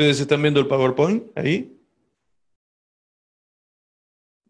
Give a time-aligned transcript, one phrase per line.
[0.00, 1.78] ¿Ustedes están viendo el PowerPoint ahí?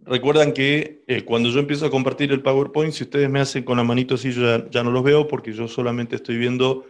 [0.02, 3.76] Recuerdan que eh, cuando yo empiezo a compartir el PowerPoint, si ustedes me hacen con
[3.76, 6.86] la manito así, yo ya, no los veo porque yo solamente estoy viendo,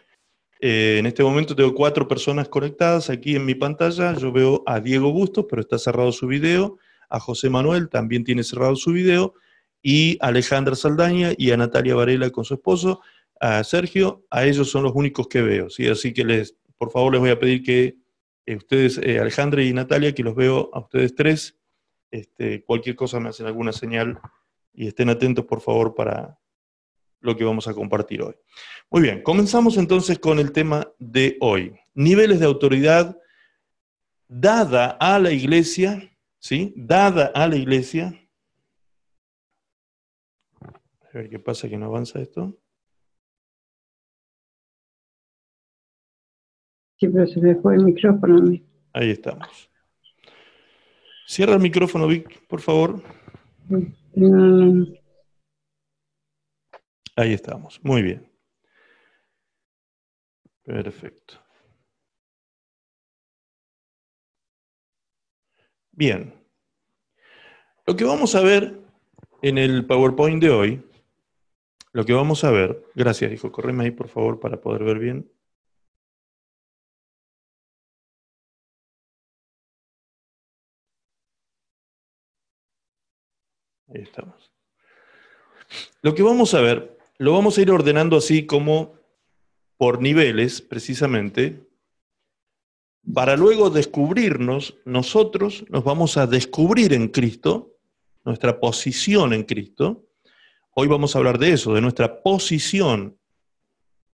[0.61, 4.79] eh, en este momento tengo cuatro personas conectadas aquí en mi pantalla, yo veo a
[4.79, 6.77] Diego Bustos, pero está cerrado su video,
[7.09, 9.33] a José Manuel también tiene cerrado su video,
[9.81, 13.01] y a Alejandra Saldaña y a Natalia Varela con su esposo,
[13.41, 15.89] a Sergio, a ellos son los únicos que veo, ¿sí?
[15.89, 18.00] así que les, por favor les voy a pedir que
[18.47, 21.59] eh, ustedes, Alejandra y Natalia, que los veo a ustedes tres,
[22.11, 24.21] este, cualquier cosa me hacen alguna señal
[24.73, 26.39] y estén atentos, por favor, para
[27.21, 28.35] lo que vamos a compartir hoy.
[28.91, 31.79] Muy bien, comenzamos entonces con el tema de hoy.
[31.95, 33.17] Niveles de autoridad
[34.27, 36.73] dada a la iglesia, ¿sí?
[36.77, 38.17] Dada a la iglesia.
[40.61, 42.60] A ver qué pasa que no avanza esto.
[47.01, 48.63] Sí, pero se me fue el micrófono a.
[48.93, 49.71] Ahí estamos.
[51.27, 53.03] Cierra el micrófono, Vic, por favor.
[57.17, 58.31] Ahí estamos, muy bien.
[60.63, 61.35] Perfecto.
[65.93, 66.35] Bien.
[67.87, 68.79] Lo que vamos a ver
[69.41, 70.83] en el PowerPoint de hoy,
[71.93, 75.40] lo que vamos a ver, gracias hijo, correme ahí por favor para poder ver bien.
[83.93, 84.51] Ahí estamos.
[86.03, 88.95] Lo que vamos a ver, lo vamos a ir ordenando así como
[89.77, 91.67] por niveles, precisamente,
[93.13, 97.79] para luego descubrirnos, nosotros nos vamos a descubrir en Cristo,
[98.25, 100.07] nuestra posición en Cristo.
[100.75, 103.19] Hoy vamos a hablar de eso, de nuestra posición,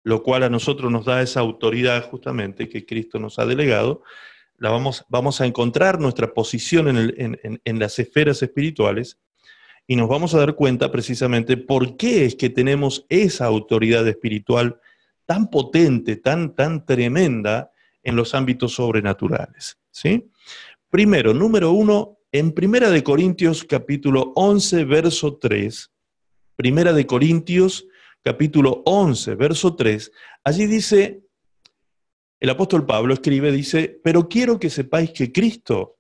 [0.03, 4.03] lo cual a nosotros nos da esa autoridad justamente que Cristo nos ha delegado.
[4.59, 9.19] La vamos, vamos a encontrar nuestra posición en, en las esferas espirituales
[9.87, 14.81] y nos vamos a dar cuenta precisamente por qué es que tenemos esa autoridad espiritual
[15.27, 17.71] tan potente, tan, tan tremenda
[18.03, 19.79] en los ámbitos sobrenaturales.
[19.91, 20.31] ¿sí?
[20.91, 25.91] Primero, número uno, en Primera de Corintios capítulo 11, verso 3,
[26.57, 27.87] Primera de Corintios
[28.23, 30.13] capítulo 11, verso 3,
[30.45, 31.23] allí dice,
[32.41, 35.99] el apóstol Pablo escribe, dice, pero quiero que sepáis que Cristo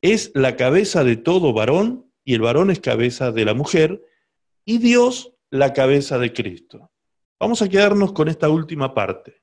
[0.00, 4.04] es la cabeza de todo varón y el varón es cabeza de la mujer,
[4.66, 6.92] y Dios la cabeza de Cristo.
[7.40, 9.40] Vamos a quedarnos con esta última parte.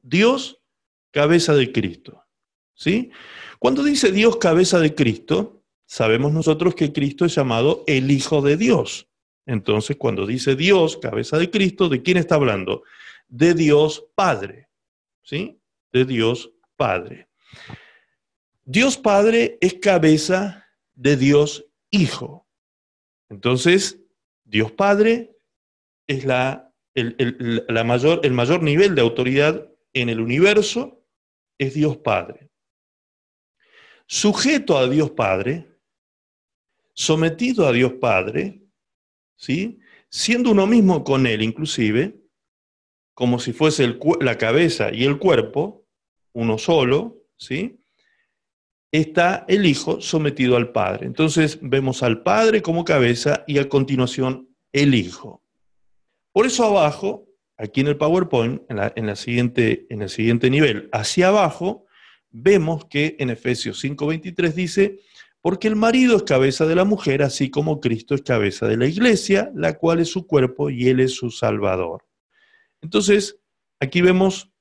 [0.00, 0.62] Dios,
[1.10, 2.24] cabeza de Cristo.
[2.72, 3.10] ¿Sí?
[3.58, 8.56] Cuando dice Dios, cabeza de Cristo, sabemos nosotros que Cristo es llamado el Hijo de
[8.56, 9.06] Dios.
[9.44, 12.84] Entonces, cuando dice Dios, cabeza de Cristo, ¿de quién está hablando?
[13.28, 14.70] De Dios Padre.
[15.22, 15.60] ¿Sí?
[15.92, 17.28] De Dios Padre.
[18.64, 20.64] Dios Padre es cabeza
[20.94, 22.46] de Dios Hijo.
[23.28, 24.00] Entonces,
[24.44, 25.36] Dios Padre
[26.06, 31.04] es la, el, la mayor, el mayor nivel de autoridad en el universo,
[31.56, 32.50] es Dios Padre.
[34.06, 35.68] Sujeto a Dios Padre,
[36.94, 38.60] sometido a Dios Padre,
[39.36, 39.78] ¿sí?
[40.08, 42.20] siendo uno mismo con Él inclusive,
[43.14, 45.86] como si fuese la cabeza y el cuerpo,
[46.32, 47.83] uno solo, ¿sí?
[49.00, 51.06] Está el Hijo sometido al Padre.
[51.06, 55.42] Entonces vemos al Padre como cabeza y a continuación el Hijo.
[56.32, 61.28] Por eso abajo, aquí en el PowerPoint, en, la, siguiente, en el siguiente nivel, hacia
[61.28, 61.86] abajo,
[62.30, 65.00] vemos que en Efesios 5:23 dice,
[65.40, 68.86] porque el marido es cabeza de la mujer, así como Cristo es cabeza de la
[68.86, 72.04] iglesia, la cual es su cuerpo y él es su salvador.
[72.80, 73.40] Entonces,
[73.80, 74.52] aquí vemos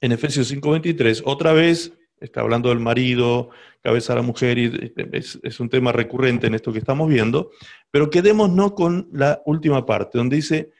[0.00, 3.50] en Efesios 5:23, otra vez está hablando del marido,
[3.82, 7.50] cabeza a la mujer, y es, un tema recurrente en esto que estamos viendo,
[7.90, 10.72] pero quedémonos con la última parte, donde dice,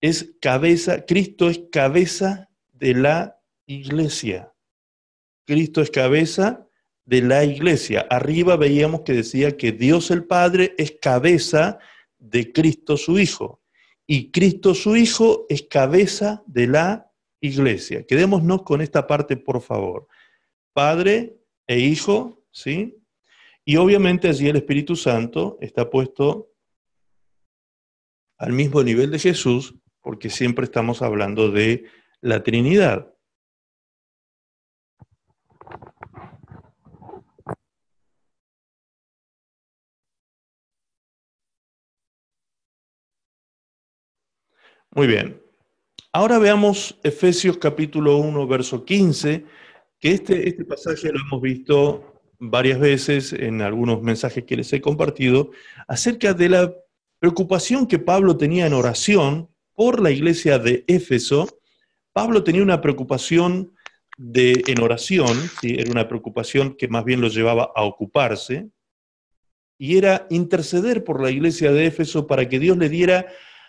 [0.00, 4.52] es cabeza, Cristo es cabeza de la iglesia.
[5.46, 6.66] Cristo es cabeza
[7.04, 8.06] de la iglesia.
[8.08, 11.78] Arriba veíamos que decía que Dios el Padre es cabeza
[12.18, 13.60] de Cristo su Hijo.
[14.06, 17.10] Y Cristo su Hijo es cabeza de la
[17.40, 18.04] iglesia.
[18.06, 20.06] Quedémonos con esta parte, por favor.
[20.72, 21.36] Padre
[21.66, 22.96] e Hijo, ¿sí?
[23.64, 26.50] Y obviamente allí el Espíritu Santo está puesto
[28.38, 31.84] al mismo nivel de Jesús, porque siempre estamos hablando de
[32.20, 33.12] la Trinidad.
[44.92, 45.40] Muy bien.
[46.12, 49.44] Ahora veamos Efesios capítulo 1, verso 15
[50.00, 54.80] que este, este pasaje lo hemos visto varias veces en algunos mensajes que les he
[54.80, 55.50] compartido,
[55.86, 56.74] acerca de la
[57.18, 61.60] preocupación que Pablo tenía en oración por la iglesia de Éfeso.
[62.14, 63.74] Pablo tenía una preocupación
[64.16, 68.70] de, en oración, era una preocupación que más bien lo llevaba a ocuparse,
[69.78, 73.26] y era interceder por la iglesia de Éfeso para que Dios le diera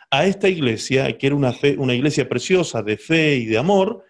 [0.09, 4.05] a esta iglesia, que era una, una iglesia preciosa de fe y de amor,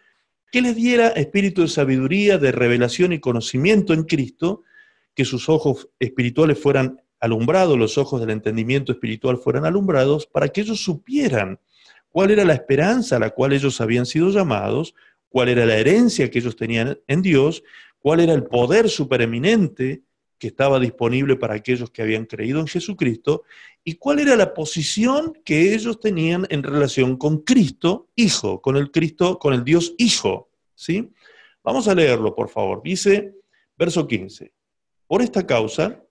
[0.51, 4.63] que les diera espíritu de sabiduría, de revelación y conocimiento en Cristo,
[5.15, 10.62] que sus ojos espirituales fueran alumbrados, los ojos del entendimiento espiritual fueran alumbrados, para que
[10.62, 11.59] ellos supieran
[12.09, 14.94] cuál era la esperanza a la cual ellos habían sido llamados,
[15.30, 17.63] cuál era la herencia que ellos tenían en Dios,
[18.00, 20.01] cuál era el poder supereminente
[20.42, 23.44] que estaba disponible para aquellos que habían creído en Jesucristo
[23.84, 28.90] y cuál era la posición que ellos tenían en relación con Cristo Hijo, con el
[28.90, 31.12] Cristo, con el Dios Hijo, ¿sí?
[31.64, 32.82] Vamos a leerlo, por favor.
[32.84, 33.36] Dice,
[33.78, 34.52] verso 15.
[35.06, 36.04] Por esta causa,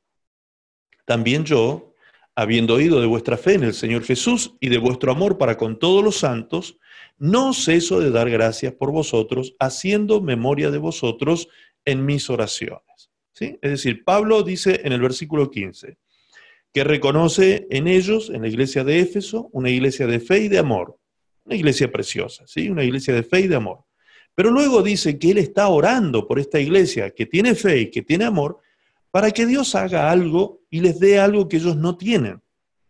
[1.05, 1.93] también yo,
[2.37, 5.77] habiendo oído de vuestra fe en el Señor Jesús y de vuestro amor para con
[5.77, 6.79] todos los santos,
[7.19, 11.49] no ceso de dar gracias por vosotros, haciendo memoria de vosotros
[11.85, 12.90] en mis oraciones.
[13.39, 15.97] Es decir, Pablo dice en el versículo 15
[16.73, 20.59] que reconoce en ellos, en la iglesia de Éfeso, una iglesia de fe y de
[20.59, 20.97] amor,
[21.45, 22.69] una iglesia preciosa, ¿sí?
[22.69, 23.85] una iglesia de fe y de amor.
[24.35, 28.03] Pero luego dice que él está orando por esta iglesia que tiene fe y que
[28.03, 28.61] tiene amor
[29.11, 32.41] para que Dios haga algo y les dé algo que ellos no tienen.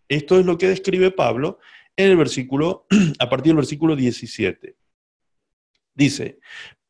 [0.08, 1.58] Esto es lo que describe Pablo
[1.96, 2.86] en el versículo,
[3.18, 4.76] a partir del versículo 17.
[5.94, 6.38] Dice,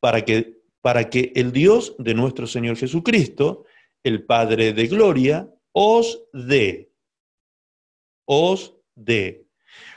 [0.00, 3.64] para que para que el Dios de nuestro Señor Jesucristo,
[4.02, 6.92] el Padre de Gloria, os dé.
[8.24, 9.46] Os dé.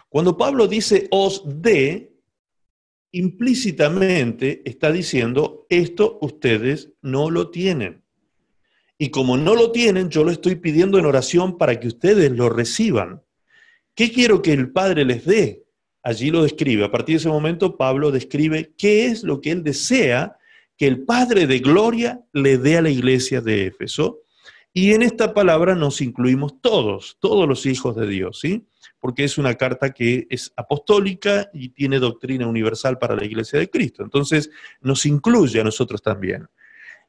[0.09, 2.13] Cuando Pablo dice os dé,
[3.11, 8.03] implícitamente está diciendo, esto ustedes no lo tienen.
[8.97, 12.49] Y como no lo tienen, yo lo estoy pidiendo en oración para que ustedes lo
[12.49, 13.23] reciban.
[13.95, 15.63] ¿Qué quiero que el Padre les dé?
[16.01, 16.83] Allí lo describe.
[16.83, 20.37] A partir de ese momento, Pablo describe qué es lo que él desea
[20.83, 24.23] que el Padre de Gloria le dé a la iglesia de Éfeso.
[24.73, 28.67] Y en esta palabra nos incluimos todos, todos los hijos de Dios, ¿sí?
[28.99, 33.69] Porque es una carta que es apostólica y tiene doctrina universal para la iglesia de
[33.69, 34.03] Cristo.
[34.03, 34.49] Entonces
[34.81, 36.49] nos incluye a nosotros también.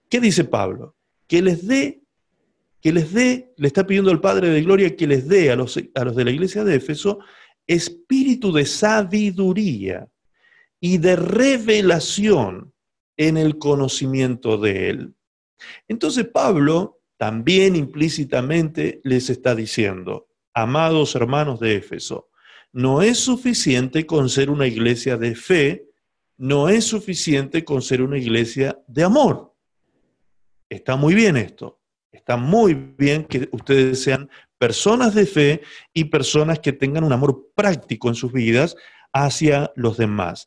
[0.09, 0.95] ¿Qué dice Pablo?
[1.27, 2.01] Que les dé,
[2.81, 5.81] que les dé, le está pidiendo al Padre de Gloria que les dé a los,
[5.97, 7.19] a los de la iglesia de Éfeso
[7.67, 10.07] espíritu de sabiduría
[10.79, 12.74] y de revelación
[13.17, 15.15] en el conocimiento de Él.
[15.89, 22.29] Entonces Pablo también implícitamente les está diciendo, amados hermanos de Éfeso,
[22.73, 25.87] no es suficiente con ser una iglesia de fe,
[26.37, 29.55] no es suficiente con ser una iglesia de amor.
[30.69, 31.81] Está muy bien esto,
[32.11, 34.29] está muy bien que ustedes sean
[34.59, 35.61] personas de fe
[35.93, 38.77] y personas que tengan un amor práctico en sus vidas
[39.13, 40.47] hacia los demás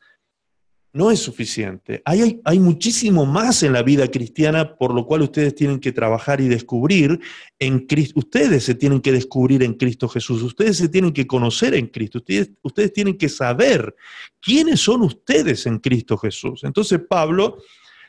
[0.98, 2.02] no es suficiente.
[2.04, 6.40] Hay, hay, muchísimo más en la vida cristiana por lo cual ustedes tienen que trabajar
[6.40, 7.20] y descubrir
[7.60, 8.18] en Cristo.
[8.18, 10.42] Ustedes se tienen que descubrir en Cristo Jesús.
[10.42, 12.18] Ustedes se tienen que conocer en Cristo.
[12.18, 13.94] Ustedes, ustedes tienen que saber
[14.40, 16.64] quiénes son ustedes en Cristo Jesús.
[16.64, 17.58] Entonces Pablo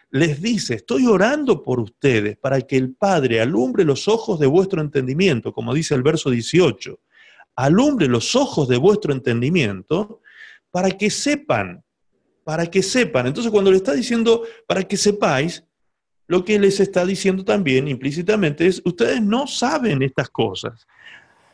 [0.10, 4.82] les dice, estoy orando por ustedes para que el Padre alumbre los ojos de vuestro
[4.82, 7.00] entendimiento, como dice el verso 18.
[7.56, 10.22] Alumbre los ojos de vuestro entendimiento
[10.72, 11.84] para que sepan
[12.50, 13.28] para que sepan.
[13.28, 15.64] Entonces, cuando le está diciendo para que sepáis,
[16.26, 20.88] lo que les está diciendo también implícitamente es, ustedes no saben estas cosas.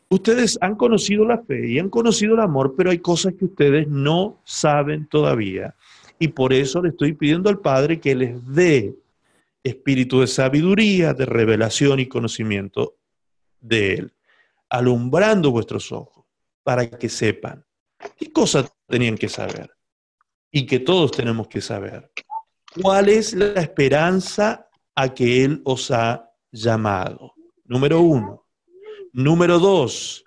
[0.08, 3.90] Ustedes han conocido la fe y han conocido el amor, pero hay cosas que ustedes
[3.90, 5.76] no saben todavía.
[6.18, 8.96] Y por eso le estoy pidiendo al Padre que les dé
[9.66, 12.96] espíritu de sabiduría, de revelación y conocimiento
[13.60, 14.14] de Él,
[14.70, 16.24] alumbrando vuestros ojos
[16.64, 17.66] para que sepan.
[18.16, 19.75] ¿Qué cosas tenían que saber?
[20.56, 22.10] Y que todos tenemos que saber.
[22.82, 27.34] ¿Cuál es la esperanza a que Él os ha llamado?
[27.66, 28.48] Número uno.
[29.12, 30.24] Número dos,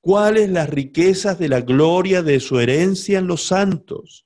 [0.00, 4.24] ¿cuáles las riquezas de la gloria de su herencia en los santos?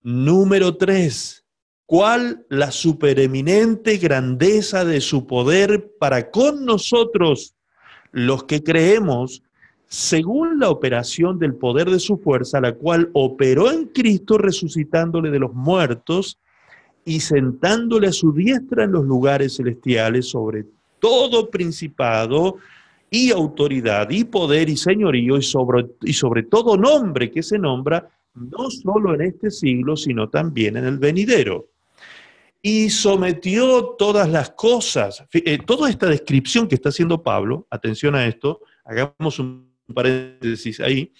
[0.00, 1.44] Número tres,
[1.84, 7.54] ¿cuál la supereminente grandeza de su poder para con nosotros,
[8.12, 9.42] los que creemos,
[9.88, 15.38] según la operación del poder de su fuerza, la cual operó en Cristo resucitándole de
[15.38, 16.38] los muertos
[17.06, 20.66] y sentándole a su diestra en los lugares celestiales sobre
[20.98, 22.56] todo principado
[23.10, 25.42] y autoridad y poder y señorío y
[26.12, 30.98] sobre, todo nombre que se nombra no solo en este siglo, sino también en el
[30.98, 31.68] venidero.
[32.60, 35.24] y sometió todas las cosas.
[35.32, 41.12] Eh, toda esta descripción que está haciendo Pablo, atención a esto, hagamos un paréntesis ahí,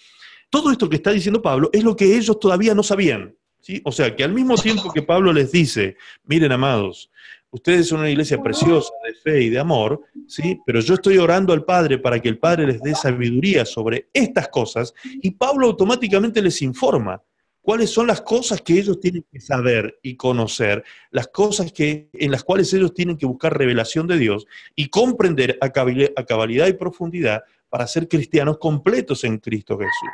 [0.50, 3.34] todo esto que está diciendo Pablo es lo que ellos todavía no sabían.
[3.60, 3.80] ¿sí?
[3.84, 7.10] O sea, que al mismo tiempo que Pablo les dice, miren amados,
[7.50, 10.58] ustedes son una iglesia preciosa de fe y de amor, ¿sí?
[10.66, 14.48] pero yo estoy orando al Padre para que el Padre les dé sabiduría sobre estas
[14.48, 17.22] cosas, y Pablo automáticamente les informa
[17.60, 22.30] cuáles son las cosas que ellos tienen que saber y conocer, las cosas que, en
[22.30, 27.42] las cuales ellos tienen que buscar revelación de Dios y comprender a cabalidad y profundidad
[27.68, 30.10] para ser cristianos completos en Cristo Jesús.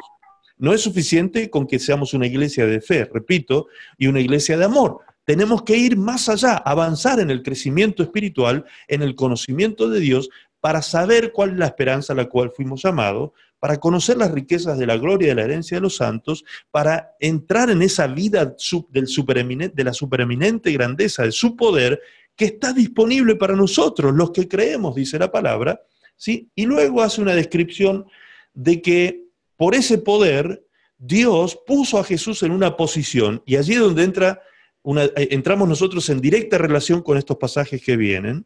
[0.56, 3.66] No es suficiente con que seamos una iglesia de fe, repito,
[3.99, 5.00] y una iglesia de amor.
[5.25, 10.28] Tenemos que ir más allá, avanzar en el crecimiento espiritual, en el conocimiento de Dios,
[10.61, 14.78] para saber cuál es la esperanza a la cual fuimos llamados, para conocer las riquezas
[14.78, 18.44] de la gloria y de la herencia de los santos, para entrar en esa vida
[18.44, 22.00] de la supereminente grandeza de su poder
[22.37, 25.80] que está disponible para nosotros, los que creemos, dice la palabra,
[26.16, 26.50] ¿sí?
[26.54, 28.06] Y luego hace una descripción
[28.52, 29.25] de que
[29.56, 30.66] por ese poder,
[30.99, 34.40] Dios puso a Jesús en una posición, y allí es donde entra
[34.85, 38.44] eh, entramos nosotros en directa relación con estos pasajes que vienen,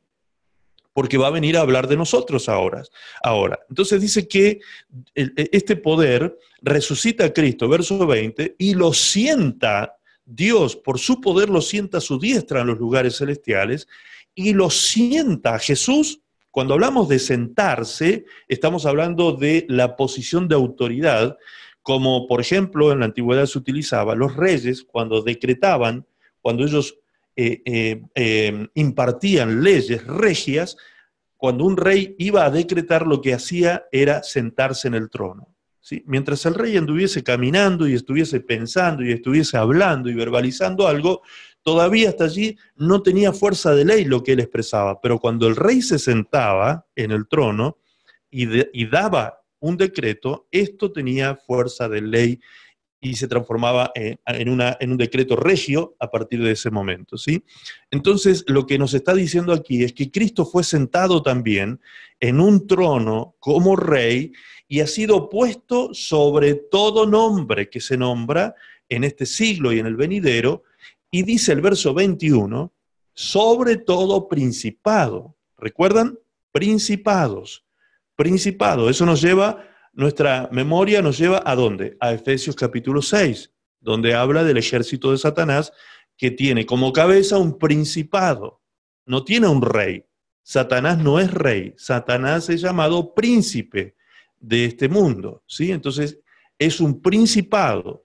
[0.92, 2.82] porque va a venir a hablar de nosotros ahora.
[3.22, 4.60] Ahora, entonces dice que
[5.14, 11.48] e, este poder resucita a Cristo, verso 20, y lo sienta, Dios por su poder
[11.48, 13.88] lo sienta a su diestra en los lugares celestiales,
[14.34, 21.36] y lo sienta Jesús cuando hablamos de sentarse, estamos hablando de la posición de autoridad,
[21.82, 26.06] como por ejemplo en la antigüedad se utilizaba, los reyes cuando decretaban,
[26.40, 26.98] cuando ellos
[27.36, 30.76] eh, eh, eh, impartían leyes regias,
[31.36, 35.47] cuando un rey iba a decretar lo que hacía era sentarse en el trono.
[36.06, 41.22] Mientras el rey anduviese caminando y estuviese pensando y estuviese hablando y verbalizando algo,
[41.62, 45.56] todavía hasta allí no tenía fuerza de ley lo que él expresaba, pero cuando el
[45.56, 47.78] rey se sentaba en el trono
[48.30, 52.40] y, daba un decreto, esto tenía fuerza de ley
[53.00, 54.48] y se transformaba en,
[54.90, 57.16] un decreto regio a partir de ese momento.
[57.16, 57.44] ¿sí?
[57.90, 61.80] Entonces, lo que nos está diciendo aquí es que Cristo fue sentado también
[62.20, 64.32] en un trono como rey
[64.68, 68.54] y ha sido puesto sobre todo nombre que se nombra
[68.88, 70.62] en este siglo y en el venidero,
[71.10, 72.72] y dice el verso 21,
[73.14, 75.36] sobre todo principado.
[75.56, 76.18] ¿Recuerdan?
[76.52, 77.64] Principados.
[78.14, 78.90] Principado.
[78.90, 81.96] Eso nos lleva, nuestra memoria nos lleva a dónde?
[82.00, 85.72] A Efesios capítulo 6, donde habla del ejército de Satanás
[86.16, 88.60] que tiene como cabeza un principado.
[89.06, 90.04] No tiene un rey.
[90.42, 91.74] Satanás no es rey.
[91.78, 93.94] Satanás es llamado príncipe
[94.40, 95.42] de este mundo.
[95.46, 95.70] ¿sí?
[95.72, 96.18] Entonces,
[96.58, 98.02] es un principado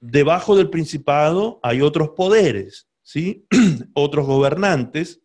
[0.00, 3.46] debajo del principado hay otros poderes, ¿sí?
[3.94, 5.20] otros gobernantes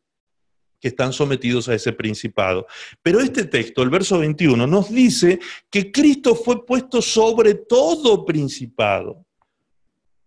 [0.80, 2.68] que están sometidos a ese principado.
[3.01, 5.39] Pero este texto, el verso 21, nos dice
[5.70, 9.25] que Cristo fue puesto sobre todo principado,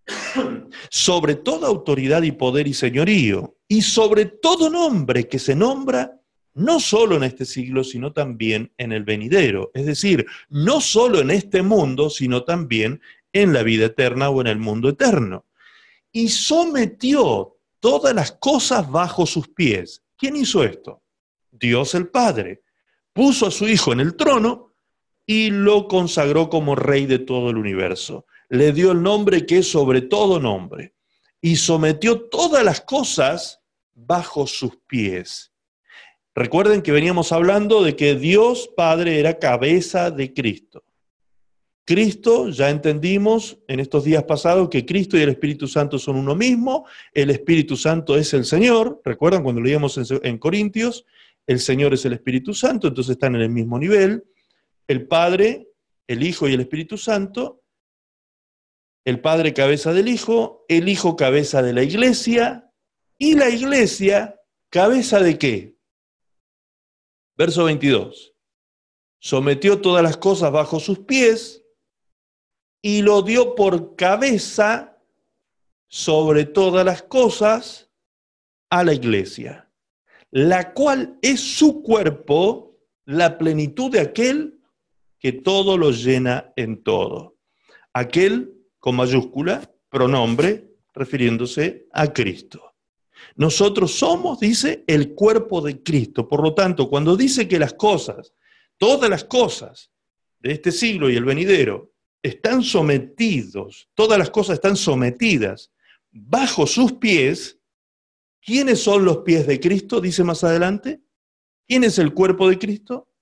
[0.91, 6.18] sobre toda autoridad y poder y señorío, y sobre todo nombre que se nombra
[6.59, 9.71] no solo en este siglo, sino también en el venidero.
[9.75, 13.01] Es decir, no solo en este mundo, sino también
[13.33, 15.47] en la vida eterna o en el mundo eterno.
[16.11, 20.03] Y sometió todas las cosas bajo sus pies.
[20.17, 21.01] ¿Quién hizo esto?
[21.53, 22.63] Dios el Padre.
[23.13, 24.73] Puso a su Hijo en el trono
[25.25, 28.27] y lo consagró como rey de todo el universo.
[28.49, 30.95] Le dio el nombre que es sobre todo nombre.
[31.41, 33.61] Y sometió todas las cosas
[33.95, 35.48] bajo sus pies.
[36.39, 40.85] Recuerden que veníamos hablando de que Dios Padre era cabeza de Cristo.
[41.85, 46.37] Cristo, ya entendimos en estos días pasados que Cristo y el Espíritu Santo son uno
[46.37, 51.07] mismo, el Espíritu Santo es el Señor, recuerdan cuando leíamos en, Corintios,
[51.45, 54.23] el Señor es el Espíritu Santo, entonces están en el mismo nivel,
[54.87, 55.71] el Padre,
[56.07, 57.65] el Hijo y el Espíritu Santo,
[59.05, 62.71] el Padre cabeza del Hijo, el Hijo cabeza de la Iglesia,
[63.19, 64.37] y la Iglesia
[64.71, 65.78] cabeza de qué?
[67.39, 68.35] Verso 22.
[69.21, 71.65] Sometió todas las cosas bajo sus pies
[72.83, 75.01] y lo dio por cabeza
[75.87, 77.91] sobre todas las cosas
[78.71, 79.71] a la iglesia,
[80.33, 84.61] la cual es su cuerpo, la plenitud de aquel
[85.21, 87.37] que todo lo llena en todo.
[87.93, 92.68] Aquel con mayúscula, pronombre, refiriéndose a Cristo.
[93.37, 96.29] Nosotros somos, dice, el cuerpo de Cristo.
[96.29, 98.33] Por lo tanto, cuando dice que las cosas,
[98.77, 99.91] todas las cosas
[100.41, 101.93] de este siglo y el venidero,
[102.23, 105.71] están sometidos, todas las cosas están sometidas
[106.11, 107.59] bajo sus pies,
[108.49, 110.01] ¿Quiénes son los pies de Cristo?
[110.01, 111.03] Dice más adelante.
[111.67, 113.13] ¿Quién es el cuerpo de Cristo?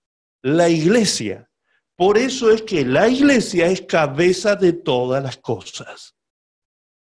[0.40, 1.50] La iglesia.
[1.96, 6.14] Por eso es que la iglesia es cabeza de todas las cosas.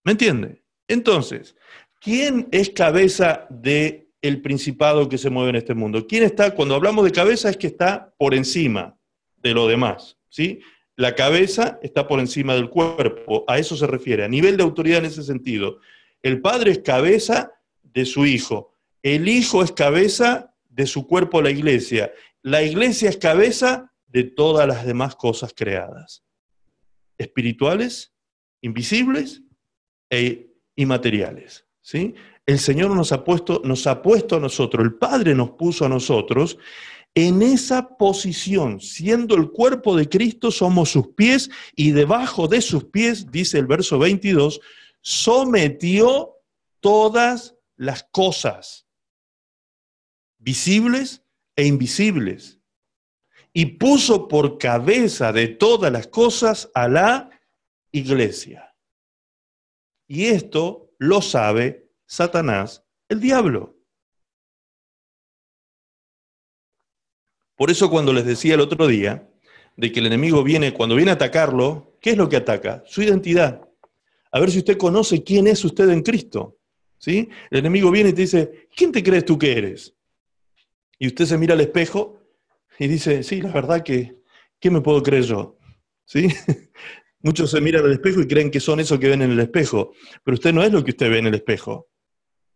[0.05, 0.63] ¿Me entiende?
[0.89, 1.57] Entonces,
[2.03, 6.07] ¿quién es cabeza del el principado que se mueve en este mundo?
[6.07, 8.99] ¿Quién está, cuando hablamos de cabeza, es que está por encima
[9.37, 10.19] de lo demás?
[10.29, 10.61] ¿sí?
[10.97, 14.99] La cabeza está por encima del cuerpo, a eso se refiere, a nivel de autoridad
[14.99, 15.81] en ese sentido.
[16.23, 21.51] El padre es cabeza de su hijo, el hijo es cabeza de su cuerpo, la
[21.51, 26.25] iglesia, la iglesia es cabeza de todas las demás cosas creadas,
[27.19, 28.15] espirituales,
[28.61, 29.43] invisibles
[30.11, 31.67] e inmateriales.
[31.83, 32.15] ¿Sí?
[32.47, 35.89] El Señor nos ha, puesto, nos ha puesto a nosotros, el Padre nos puso a
[35.89, 36.59] nosotros
[37.15, 42.85] en esa posición, siendo el cuerpo de Cristo, somos sus pies y debajo de sus
[42.85, 44.61] pies, dice el verso 22,
[45.03, 46.37] sometió
[46.81, 48.87] todas las cosas,
[50.39, 51.23] visibles
[51.55, 52.61] e invisibles,
[53.53, 57.29] y puso por cabeza de todas las cosas a la
[57.91, 58.75] iglesia.
[60.09, 63.77] Y esto lo sabe Satanás, el diablo.
[67.57, 69.29] Por eso cuando les decía el otro día
[69.77, 72.85] de que el enemigo viene, cuando viene a atacarlo, ¿qué es lo que ataca?
[72.87, 73.69] Su identidad.
[74.31, 76.59] A ver si usted conoce quién es usted en Cristo.
[76.99, 77.29] ¿sí?
[77.51, 79.97] El enemigo viene y te dice, ¿quién te crees tú que eres?
[81.01, 82.21] Y usted se mira al espejo
[82.79, 84.23] y dice, sí, la verdad que,
[84.61, 85.59] ¿qué me puedo creer yo?
[86.05, 86.29] ¿Sí?
[87.23, 89.93] Muchos se miran al espejo y creen que son eso que ven en el espejo,
[90.25, 91.89] pero usted no es lo que usted ve en el espejo.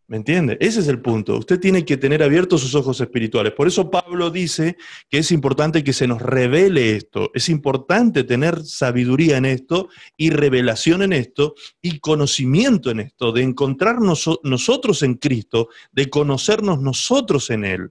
[0.09, 0.57] ¿Me entiende?
[0.61, 1.37] Ese es el punto.
[1.37, 3.53] Usted tiene que tener abiertos sus ojos espirituales.
[3.55, 4.77] Por eso Pablo dice
[5.11, 7.33] que es importante que se nos revele esto.
[7.35, 13.43] Es importante tener sabiduría en esto y revelación en esto y conocimiento en esto, de
[13.43, 17.91] encontrarnos nosotros en Cristo, de conocernos nosotros en Él,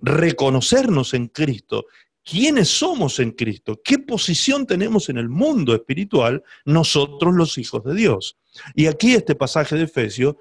[0.00, 1.86] reconocernos en Cristo.
[2.24, 3.80] ¿Quiénes somos en Cristo?
[3.84, 8.38] ¿Qué posición tenemos en el mundo espiritual nosotros los hijos de Dios?
[8.74, 10.36] Y aquí este pasaje de Efesios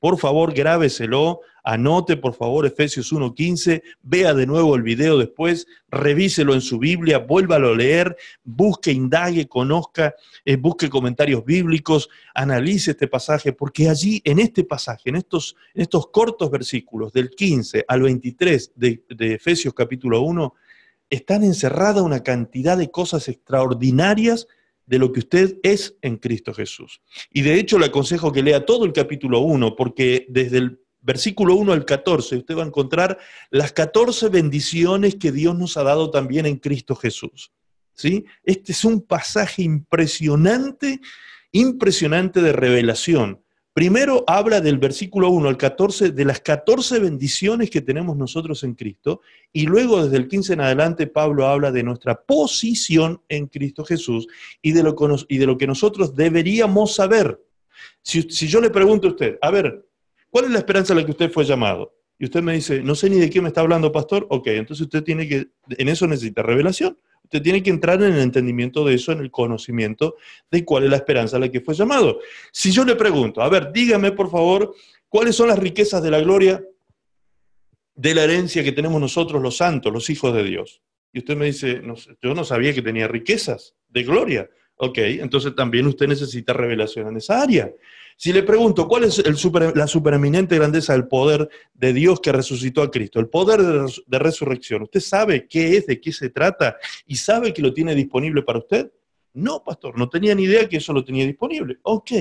[0.00, 6.54] por favor grábeselo, anote por favor Efesios 1.15, vea de nuevo el video después, revíselo
[6.54, 10.14] en su Biblia, vuélvalo a leer, busque, indague, conozca,
[10.44, 15.82] eh, busque comentarios bíblicos, analice este pasaje, porque allí en este pasaje, en estos, en
[15.82, 20.52] estos cortos versículos del 15 al 23 de, de Efesios capítulo 1,
[21.10, 24.46] están encerradas una cantidad de cosas extraordinarias
[24.86, 27.00] de lo que usted es en Cristo Jesús.
[27.30, 31.54] Y de hecho le aconsejo que lea todo el capítulo 1, porque desde el versículo
[31.54, 33.18] 1 al 14 usted va a encontrar
[33.50, 37.52] las 14 bendiciones que Dios nos ha dado también en Cristo Jesús.
[37.94, 38.24] ¿Sí?
[38.42, 41.00] Este es un pasaje impresionante,
[41.52, 43.43] impresionante de revelación
[43.74, 48.74] Primero habla del versículo 1 al 14 de las 14 bendiciones que tenemos nosotros en
[48.74, 49.20] Cristo
[49.52, 54.28] y luego desde el 15 en adelante Pablo habla de nuestra posición en Cristo Jesús
[54.62, 57.42] y de lo, que nosotros deberíamos saber.
[58.00, 59.84] Si, si, yo le pregunto a usted, a ver,
[60.30, 61.92] ¿cuál es la esperanza a la que usted fue llamado?
[62.16, 64.24] Y usted me dice, no sé ni de qué me está hablando, pastor.
[64.30, 66.96] Ok, entonces usted tiene que, en eso necesita revelación.
[67.34, 70.14] Usted tiene que entrar en el entendimiento de eso, en el conocimiento
[70.52, 72.20] de cuál es la esperanza a la que fue llamado.
[72.52, 74.72] Si yo le pregunto, a ver, dígame por favor,
[75.08, 76.64] ¿cuáles son las riquezas de la gloria
[77.96, 80.80] de la herencia que tenemos nosotros los santos, los hijos de Dios?
[81.12, 81.82] Y usted me dice,
[82.22, 84.48] yo no sabía que tenía riquezas de gloria.
[84.76, 87.68] Ok, entonces también usted necesita revelación en esa área.
[88.16, 89.22] Si le pregunto, ¿cuál es
[89.74, 93.20] la supereminente grandeza del poder de Dios que resucitó a Cristo?
[93.20, 94.82] El poder de, resurrección.
[94.82, 98.60] ¿Usted sabe qué es, de qué se trata y sabe que lo tiene disponible para
[98.60, 98.90] usted?
[99.32, 101.78] No, pastor, no tenía ni idea que eso lo tenía disponible.
[101.82, 102.12] Ok,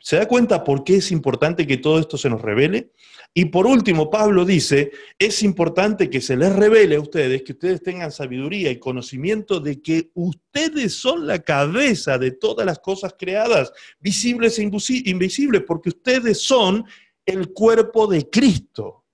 [0.00, 2.92] ¿Se da cuenta por qué es importante que todo esto se nos revele?
[3.32, 7.82] Y por último, Pablo dice, es importante que se les revele a ustedes, que ustedes
[7.82, 13.72] tengan sabiduría y conocimiento de que ustedes son la cabeza de todas las cosas creadas,
[13.98, 14.70] visibles e
[15.06, 16.84] invisibles, porque ustedes son
[17.26, 19.04] el cuerpo de Cristo.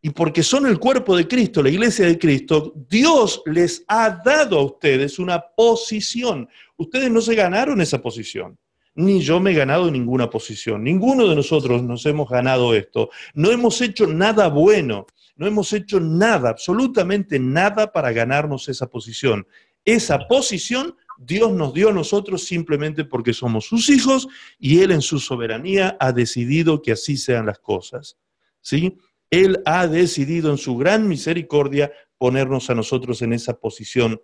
[0.00, 4.58] Y porque son el cuerpo de Cristo, la iglesia de Cristo, Dios les ha dado
[4.58, 6.48] a ustedes una posición.
[6.76, 8.56] Ustedes no se ganaron esa posición
[8.98, 10.82] ni yo me he ganado ninguna posición.
[10.82, 13.10] Ninguno de nosotros nos hemos ganado esto.
[13.32, 15.06] No hemos hecho nada bueno,
[15.36, 19.46] no hemos hecho nada, absolutamente nada para ganarnos esa posición.
[19.84, 24.26] Esa posición Dios nos dio a nosotros simplemente porque somos sus hijos
[24.58, 28.18] y Él en su soberanía ha decidido que así sean las cosas.
[28.60, 28.98] ¿Sí?
[29.30, 34.20] Él ha decidido en su gran misericordia ponernos a nosotros en esa posición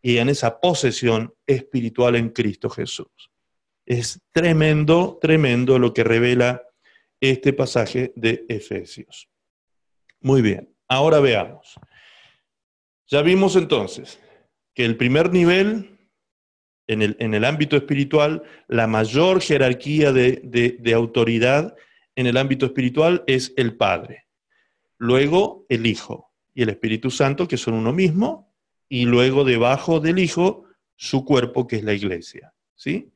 [0.00, 3.30] y en esa posesión espiritual en Cristo Jesús.
[3.90, 6.62] Es tremendo, tremendo lo que revela
[7.20, 9.28] este pasaje de Efesios.
[10.20, 11.74] Muy bien, ahora veamos.
[13.08, 14.20] Ya vimos entonces
[14.74, 15.98] que el primer nivel,
[16.86, 20.36] en el, en el ámbito espiritual, la mayor jerarquía de,
[20.78, 21.74] de autoridad
[22.14, 24.28] en el ámbito espiritual es el Padre.
[24.98, 28.54] Luego el Hijo y el Espíritu Santo, que son uno mismo,
[28.88, 32.54] y luego debajo del Hijo su cuerpo, que es la iglesia.
[32.76, 33.10] ¿sí?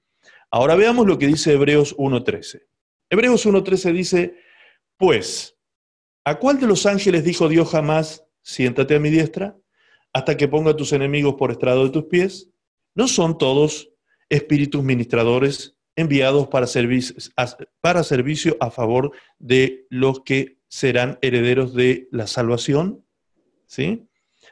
[0.55, 2.63] Ahora veamos lo que dice Hebreos 1.13.
[3.11, 4.37] Hebreos 1.13 dice,
[4.97, 5.57] pues,
[6.23, 9.59] ¿a cuál de los ángeles dijo Dios jamás, siéntate a mi diestra,
[10.13, 12.51] hasta que ponga a tus enemigos por estrado de tus pies?
[12.95, 13.91] ¿No son todos
[14.29, 23.05] espíritus ministradores enviados para, servicio a favor de los que serán herederos de la salvación?
[23.67, 24.07] ¿Sí?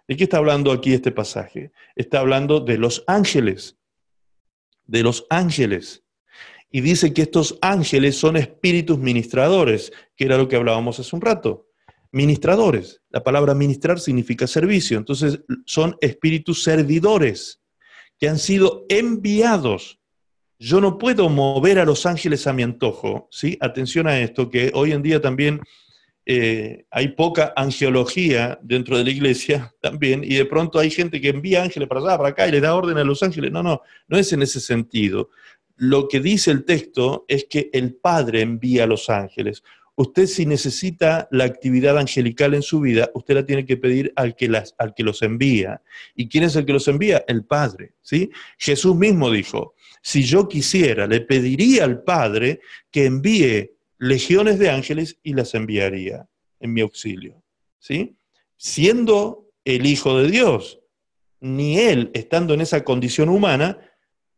[0.08, 1.70] ¿De qué está hablando aquí este pasaje?
[1.94, 3.78] Está hablando de los ángeles,
[4.92, 6.04] de los ángeles.
[6.70, 11.22] Y dice que estos ángeles son espíritus ministradores, que era lo que hablábamos hace un
[11.22, 11.66] rato.
[12.12, 13.00] Ministradores.
[13.08, 14.98] La palabra ministrar significa servicio.
[14.98, 17.62] Entonces son espíritus servidores
[18.18, 19.98] que han sido enviados.
[20.58, 23.56] Yo no puedo mover a los ángeles a mi antojo, ¿sí?
[23.60, 25.60] Atención a esto, que hoy en día también
[26.24, 31.30] eh, hay poca angeología dentro de la iglesia también, y de pronto hay gente que
[31.30, 33.50] envía ángeles para allá, para acá, y le da orden a los ángeles.
[33.50, 35.30] No, no, no es en ese sentido.
[35.76, 39.64] Lo que dice el texto es que el Padre envía a los ángeles.
[39.94, 44.34] Usted si necesita la actividad angelical en su vida, usted la tiene que pedir al
[44.36, 45.82] que, las, al que los envía.
[46.14, 47.24] ¿Y quién es el que los envía?
[47.28, 47.94] El Padre.
[48.00, 48.30] ¿sí?
[48.58, 53.72] Jesús mismo dijo, si yo quisiera, le pediría al Padre que envíe
[54.02, 57.40] legiones de ángeles y las enviaría en mi auxilio.
[57.78, 58.16] ¿sí?
[58.56, 60.80] Siendo el Hijo de Dios,
[61.38, 63.78] ni él, estando en esa condición humana,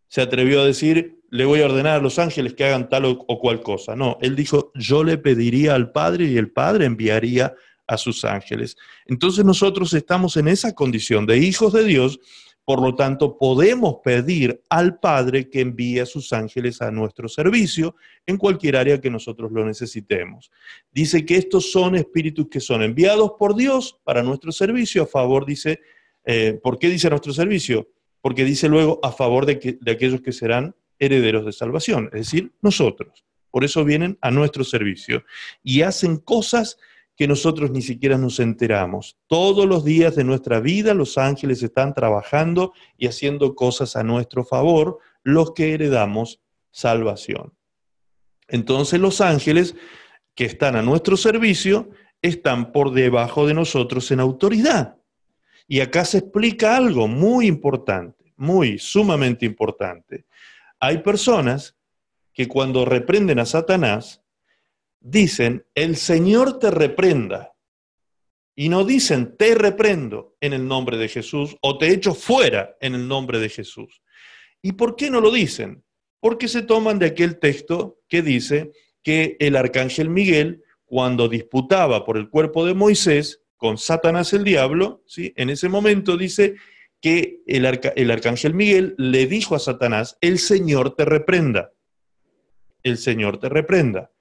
[0.07, 3.39] se atrevió a decir, le voy a ordenar a los ángeles que hagan tal o,
[3.41, 3.97] cual cosa.
[3.97, 7.55] No, él dijo, yo le pediría al Padre y el Padre enviaría
[7.87, 8.77] a sus ángeles.
[9.07, 12.21] Entonces nosotros estamos en esa condición de hijos de Dios
[12.65, 17.95] por lo tanto, podemos pedir al Padre que envíe a sus ángeles a nuestro servicio
[18.27, 20.51] en cualquier área que nosotros lo necesitemos.
[20.91, 25.45] Dice que estos son espíritus que son enviados por Dios para nuestro servicio a favor,
[25.45, 25.81] dice,
[26.25, 27.91] eh, ¿por qué dice nuestro servicio?
[28.23, 32.53] Porque dice luego a favor de, de aquellos que serán herederos de salvación, es decir,
[32.63, 33.25] nosotros.
[33.51, 35.23] Por eso vienen a nuestro servicio
[35.63, 36.85] y hacen cosas que
[37.21, 39.17] nosotros ni siquiera nos enteramos.
[39.27, 44.45] Todos los días de nuestra vida los ángeles están trabajando y haciendo cosas a nuestro
[44.45, 47.55] favor, los que heredamos salvación.
[48.49, 49.77] Entonces los ángeles
[50.35, 54.97] que están a nuestro servicio están por debajo de nosotros en autoridad.
[55.67, 60.27] Y acá se explica algo muy importante, muy sumamente importante.
[60.81, 61.77] Hay personas
[62.33, 64.24] que cuando reprenden a Satanás,
[65.05, 67.53] dicen, el Señor te reprenda.
[68.57, 72.95] Y no dicen, te reprendo en el nombre de Jesús o te echo fuera en
[72.95, 74.03] el nombre de Jesús.
[74.63, 75.85] ¿Y por qué no lo dicen?
[76.21, 82.17] Porque se toman de aquel texto que dice que el arcángel Miguel, cuando disputaba por
[82.17, 85.35] el cuerpo de Moisés con Satanás el diablo, ¿sí?
[85.37, 86.55] en ese momento dice
[87.01, 91.73] que el, el arcángel Miguel le dijo a Satanás, el Señor te reprenda.
[92.83, 94.14] El Señor te reprenda.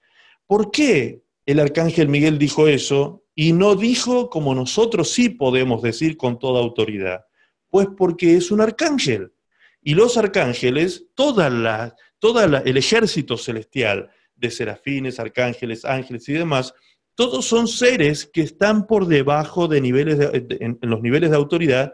[0.48, 6.18] ¿Por qué el arcángel Miguel dijo eso y no dijo como nosotros sí podemos decir
[6.18, 7.26] con toda autoridad?
[7.70, 9.34] Pues porque es un arcángel.
[9.82, 16.74] Y los arcángeles, toda la, toda el ejército celestial de serafines, arcángeles, ángeles y demás,
[17.16, 20.20] todos son seres que están por debajo de niveles
[20.60, 21.94] en los niveles de autoridad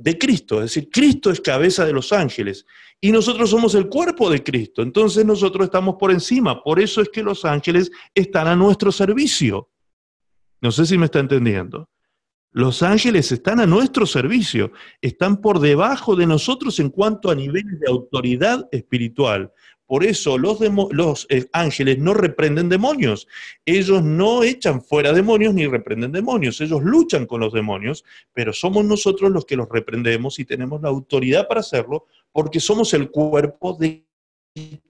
[0.00, 0.56] de Cristo.
[0.56, 2.64] Es decir, Cristo es cabeza de los ángeles
[3.00, 4.82] y nosotros somos el cuerpo de Cristo.
[4.82, 6.62] Entonces nosotros estamos por encima.
[6.62, 9.68] Por eso es que los ángeles están a nuestro servicio.
[10.60, 11.88] No sé si me está entendiendo.
[12.52, 17.78] Los ángeles están a nuestro servicio, están por debajo de nosotros en cuanto a niveles
[17.78, 19.52] de autoridad espiritual.
[19.90, 23.26] Por eso los, eh, ángeles no reprenden demonios.
[23.66, 26.60] Ellos no echan fuera demonios ni reprenden demonios.
[26.60, 30.90] Ellos luchan con los demonios, pero somos nosotros los que los reprendemos y tenemos la
[30.90, 34.06] autoridad para hacerlo porque somos el cuerpo de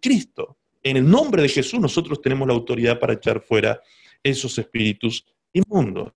[0.02, 0.58] Cristo.
[0.82, 3.80] En el nombre de Jesús nosotros tenemos la autoridad para echar fuera
[4.22, 6.12] esos espíritus inmundos.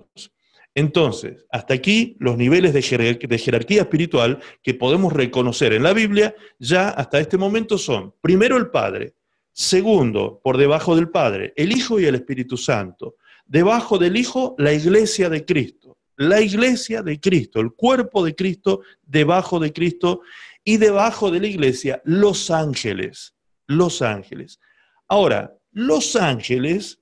[0.75, 6.89] Entonces, hasta aquí los niveles de, jerarquía espiritual que podemos reconocer en la Biblia ya
[6.89, 9.15] hasta este momento son, primero el Padre,
[9.53, 13.15] segundo, por debajo del Padre, el Hijo y el Espíritu Santo,
[13.47, 18.81] debajo del Hijo, la iglesia de Cristo, la iglesia de Cristo, el cuerpo de Cristo,
[19.03, 20.23] debajo de Cristo
[20.65, 23.37] y debajo de la iglesia, los ángeles,
[23.69, 24.59] los ángeles.
[25.07, 27.01] Ahora, los ángeles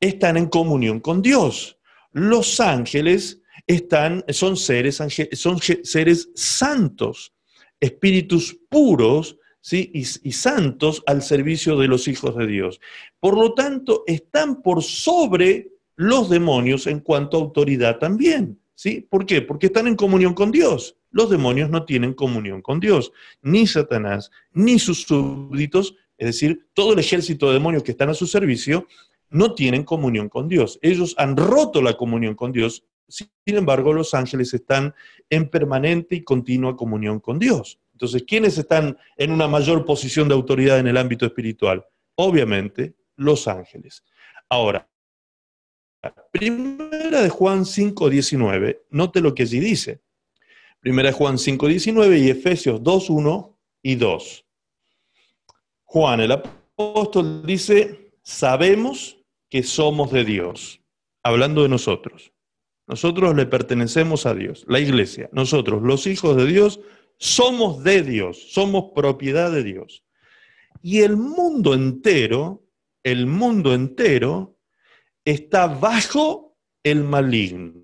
[0.00, 1.75] están en comunión con Dios.
[2.16, 5.02] Los ángeles están, son, seres,
[5.32, 7.34] son seres santos,
[7.78, 9.90] espíritus puros ¿sí?
[9.92, 12.80] y, y santos al servicio de los hijos de Dios.
[13.20, 18.58] Por lo tanto, están por sobre los demonios en cuanto a autoridad también.
[18.74, 19.06] ¿sí?
[19.10, 19.42] ¿Por qué?
[19.42, 20.96] Porque están en comunión con Dios.
[21.10, 26.94] Los demonios no tienen comunión con Dios, ni Satanás, ni sus súbditos, es decir, todo
[26.94, 28.86] el ejército de demonios que están a su servicio,
[29.30, 30.78] no tienen comunión con Dios.
[30.82, 32.84] Ellos han roto la comunión con Dios.
[33.08, 34.94] Sin embargo, los ángeles están
[35.30, 37.78] en permanente y continua comunión con Dios.
[37.92, 41.84] Entonces, ¿quiénes están en una mayor posición de autoridad en el ámbito espiritual?
[42.16, 44.04] Obviamente, los ángeles.
[44.48, 44.88] Ahora,
[46.30, 50.00] primera de Juan 5.19, note lo que allí dice.
[50.80, 54.44] Primera de Juan 5.19 y Efesios 2.1 y 2.
[55.84, 59.15] Juan, el apóstol, dice, sabemos
[59.48, 60.80] que somos de Dios,
[61.22, 62.32] hablando de nosotros.
[62.86, 65.28] Nosotros le pertenecemos a Dios, la iglesia.
[65.32, 66.80] Nosotros, los hijos de Dios,
[67.18, 70.04] somos de Dios, somos propiedad de Dios.
[70.82, 72.64] Y el mundo entero,
[73.02, 74.58] el mundo entero
[75.24, 77.74] está bajo el maligno.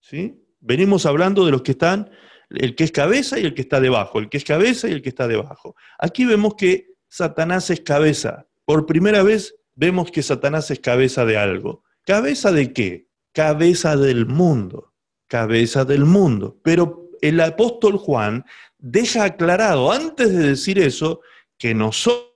[0.00, 0.40] ¿Sí?
[0.60, 2.10] Venimos hablando de los que están,
[2.50, 5.02] el que es cabeza y el que está debajo, el que es cabeza y el
[5.02, 5.74] que está debajo.
[5.98, 8.46] Aquí vemos que Satanás es cabeza.
[8.64, 11.84] Por primera vez vemos que Satanás es cabeza de algo.
[12.04, 13.06] ¿Cabeza de qué?
[13.32, 14.92] Cabeza del mundo.
[15.28, 16.58] Cabeza del mundo.
[16.64, 18.44] Pero el apóstol Juan
[18.76, 21.20] deja aclarado antes de decir eso
[21.56, 22.28] que nosotros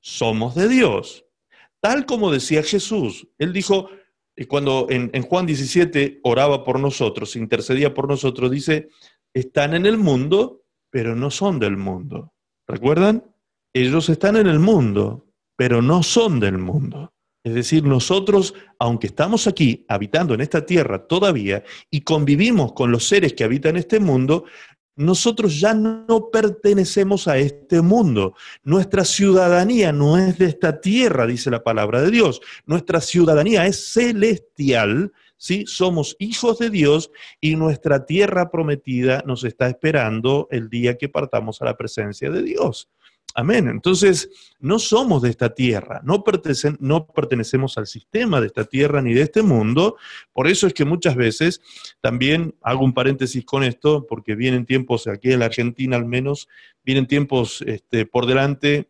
[0.00, 1.24] somos de Dios.
[1.80, 3.26] Tal como decía Jesús.
[3.38, 3.90] Él dijo,
[4.36, 8.90] eh, cuando en, Juan 17 oraba por nosotros, intercedía por nosotros, dice,
[9.34, 12.32] están en el mundo, pero no son del mundo.
[12.68, 13.24] ¿Recuerdan?
[13.72, 15.27] Ellos están en el mundo,
[15.58, 17.12] pero no son del mundo.
[17.42, 23.08] Es decir, nosotros, aunque estamos aquí habitando en esta tierra todavía y convivimos con los
[23.08, 24.44] seres que habitan este mundo,
[24.94, 28.34] nosotros ya no pertenecemos a este mundo.
[28.62, 32.40] Nuestra ciudadanía no es de esta tierra, dice la palabra de Dios.
[32.64, 35.64] Nuestra ciudadanía es celestial, ¿sí?
[35.66, 41.60] Somos hijos de Dios y nuestra tierra prometida nos está esperando el día que partamos
[41.62, 42.88] a la presencia de Dios.
[43.34, 43.68] Amén.
[43.68, 46.24] Entonces, no somos de esta tierra, no,
[46.80, 49.96] no, pertenecemos al sistema de esta tierra ni de este mundo.
[50.32, 51.60] Por eso es que muchas veces,
[52.00, 56.48] también hago un paréntesis con esto, porque vienen tiempos, aquí en la Argentina al menos,
[56.84, 58.88] vienen tiempos este, por delante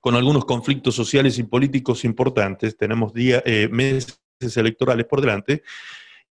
[0.00, 4.20] con algunos conflictos sociales y políticos importantes, tenemos eh, meses
[4.56, 5.62] electorales por delante,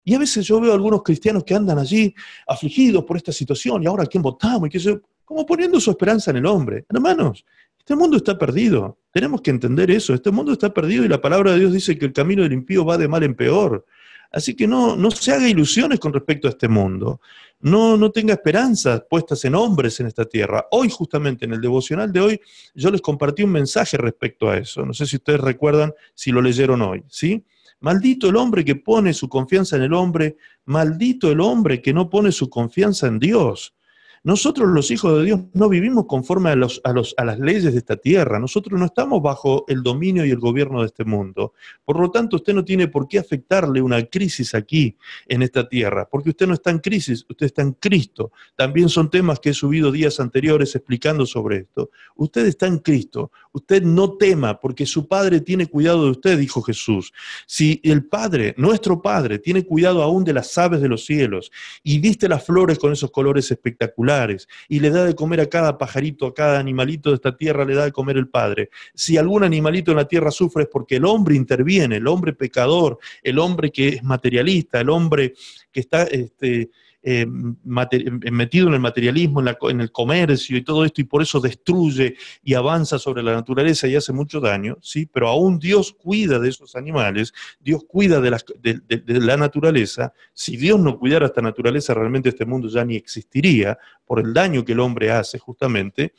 [0.04, 2.14] y a veces yo veo algunos cristianos que andan allí
[2.46, 5.90] afligidos por esta situación, y ahora a quién votamos, y qué sé como poniendo su
[5.90, 6.86] esperanza en el hombre.
[6.88, 7.44] Hermanos,
[7.78, 8.98] este mundo está perdido.
[9.12, 10.14] Tenemos que entender eso.
[10.14, 12.82] Este mundo está perdido y la palabra de Dios dice que el camino del impío
[12.82, 13.84] va de mal en peor.
[14.32, 17.20] Así que no, no se haga ilusiones con respecto a este mundo.
[17.60, 20.66] No, no tenga esperanzas puestas en hombres en esta tierra.
[20.70, 22.40] Hoy, justamente en el devocional de hoy,
[22.74, 24.86] yo les compartí un mensaje respecto a eso.
[24.86, 27.44] No sé si ustedes recuerdan si lo leyeron hoy, ¿sí?
[27.80, 32.08] Maldito el hombre que pone su confianza en el hombre, maldito el hombre que no
[32.08, 33.74] pone su confianza en Dios.
[34.24, 38.38] Nosotros los hijos de Dios no vivimos conforme a, los, las leyes de esta tierra,
[38.38, 41.54] nosotros no estamos bajo el dominio y el gobierno de este mundo.
[41.84, 46.08] Por lo tanto, usted no tiene por qué afectarle una crisis aquí, en esta tierra,
[46.10, 48.32] porque usted no está en crisis, usted está en Cristo.
[48.56, 51.90] También son temas que he subido días anteriores explicando sobre esto.
[52.16, 56.62] Usted está en Cristo, usted no tema, porque su Padre tiene cuidado de usted, dijo
[56.62, 57.12] Jesús.
[57.46, 61.50] Si el Padre, nuestro Padre, tiene cuidado aún de las aves de los cielos
[61.82, 64.07] y viste las flores con esos colores espectaculares,
[64.68, 67.74] y le da de comer a cada pajarito, a cada animalito de esta tierra, le
[67.74, 68.70] da de comer el Padre.
[68.94, 72.98] Si algún animalito en la tierra sufre es porque el hombre interviene, el hombre pecador,
[73.22, 75.34] el hombre que es materialista, el hombre
[75.70, 76.04] que está...
[76.04, 76.70] Este,
[77.10, 82.16] eh, metido en el materialismo, en, el comercio y todo esto, y por eso destruye
[82.42, 85.06] y avanza sobre la naturaleza y hace mucho daño, ¿sí?
[85.10, 88.30] Pero aún Dios cuida de esos animales, Dios cuida de
[89.20, 90.12] la, naturaleza.
[90.34, 94.62] Si Dios no cuidara esta naturaleza, realmente este mundo ya ni existiría por el daño
[94.62, 96.12] que el hombre hace justamente.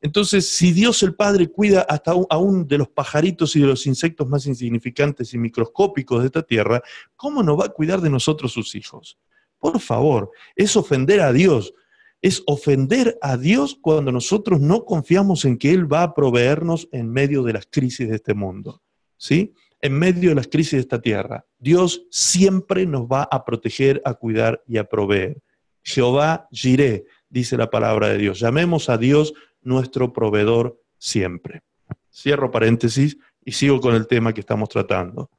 [0.00, 4.28] Entonces, si Dios el Padre cuida hasta aún de los pajaritos y de los insectos
[4.28, 6.80] más insignificantes y microscópicos de esta tierra,
[7.16, 9.18] ¿cómo no va a cuidar de nosotros sus hijos?
[9.60, 11.74] Por favor, es ofender a Dios.
[12.22, 17.10] Es ofender a Dios cuando nosotros no confiamos en que Él va a proveernos en
[17.10, 18.82] medio de las crisis de este mundo.
[19.16, 19.54] ¿Sí?
[19.80, 21.46] En medio de las crisis de esta tierra.
[21.58, 25.40] Dios siempre nos va a proteger, a cuidar y a proveer.
[25.82, 28.40] Jehová Jiré, dice la palabra de Dios.
[28.40, 31.62] Llamemos a Dios nuestro proveedor siempre.
[32.12, 35.30] Cierro paréntesis y sigo con el tema que estamos tratando.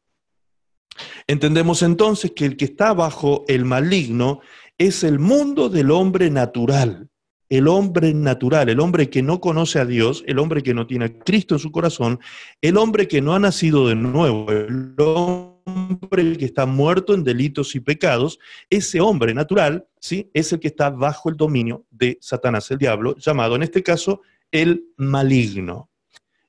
[1.28, 4.42] Entendemos entonces que el que está bajo el maligno
[4.78, 7.10] es el mundo del hombre natural,
[7.50, 11.06] el hombre natural, el hombre que no conoce a Dios, el hombre que no tiene
[11.06, 12.20] a Cristo en su corazón,
[12.62, 17.76] el hombre que no ha nacido de nuevo, el hombre que está muerto en delitos
[17.76, 20.30] y pecados, ese hombre natural, ¿sí?
[20.34, 24.22] Es el que está bajo el dominio de Satanás, el diablo, llamado en este caso
[24.50, 25.90] el maligno.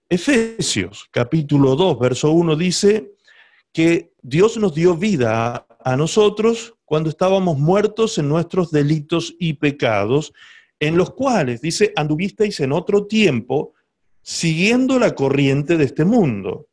[0.08, 3.12] Efesios capítulo 2, verso 1 dice
[3.72, 10.32] que Dios nos dio vida a nosotros cuando estábamos muertos en nuestros delitos y pecados,
[10.78, 13.74] en los cuales, dice, anduvisteis en otro tiempo
[14.22, 16.68] siguiendo la corriente de este mundo,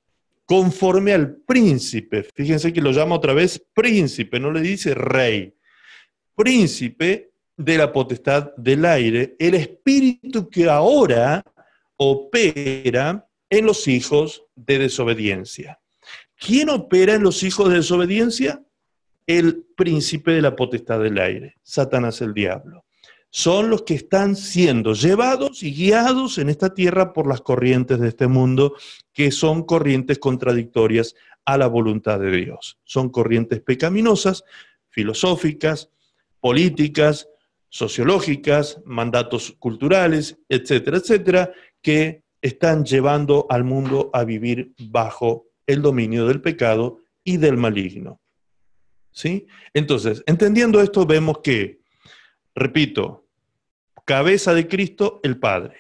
[0.46, 2.24] conforme al príncipe.
[2.36, 5.54] Fíjense que lo llama otra vez príncipe, no le dice rey.
[6.36, 11.44] Príncipe de la potestad del aire, el espíritu que ahora
[11.98, 15.80] opera en los hijos de desobediencia.
[16.40, 18.64] ¿Quién opera en los hijos de desobediencia?
[19.28, 22.86] El príncipe de la potestad del aire, Satanás el diablo.
[23.30, 28.08] Son los que están siendo llevados y guiados en esta tierra por las corrientes de
[28.08, 28.74] este mundo,
[29.12, 32.80] que son corrientes contradictorias a la voluntad de Dios.
[32.86, 34.46] Son corrientes pecaminosas,
[34.88, 35.90] filosóficas,
[36.40, 37.28] políticas,
[37.68, 46.26] sociológicas, mandatos culturales, etcétera, etcétera, que están llevando al mundo a vivir bajo el dominio
[46.26, 48.20] del pecado y del maligno.
[49.12, 49.46] ¿Sí?
[49.74, 51.82] Entonces, entendiendo esto, vemos que,
[52.56, 53.28] repito,
[54.04, 55.78] cabeza de Cristo, el Padre.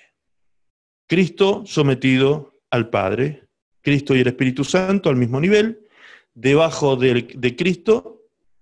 [1.07, 3.47] Cristo sometido al Padre,
[3.81, 5.87] Cristo y el Espíritu Santo al mismo nivel,
[6.35, 8.21] debajo de, de Cristo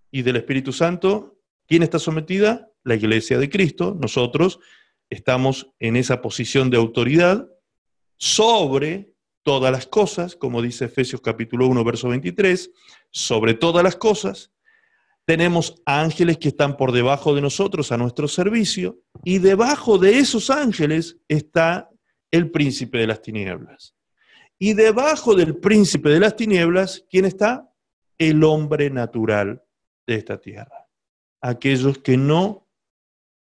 [0.10, 2.72] y del Espíritu Santo, ¿quién está sometida?
[2.86, 4.60] La iglesia de Cristo, nosotros
[5.10, 7.50] estamos en esa posición de autoridad
[8.16, 9.17] sobre
[9.48, 12.70] todas las cosas, como dice Efesios capítulo 1, verso 23,
[13.10, 14.52] sobre todas las cosas.
[15.24, 20.50] Tenemos ángeles que están por debajo de nosotros a nuestro servicio y debajo de esos
[20.50, 21.90] ángeles está
[22.30, 23.96] el príncipe de las tinieblas.
[24.60, 27.72] Y debajo del príncipe de las tinieblas, ¿quién está?
[28.18, 29.64] El hombre natural
[30.06, 30.90] de esta tierra.
[31.40, 32.68] Aquellos que no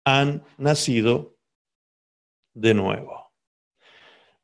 [0.05, 1.37] han nacido
[2.55, 3.33] de nuevo.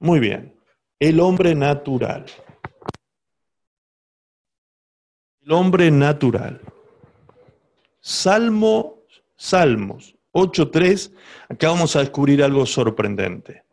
[0.00, 0.60] Muy bien.
[1.02, 2.26] El hombre natural.
[5.40, 6.60] El hombre natural.
[7.98, 9.02] Salmo,
[9.34, 11.12] Salmos 8.3.
[11.48, 13.64] Acá vamos a descubrir algo sorprendente.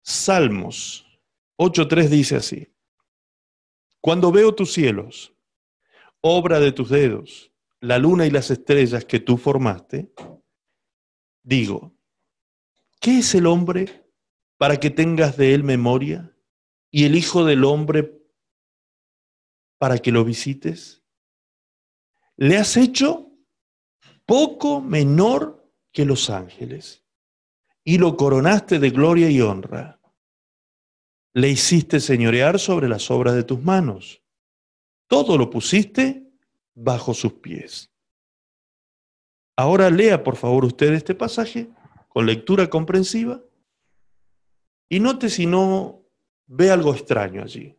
[0.00, 1.06] Salmos
[1.58, 2.66] 8.3 dice así.
[4.00, 5.34] Cuando veo tus cielos,
[6.22, 10.10] obra de tus dedos, la luna y las estrellas que tú formaste,
[11.42, 11.92] digo,
[12.98, 14.07] ¿qué es el hombre
[14.58, 16.34] para que tengas de él memoria,
[16.90, 18.20] y el Hijo del Hombre
[19.78, 21.02] para que lo visites?
[22.36, 23.30] Le has hecho
[24.26, 27.04] poco menor que los ángeles,
[27.84, 30.00] y lo coronaste de gloria y honra.
[31.32, 34.22] Le hiciste señorear sobre las obras de tus manos.
[35.06, 36.30] Todo lo pusiste
[36.74, 37.90] bajo sus pies.
[39.56, 41.70] Ahora lea, por favor, usted este pasaje
[42.08, 43.42] con lectura comprensiva
[44.88, 46.02] y note si no
[46.46, 47.76] ve algo extraño allí.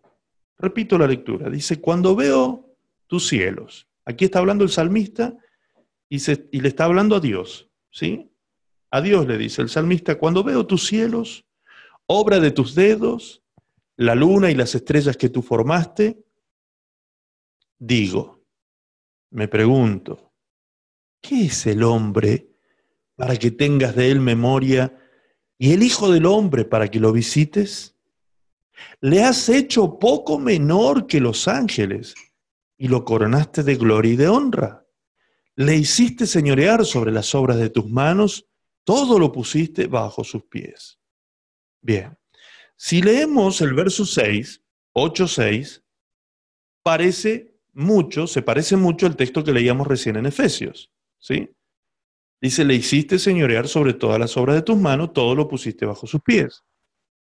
[0.57, 1.49] Repito la lectura.
[1.49, 2.75] Dice, cuando veo
[3.07, 5.35] tus cielos, aquí está hablando el salmista
[6.09, 6.19] y,
[6.59, 8.31] le está hablando a Dios, ¿sí?
[8.91, 11.45] A Dios le dice el salmista, cuando veo tus cielos,
[12.07, 13.43] obra de tus dedos,
[13.95, 16.23] la luna y las estrellas que tú formaste,
[17.77, 18.43] digo,
[19.29, 20.33] me pregunto,
[21.21, 22.49] ¿qué es el hombre
[23.15, 24.97] para que tengas de él memoria
[25.59, 27.95] y el Hijo del Hombre para que lo visites?
[29.01, 32.15] Le has hecho poco menor que los ángeles
[32.77, 34.87] y lo coronaste de gloria y de honra.
[35.55, 38.47] Le hiciste señorear sobre las obras de tus manos,
[38.85, 40.97] todo lo pusiste bajo sus pies.
[41.81, 42.17] Bien,
[42.77, 45.83] si leemos el verso 6, 8, 6,
[46.81, 51.49] parece mucho, se parece mucho al texto que leíamos recién en Efesios, ¿sí?
[52.41, 56.07] Dice, le hiciste señorear sobre todas las obras de tus manos, todo lo pusiste bajo
[56.07, 56.63] sus pies.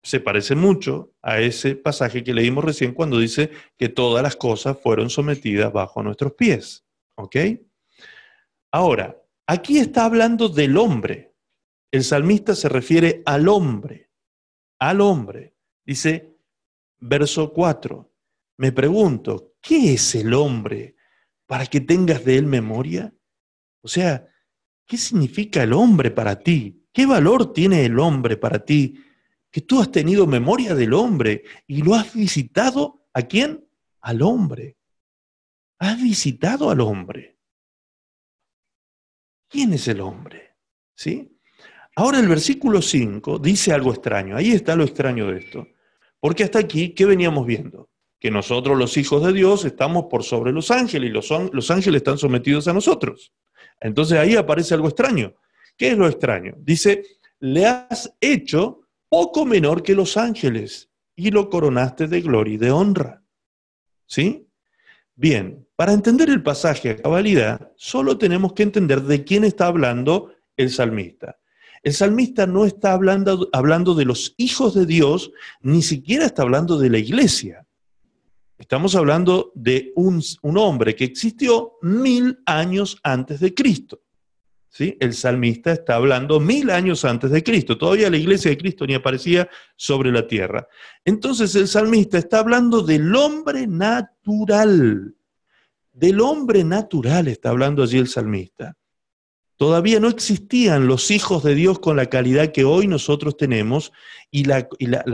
[0.02, 4.78] Se parece mucho a ese pasaje que leímos recién cuando dice que todas las cosas
[4.78, 6.84] fueron sometidas bajo nuestros pies.
[7.16, 7.36] ¿Ok?
[8.72, 11.34] Ahora, aquí está hablando del hombre.
[11.90, 14.11] El salmista se refiere al hombre.
[14.78, 15.55] Al hombre.
[15.86, 16.34] Dice,
[16.98, 18.11] verso 4.
[18.59, 20.96] Me pregunto, ¿qué es el hombre
[21.46, 23.14] para que tengas de él memoria?
[23.82, 24.28] O sea,
[24.87, 26.85] ¿Qué significa el hombre para ti?
[26.93, 29.03] ¿Qué valor tiene el hombre para ti
[29.51, 33.66] que tú has tenido memoria del hombre y lo has visitado a quién?
[34.01, 34.76] Al hombre.
[35.78, 37.39] Has visitado al hombre.
[39.49, 40.57] ¿Quién es el hombre?
[40.95, 41.39] ¿Sí?
[41.97, 44.37] Ahora el versículo 5 dice algo extraño.
[44.37, 45.68] Ahí está lo extraño de esto.
[46.18, 47.91] Porque hasta aquí, ¿qué veníamos viendo?
[48.18, 51.99] Que nosotros los hijos de Dios estamos por sobre los ángeles y los, los ángeles
[51.99, 53.32] están sometidos a nosotros.
[53.81, 55.35] Entonces ahí aparece algo extraño.
[55.77, 56.55] ¿Qué es lo extraño?
[56.59, 57.05] Dice,
[57.41, 62.70] le has hecho poco menor que los ángeles y lo coronaste de gloria y de
[62.70, 63.22] honra.
[64.07, 64.49] ¿Sí?
[65.14, 70.33] Bien, para entender el pasaje a cabalidad, solo tenemos que entender de quién está hablando
[70.57, 71.39] el salmista.
[71.83, 76.79] El salmista no está hablando, hablando de los hijos de Dios, ni siquiera está hablando
[76.79, 77.64] de la iglesia.
[78.59, 84.00] Estamos hablando de un, hombre que existió mil años antes de Cristo.
[84.78, 87.78] El salmista está hablando mil años antes de Cristo.
[87.78, 90.66] Todavía la iglesia de Cristo ni aparecía sobre la tierra.
[91.05, 95.14] Entonces el salmista está hablando del hombre natural.
[95.92, 98.76] Del hombre natural está hablando allí el salmista.
[99.57, 103.92] Todavía no existían los hijos de Dios con la calidad que hoy nosotros tenemos
[104.30, 104.66] y, la,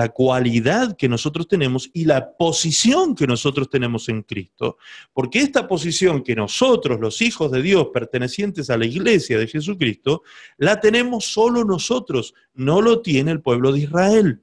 [0.08, 4.78] cualidad que nosotros tenemos y la posición que nosotros tenemos en Cristo.
[5.12, 10.22] Porque esta posición que nosotros, los hijos de Dios pertenecientes a la iglesia de Jesucristo,
[10.56, 14.40] la tenemos solo nosotros, no lo tiene el pueblo de Israel.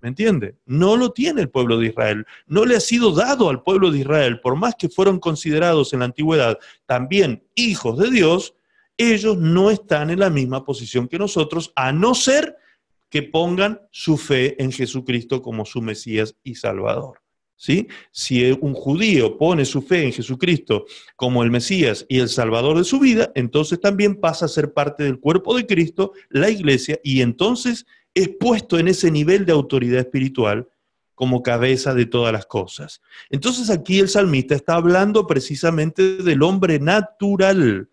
[0.00, 0.56] ¿Me entiende?
[0.64, 2.24] No lo tiene el pueblo de Israel.
[2.46, 5.98] No le ha sido dado al pueblo de Israel, por más que fueron considerados en
[5.98, 8.54] la antigüedad también hijos de Dios,
[9.00, 12.56] ellos no están en la misma posición que nosotros, a no ser
[13.08, 17.20] que pongan su fe en Jesucristo como su Mesías y Salvador.
[17.56, 17.88] ¿Sí?
[18.10, 22.84] Si un judío pone su fe en Jesucristo como el Mesías y el Salvador de
[22.84, 27.20] su vida, entonces también pasa a ser parte del cuerpo de Cristo, la iglesia, y
[27.20, 27.84] entonces
[28.14, 30.68] es puesto en ese nivel de autoridad espiritual
[31.14, 33.02] como cabeza de todas las cosas.
[33.28, 37.90] Entonces aquí el salmista está hablando precisamente del hombre natural,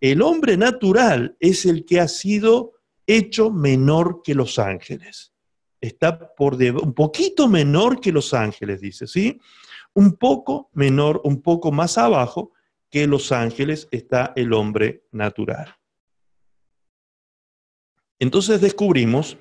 [0.00, 2.74] el hombre natural es el que ha sido
[3.06, 5.32] hecho menor que los ángeles.
[5.80, 9.40] Está por un poquito menor que los ángeles, dice, ¿sí?
[9.94, 12.52] Un poco menor, un poco más abajo
[12.90, 15.74] que los ángeles está el hombre natural.
[18.18, 19.36] Entonces descubrimos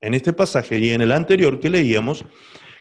[0.00, 2.24] en este pasaje y en el anterior que leíamos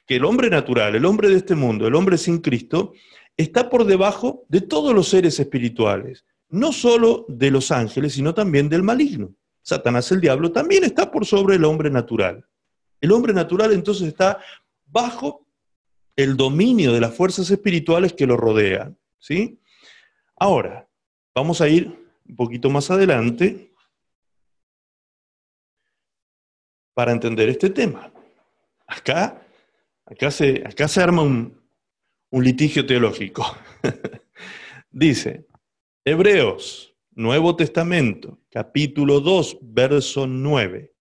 [0.05, 2.93] que el hombre natural, el hombre de este mundo, el hombre sin Cristo,
[3.37, 8.69] está por debajo de todos los seres espirituales no solo de los ángeles, sino también
[8.69, 9.35] del maligno.
[9.61, 12.45] Satanás, el diablo, también está por sobre el hombre natural.
[12.99, 14.39] El hombre natural entonces está
[14.85, 15.45] bajo
[16.15, 18.97] el dominio de las fuerzas espirituales que lo rodean.
[19.19, 19.61] ¿sí?
[20.35, 20.89] Ahora,
[21.33, 21.87] vamos a ir
[22.27, 23.71] un poquito más adelante
[26.93, 28.11] para entender este tema.
[28.87, 29.41] Acá,
[30.05, 31.61] acá, se, acá se arma un,
[32.31, 33.45] un litigio teológico.
[34.91, 35.45] Dice,
[36.09, 40.91] Hebreos, Nuevo Testamento, capítulo 2, verso 9.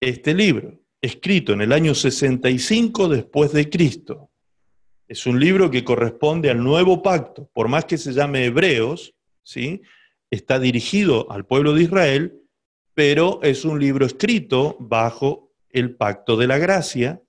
[0.00, 4.28] Este libro, escrito en el año 65 después de Cristo,
[5.06, 9.14] es un libro que corresponde al nuevo pacto, por más que se llame Hebreos,
[9.44, 9.82] ¿sí?
[10.32, 12.42] está dirigido al pueblo de Israel,
[12.94, 17.22] pero es un libro escrito bajo el pacto de la gracia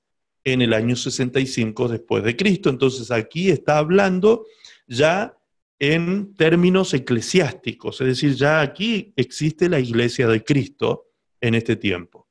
[0.44, 2.72] en el año 65 después de Cristo.
[2.72, 4.48] Entonces aquí está hablando
[4.88, 5.36] ya
[5.80, 11.08] en términos eclesiásticos, es decir, ya aquí existe la iglesia de Cristo
[11.40, 12.28] en este tiempo.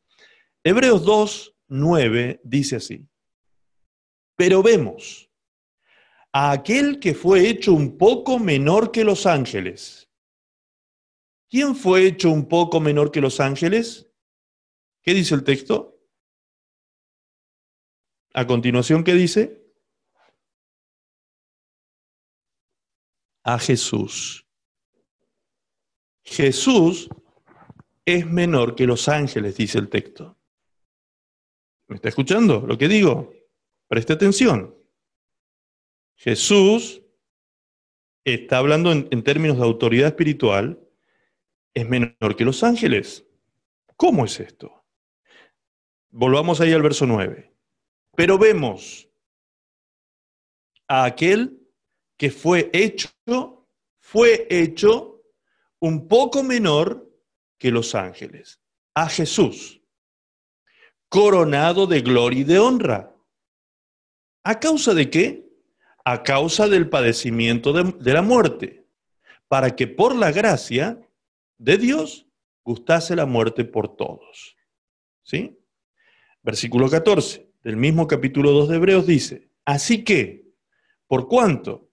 [0.63, 3.09] Hebreos 2, 9 dice así,
[4.37, 5.31] pero vemos
[6.33, 10.11] a aquel que fue hecho un poco menor que los ángeles.
[11.49, 14.13] ¿Quién fue hecho un poco menor que los ángeles?
[15.03, 15.99] ¿Qué dice el texto?
[18.35, 19.68] A continuación, ¿qué dice?
[23.49, 24.47] A Jesús.
[26.23, 27.09] Jesús
[28.05, 30.37] es menor que los ángeles, dice el texto.
[31.87, 33.33] ¿Me está escuchando lo que digo?
[33.87, 34.77] Preste atención.
[36.17, 37.01] Jesús
[38.23, 40.87] está hablando en, términos de autoridad espiritual,
[41.73, 43.25] es menor que los ángeles.
[43.97, 44.85] ¿Cómo es esto?
[46.11, 47.51] Volvamos ahí al verso 9.
[48.15, 49.09] Pero vemos
[50.87, 51.59] a aquel
[52.19, 53.09] que fue hecho,
[53.99, 55.23] fue hecho
[55.81, 57.09] un poco menor
[57.59, 58.61] que los ángeles,
[58.95, 59.83] a Jesús,
[61.09, 63.15] coronado de gloria y de honra.
[64.45, 65.49] ¿A causa de qué?
[66.05, 68.87] A causa del padecimiento de, de la muerte,
[69.47, 71.01] para que por la gracia
[71.59, 72.27] de Dios
[72.65, 74.57] gustase la muerte por todos.
[75.23, 75.59] ¿Sí?
[76.43, 80.47] Versículo 14 del mismo capítulo 2 de Hebreos dice, así que,
[81.07, 81.88] por cuanto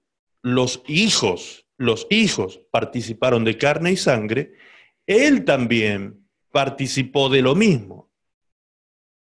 [0.46, 4.54] los hijos, los hijos participaron de carne y sangre,
[5.08, 8.14] él también participó de lo mismo.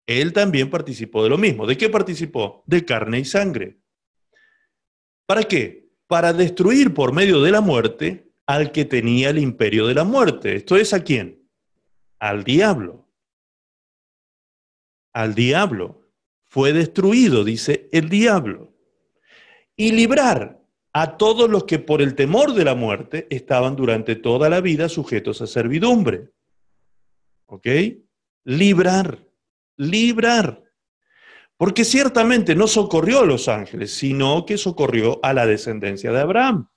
[0.05, 1.65] Él también participó de lo mismo.
[1.65, 2.65] ¿De qué participó?
[2.67, 3.79] De carne y sangre.
[5.25, 5.93] ¿Para qué?
[6.09, 10.57] Para destruir por medio de la muerte al que tenía el imperio de la muerte.
[10.57, 11.49] ¿Esto es a quién?
[12.19, 13.09] Al diablo.
[15.13, 16.11] Al diablo.
[16.47, 18.75] Fue destruido, dice el diablo.
[19.77, 20.62] Y librar
[20.93, 24.89] a todos los que por el temor de la muerte estaban durante toda la vida
[24.89, 26.29] sujetos a servidumbre.
[27.47, 27.67] ¿Ok?
[28.45, 29.25] Librar,
[29.77, 30.63] librar.
[31.57, 36.69] Porque ciertamente no socorrió a los ángeles, sino que socorrió a la descendencia de Abraham.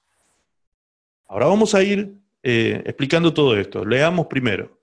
[1.27, 3.83] Ahora vamos a ir eh, explicando todo esto.
[3.83, 4.74] Leamos primero.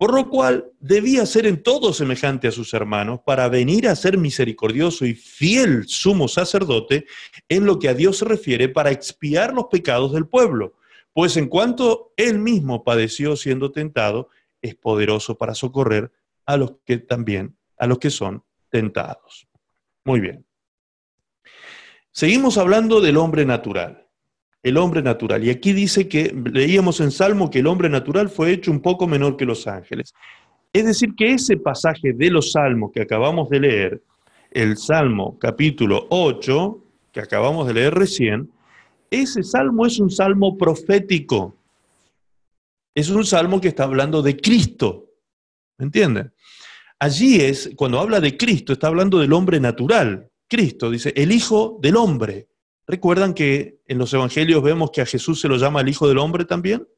[0.00, 4.16] Por lo cual debía ser en todo semejante a sus hermanos para venir a ser
[4.16, 7.04] misericordioso y fiel sumo sacerdote
[7.50, 10.72] en lo que a Dios se refiere para expiar los pecados del pueblo.
[11.12, 14.30] Pues en cuanto él mismo padeció siendo tentado,
[14.62, 16.10] es poderoso para socorrer
[16.46, 19.48] a los que también, a los que son tentados.
[20.06, 20.46] Muy bien.
[22.10, 24.08] Seguimos hablando del hombre natural.
[24.62, 25.42] El hombre natural.
[25.44, 29.06] Y aquí dice que, leíamos en Salmo que el hombre natural fue hecho un poco
[29.06, 30.12] menor que los ángeles.
[30.72, 34.02] Es decir, que ese pasaje de los salmos que acabamos de leer,
[34.50, 38.50] el Salmo capítulo 8, que acabamos de leer recién,
[39.10, 41.56] ese salmo es un salmo profético.
[42.94, 45.06] Es un salmo que está hablando de Cristo.
[45.78, 46.32] ¿Me entienden?
[46.98, 50.28] Allí es, cuando habla de Cristo, está hablando del hombre natural.
[50.46, 52.49] Cristo dice, el Hijo del Hombre.
[52.90, 56.18] ¿Recuerdan que en los Evangelios vemos que a Jesús se lo llama el Hijo del
[56.18, 56.88] Hombre también?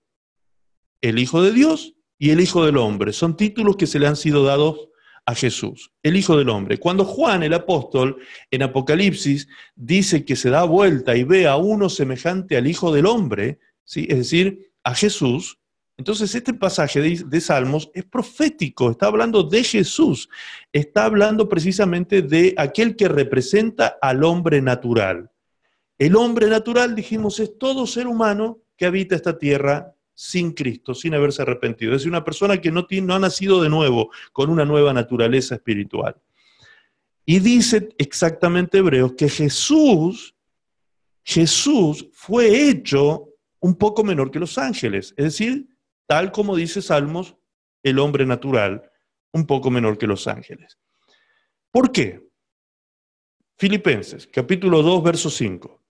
[1.02, 3.12] El Hijo de Dios y el Hijo del Hombre.
[3.12, 4.88] Son títulos que se le han sido dados
[5.26, 6.78] a Jesús, el Hijo del Hombre.
[6.78, 8.16] Cuando Juan el apóstol
[8.50, 13.04] en Apocalipsis dice que se da vuelta y ve a uno semejante al Hijo del
[13.04, 14.06] Hombre, ¿sí?
[14.08, 15.58] es decir, a Jesús,
[15.98, 20.28] entonces, este pasaje de, Salmos es profético, está hablando de Jesús,
[20.72, 25.30] está hablando precisamente de aquel que representa al hombre natural.
[26.02, 31.14] El hombre natural, dijimos, es todo ser humano que habita esta tierra sin Cristo, sin
[31.14, 31.92] haberse arrepentido.
[31.92, 32.84] Es decir, una persona que no,
[33.14, 36.20] ha nacido de nuevo, con una nueva naturaleza espiritual.
[37.24, 40.34] Y dice exactamente Hebreos que Jesús,
[41.22, 43.28] Jesús fue hecho
[43.60, 45.68] un poco menor que los ángeles, es decir,
[46.08, 47.36] tal como dice Salmos,
[47.84, 48.90] el hombre natural,
[49.30, 50.80] un poco menor que los ángeles.
[51.70, 52.28] ¿Por qué?
[53.56, 55.81] Filipenses, capítulo 2, verso 5.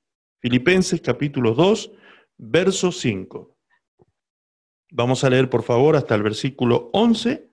[0.43, 1.93] Filipenses, capítulo 2,
[2.37, 3.57] verso 5.
[4.91, 7.49] Vamos a leer, por favor, hasta el versículo 11.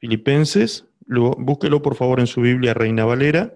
[0.00, 3.54] Filipenses, búsquelo, por favor, en su Biblia Reina Valera.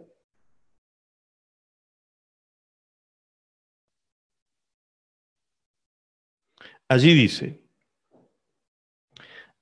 [6.88, 7.62] Allí dice,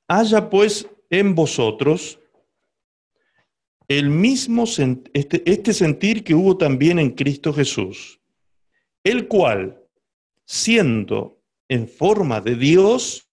[0.09, 2.19] haya pues en vosotros
[3.87, 8.18] el mismo este, este sentir que hubo también en Cristo Jesús,
[9.05, 9.83] el cual,
[10.45, 13.29] siendo en forma de Dios,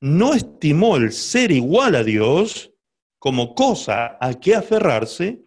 [0.00, 2.72] no estimó el ser igual a Dios
[3.18, 5.42] como cosa a que aferrarse,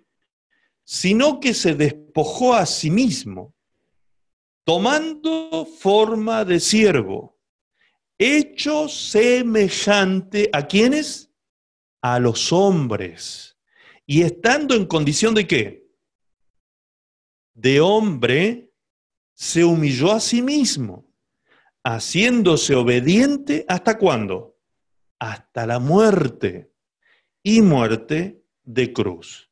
[0.83, 3.55] sino que se despojó a sí mismo,
[4.65, 7.31] tomando forma de siervo
[8.21, 11.31] hecho semejante a quienes?
[12.03, 13.57] A los hombres.
[14.05, 15.87] Y estando en condición de qué?
[17.55, 18.70] De hombre,
[19.41, 21.11] se humilló a sí mismo,
[21.83, 24.59] haciéndose obediente hasta cuándo?
[25.17, 26.71] Hasta la muerte
[27.41, 29.49] y muerte de cruz.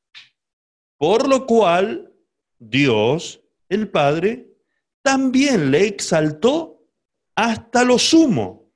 [0.96, 2.14] Por lo cual
[2.60, 4.54] Dios, el Padre,
[5.02, 6.86] también le exaltó
[7.34, 8.72] hasta lo sumo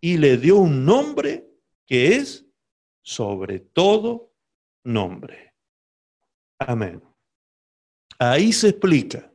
[0.00, 1.48] y le dio un nombre
[1.86, 2.44] que es
[3.02, 4.34] sobre todo
[4.82, 5.54] nombre.
[6.58, 7.00] Amén.
[8.18, 9.32] Ahí se explica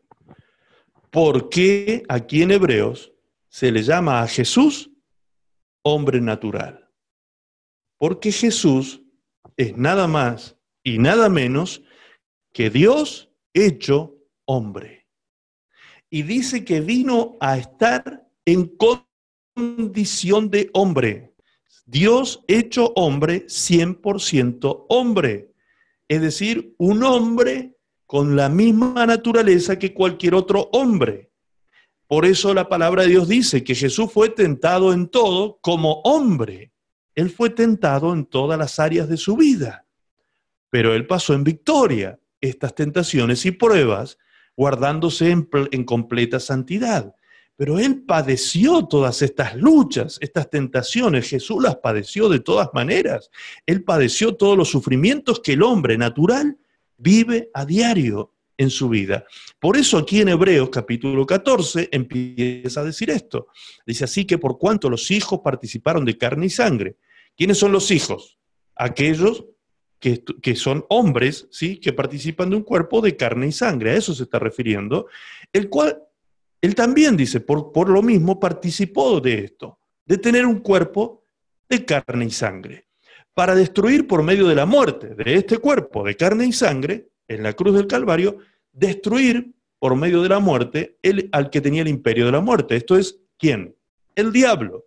[1.12, 3.14] por qué aquí en Hebreos
[3.50, 4.90] se le llama a Jesús
[5.84, 6.90] hombre natural.
[7.98, 9.04] Porque Jesús
[9.58, 11.84] es nada más y nada menos
[12.54, 15.08] que Dios hecho hombre.
[16.10, 18.76] Y dice que vino a estar en
[19.56, 21.36] condición de hombre.
[21.86, 25.52] Dios hecho hombre, 100% hombre.
[26.08, 27.78] Es decir, un hombre
[28.12, 31.32] con la misma naturaleza que cualquier otro hombre.
[32.08, 36.74] Por eso la palabra de Dios dice que Jesús fue tentado en todo como hombre.
[37.16, 39.86] Él fue tentado en todas las áreas de su vida.
[40.70, 44.18] pero él pasó en victoria estas tentaciones y pruebas,
[44.58, 47.16] guardándose en, en completa santidad.
[47.56, 51.30] Pero él padeció todas estas luchas, estas tentaciones.
[51.30, 53.30] Jesús las padeció de todas maneras.
[53.66, 56.58] Él padeció todos los sufrimientos que el hombre natural
[57.02, 59.26] vive a diario en su vida.
[59.60, 63.48] Por eso aquí en Hebreos capítulo 14 empieza a decir esto.
[63.86, 66.98] Dice así que por cuanto los hijos participaron de carne y sangre.
[67.36, 68.38] ¿Quiénes son los hijos?
[68.76, 69.46] Aquellos
[70.00, 71.78] que, que, son hombres, ¿sí?
[71.78, 73.92] Que participan de un cuerpo de carne y sangre.
[73.92, 75.08] A eso se está refiriendo.
[75.52, 76.04] El cual
[76.62, 81.24] él también dice, por, por lo mismo participó de esto, de tener un cuerpo
[81.68, 82.88] de carne y sangre,
[83.42, 87.42] para destruir por medio de la muerte de este cuerpo de carne y sangre, en
[87.42, 88.38] la cruz del Calvario,
[88.72, 92.76] destruir por medio de la muerte el, al que tenía el imperio de la muerte.
[92.76, 93.76] Esto es, ¿quién?
[94.14, 94.86] El diablo.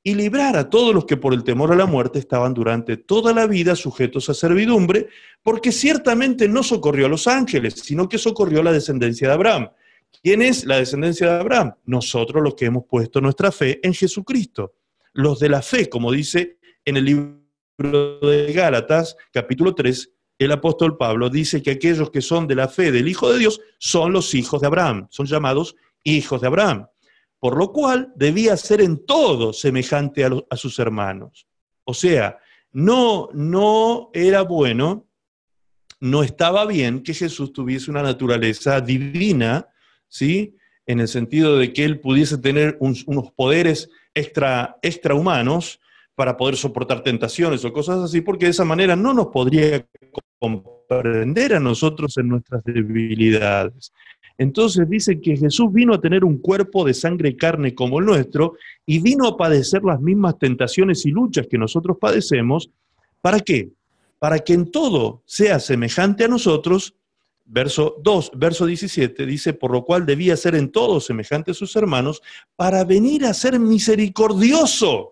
[0.00, 3.34] Y librar a todos los que por el temor a la muerte estaban durante toda
[3.34, 5.08] la vida sujetos a servidumbre,
[5.42, 9.70] porque ciertamente no socorrió a los ángeles, sino que socorrió a la descendencia de Abraham.
[10.22, 11.74] ¿Quién es la descendencia de Abraham?
[11.86, 14.74] Nosotros los que hemos puesto nuestra fe en Jesucristo.
[15.14, 17.41] Los de la fe, como dice en el libro
[17.78, 22.92] de Gálatas, capítulo 3, el apóstol Pablo dice que aquellos que son de la fe
[22.92, 26.86] del Hijo de Dios son los hijos de Abraham, son llamados hijos de Abraham,
[27.38, 31.46] por lo cual debía ser en todo semejante a, sus hermanos.
[31.84, 32.38] O sea,
[32.72, 35.06] no, no era bueno,
[36.00, 39.68] no estaba bien que Jesús tuviese una naturaleza divina,
[40.08, 40.56] ¿sí?
[40.86, 45.80] En el sentido de que él pudiese tener unos poderes extra, extrahumanos
[46.22, 49.84] para poder soportar tentaciones o cosas así, porque de esa manera no nos podría
[50.38, 53.92] comprender a nosotros en nuestras debilidades.
[54.38, 58.06] Entonces dice que Jesús vino a tener un cuerpo de sangre y carne como el
[58.06, 58.54] nuestro
[58.86, 62.70] y vino a padecer las mismas tentaciones y luchas que nosotros padecemos.
[63.20, 63.70] ¿Para qué?
[64.20, 66.94] Para que en todo sea semejante a nosotros,
[67.46, 71.74] verso 2, verso 17, dice, por lo cual debía ser en todo semejante a sus
[71.74, 72.22] hermanos,
[72.54, 75.11] para venir a ser misericordioso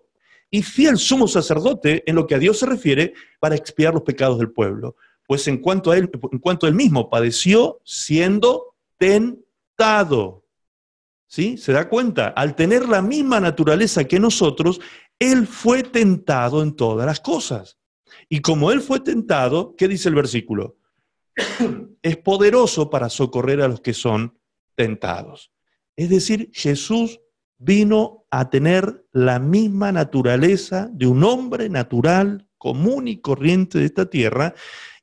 [0.51, 4.39] y fiel sumo sacerdote en lo que a Dios se refiere para expiar los pecados
[4.39, 4.97] del pueblo.
[5.27, 10.45] Pues en cuanto a él, en cuanto él mismo padeció siendo tentado.
[11.27, 11.57] ¿Sí?
[11.57, 12.29] ¿Se da cuenta?
[12.29, 14.81] Al tener la misma naturaleza que nosotros,
[15.21, 17.79] él fue tentado en todas las cosas.
[18.29, 20.77] Y como él fue tentado, ¿qué dice el versículo?
[22.03, 24.37] es poderoso para socorrer a los que son
[24.75, 25.53] tentados.
[25.95, 27.21] Es decir, Jesús
[27.59, 34.07] vino a tener la misma naturaleza de un hombre natural, común y corriente de esta
[34.07, 34.55] tierra,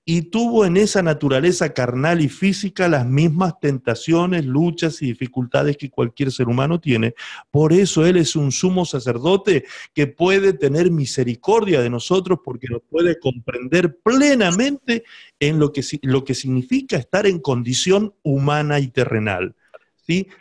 [0.10, 5.90] y tuvo en esa naturaleza carnal y física las mismas tentaciones, luchas y dificultades que
[5.90, 7.14] cualquier ser humano tiene.
[7.52, 12.84] Por eso Él es un sumo sacerdote que puede tener misericordia de nosotros porque nos
[12.90, 15.04] puede comprender plenamente
[15.42, 19.58] en lo que, lo que significa estar en condición humana y terrenal.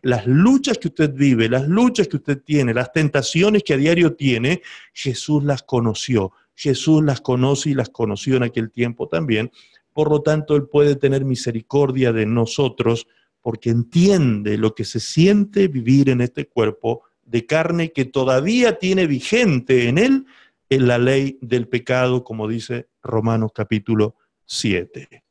[0.03, 4.15] Las luchas que usted vive, las luchas que usted tiene, las tentaciones que a diario
[4.15, 4.63] tiene,
[4.93, 6.33] Jesús las conoció.
[6.55, 9.51] Jesús las conoce y las conoció en aquel tiempo también.
[9.93, 13.07] Por lo tanto, Él puede tener misericordia de nosotros
[13.41, 19.07] porque entiende lo que se siente vivir en este cuerpo de carne que todavía tiene
[19.07, 20.27] vigente en Él
[20.69, 25.25] en la ley del pecado, como dice Romanos capítulo 7.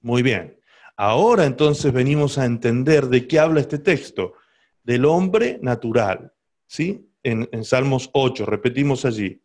[0.00, 0.59] Muy bien.
[1.02, 4.34] Ahora entonces venimos a entender de qué habla este texto.
[4.84, 6.30] Del hombre natural.
[6.66, 7.08] ¿Sí?
[7.22, 9.40] En, Salmos 8, repetimos allí.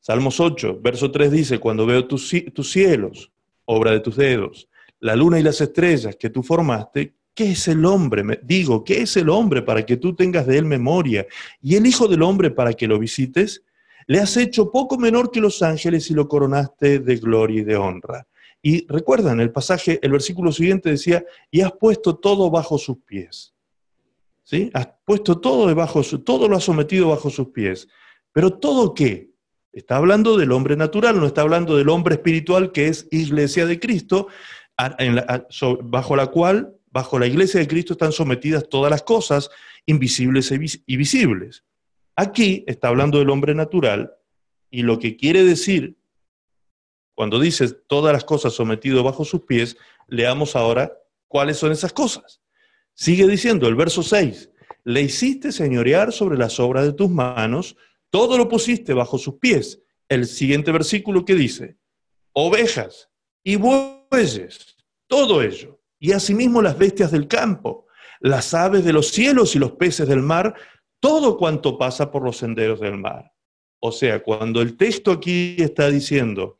[0.00, 3.30] Salmos 8, verso 3 dice, cuando veo tus, tus cielos,
[3.66, 4.68] obra de tus dedos,
[4.98, 8.24] la luna y las estrellas que tú formaste, ¿qué es el hombre?
[8.24, 11.24] Me, digo, ¿qué es el hombre para que tú tengas de él memoria?
[11.62, 13.62] Y el Hijo del Hombre para que lo visites,
[14.08, 17.76] le has hecho poco menor que los ángeles y lo coronaste de gloria y de
[17.76, 18.26] honra.
[18.62, 23.54] Y recuerdan, el pasaje, el versículo siguiente decía, y has puesto todo bajo sus pies.
[24.42, 24.70] ¿Sí?
[24.74, 27.88] Has puesto todo debajo, todo lo has sometido bajo sus pies.
[28.32, 29.30] Pero todo qué?
[29.72, 33.78] Está hablando del hombre natural, no está hablando del hombre espiritual que es iglesia de
[33.78, 34.26] Cristo,
[35.82, 39.50] bajo la cual, bajo la iglesia de Cristo están sometidas todas las cosas
[39.86, 41.64] invisibles y visibles.
[42.16, 44.12] Aquí está hablando del hombre natural
[44.70, 45.96] y lo que quiere decir
[47.20, 49.76] cuando dice todas las cosas sometidas bajo sus pies,
[50.08, 50.90] leamos ahora
[51.28, 52.40] cuáles son esas cosas.
[52.94, 54.48] Sigue diciendo el verso 6,
[54.84, 57.76] le hiciste señorear sobre las obras de tus manos,
[58.08, 59.82] todo lo pusiste bajo sus pies.
[60.08, 61.76] El siguiente versículo que dice,
[62.32, 63.10] ovejas
[63.44, 67.84] y bueyes, todo ello, y asimismo las bestias del campo,
[68.20, 70.54] las aves de los cielos y los peces del mar,
[71.00, 73.30] todo cuanto pasa por los senderos del mar.
[73.78, 76.56] O sea, cuando el texto aquí está diciendo,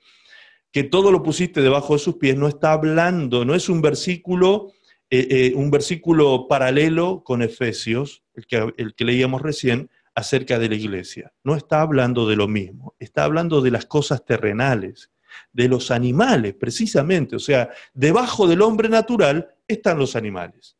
[0.73, 4.73] que todo lo pusiste debajo de sus pies, no está hablando, no es un versículo,
[5.11, 10.69] eh, eh, un versículo paralelo con Efesios, el que, el que leíamos recién, acerca de
[10.69, 11.33] la iglesia.
[11.45, 15.11] No está hablando de lo mismo, está hablando de las cosas terrenales,
[15.53, 17.37] de los animales, precisamente.
[17.37, 20.77] O sea, debajo del hombre natural están los animales.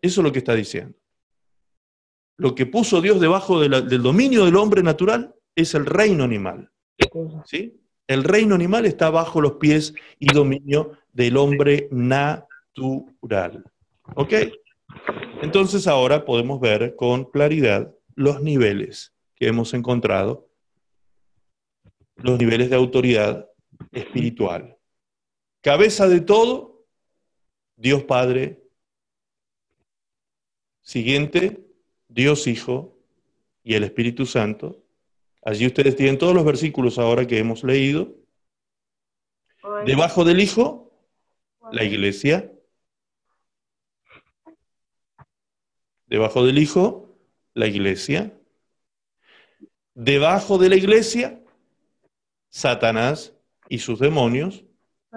[0.00, 0.98] Eso es lo que está diciendo.
[2.36, 6.70] Lo que puso Dios debajo del dominio del hombre natural es el reino animal.
[7.44, 7.81] ¿Sí?
[8.06, 13.64] El reino animal está bajo los pies y dominio del hombre natural.
[14.14, 14.32] ¿Ok?
[15.42, 20.48] Entonces ahora podemos ver con claridad los niveles que hemos encontrado,
[22.16, 23.48] los niveles de autoridad
[23.90, 24.76] espiritual.
[25.60, 26.84] Cabeza de todo,
[27.76, 28.62] Dios Padre.
[30.82, 31.64] Siguiente,
[32.08, 32.98] Dios Hijo
[33.62, 34.81] y el Espíritu Santo.
[35.44, 38.14] Allí ustedes tienen todos los versículos ahora que hemos leído.
[39.84, 40.92] Debajo del Hijo,
[41.72, 42.52] la iglesia.
[46.06, 47.18] Debajo del Hijo,
[47.54, 48.38] la iglesia.
[49.94, 51.42] Debajo de la iglesia,
[52.48, 53.34] Satanás
[53.68, 54.64] y sus demonios,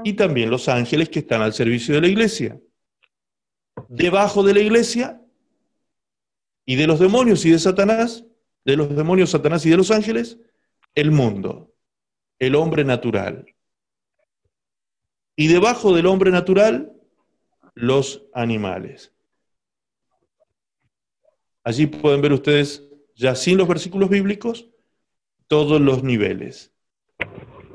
[0.03, 2.59] y también los ángeles que están al servicio de la iglesia.
[3.87, 5.21] Debajo de la iglesia
[6.65, 8.24] y de los demonios y de Satanás,
[8.65, 10.39] de los demonios, Satanás y de los ángeles,
[10.95, 11.73] el mundo,
[12.39, 13.45] el hombre natural.
[15.35, 16.91] Y debajo del hombre natural,
[17.75, 19.13] los animales.
[21.63, 22.83] Allí pueden ver ustedes,
[23.15, 24.67] ya sin los versículos bíblicos,
[25.47, 26.71] todos los niveles.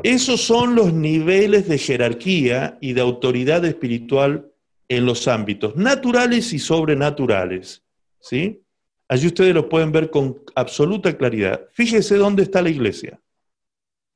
[0.02, 4.50] Esos son los niveles de jerarquía y de autoridad espiritual
[4.88, 7.84] en los ámbitos naturales y sobrenaturales.
[8.20, 8.62] ¿Sí?
[9.10, 11.68] Allí ustedes lo pueden ver con absoluta claridad.
[11.72, 13.20] Fíjese dónde está la iglesia.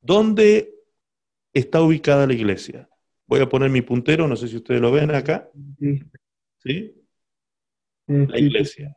[0.01, 0.73] ¿Dónde
[1.53, 2.89] está ubicada la iglesia?
[3.27, 5.51] Voy a poner mi puntero, no sé si ustedes lo ven acá.
[6.59, 6.95] ¿Sí?
[8.07, 8.97] La iglesia.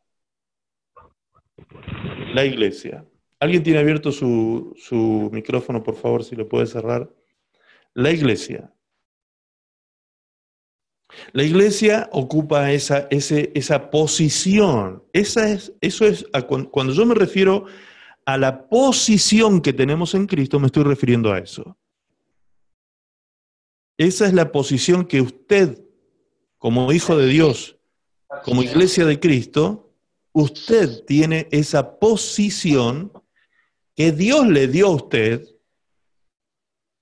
[2.35, 3.03] La iglesia.
[3.39, 7.11] ¿Alguien tiene abierto su, su micrófono, por favor, si lo puede cerrar?
[7.95, 8.71] La iglesia.
[11.33, 15.03] La iglesia ocupa esa, esa posición.
[15.13, 16.25] Esa es, eso es,
[16.71, 17.65] cuando yo me refiero
[18.25, 21.77] a la posición que tenemos en Cristo, me estoy refiriendo a eso.
[23.97, 25.83] Esa es la posición que usted,
[26.57, 27.77] como hijo de Dios,
[28.43, 29.93] como iglesia de Cristo,
[30.33, 33.11] usted tiene esa posición
[33.95, 35.47] que Dios le dio a usted.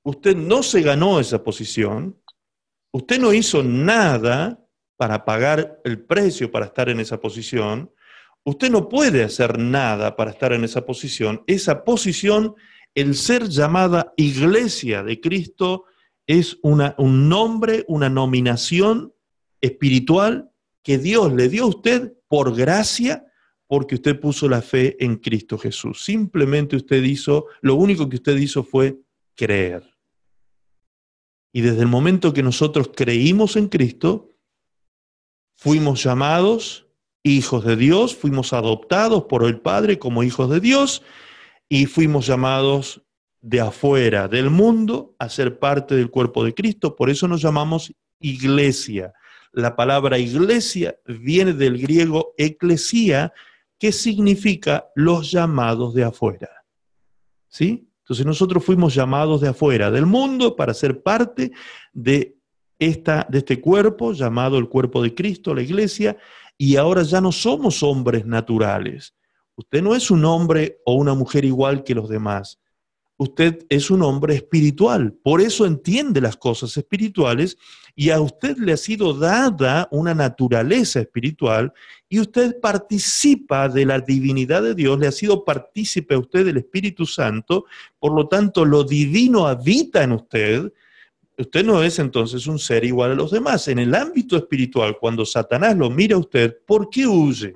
[0.03, 2.17] Usted no se ganó esa posición,
[2.95, 4.65] Usted no hizo nada
[4.95, 7.91] para pagar el precio para estar en esa posición.
[8.45, 11.43] Usted no puede hacer nada para estar en esa posición.
[11.45, 12.55] Esa posición,
[12.93, 15.83] el ser llamada iglesia de Cristo,
[16.25, 19.13] es una, un nombre, una nominación
[19.59, 20.49] espiritual
[20.81, 23.25] que Dios le dio a usted por gracia,
[23.67, 26.05] porque usted puso la fe en Cristo Jesús.
[26.05, 28.97] Simplemente usted hizo, lo único que usted hizo fue
[29.35, 29.94] creer.
[31.55, 34.35] Y desde el momento que nosotros creímos en Cristo,
[35.55, 36.87] fuimos llamados
[37.23, 41.01] hijos de Dios, fuimos adoptados por el Padre como hijos de Dios
[41.69, 43.03] y fuimos llamados
[43.39, 46.93] de afuera del mundo a ser parte del cuerpo de Cristo.
[46.93, 47.89] Por eso nos llamamos
[48.19, 49.13] iglesia.
[49.53, 53.31] La palabra iglesia viene del griego eclesía,
[53.79, 56.49] que significa los llamados de afuera.
[57.47, 57.87] ¿Sí?
[58.05, 61.51] Entonces nosotros fuimos llamados de afuera del mundo para ser parte
[61.91, 62.37] de,
[62.77, 66.15] esta, de este cuerpo llamado el cuerpo de Cristo, la iglesia,
[66.55, 69.15] y ahora ya no somos hombres naturales.
[69.55, 72.59] Usted no es un hombre o una mujer igual que los demás
[73.17, 77.57] usted es un hombre espiritual, por eso entiende las cosas espirituales
[77.95, 81.71] y a usted le ha sido dada una naturaleza espiritual
[82.09, 86.57] y usted participa de la divinidad de Dios, le ha sido partícipe a usted del
[86.57, 87.65] Espíritu Santo,
[87.99, 90.73] por lo tanto lo divino habita en usted.
[91.37, 93.67] Usted no es entonces un ser igual a los demás.
[93.67, 97.53] En el ámbito espiritual, cuando Satanás lo mira a usted, ¿por qué huye?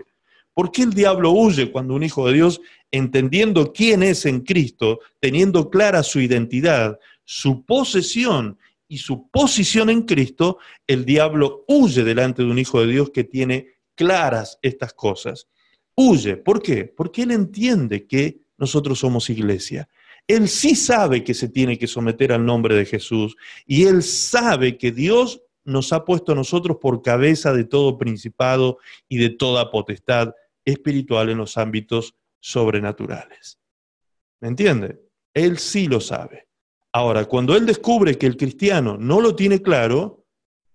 [0.54, 2.60] ¿Por qué el diablo huye cuando un hijo de Dios,
[2.92, 10.04] entendiendo quién es en Cristo, teniendo clara su identidad, su posesión y su posición en
[10.04, 15.48] Cristo, el diablo huye delante de un hijo de Dios que tiene claras estas cosas?
[15.96, 16.38] Huye.
[16.38, 16.86] ¿Por qué?
[16.86, 19.90] Porque él entiende que nosotros somos iglesia.
[20.28, 23.36] Él sí sabe que se tiene que someter al nombre de Jesús
[23.66, 28.78] y él sabe que Dios nos ha puesto a nosotros por cabeza de todo principado
[29.08, 30.34] y de toda potestad
[30.66, 33.60] espiritual en los ámbitos sobrenaturales.
[34.40, 35.02] ¿Me entiende?
[35.34, 36.48] Él sí lo sabe.
[36.92, 40.26] Ahora, cuando él descubre que el cristiano no lo tiene claro,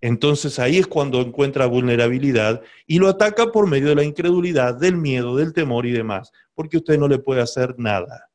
[0.01, 4.97] entonces ahí es cuando encuentra vulnerabilidad y lo ataca por medio de la incredulidad, del
[4.99, 8.31] miedo, del temor y demás, porque usted no le puede hacer nada.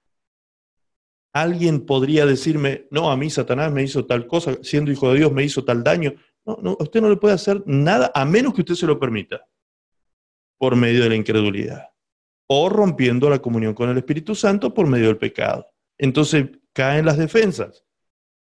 [1.32, 5.32] Alguien podría decirme, no, a mí Satanás me hizo tal cosa, siendo hijo de Dios
[5.32, 6.16] me hizo tal daño.
[6.44, 9.46] No, no, usted no le puede hacer nada a menos que usted se lo permita,
[10.58, 11.90] por medio de la incredulidad,
[12.52, 15.68] o rompiendo la comunión con el Espíritu Santo por medio del pecado.
[16.00, 17.86] Entonces caen las defensas,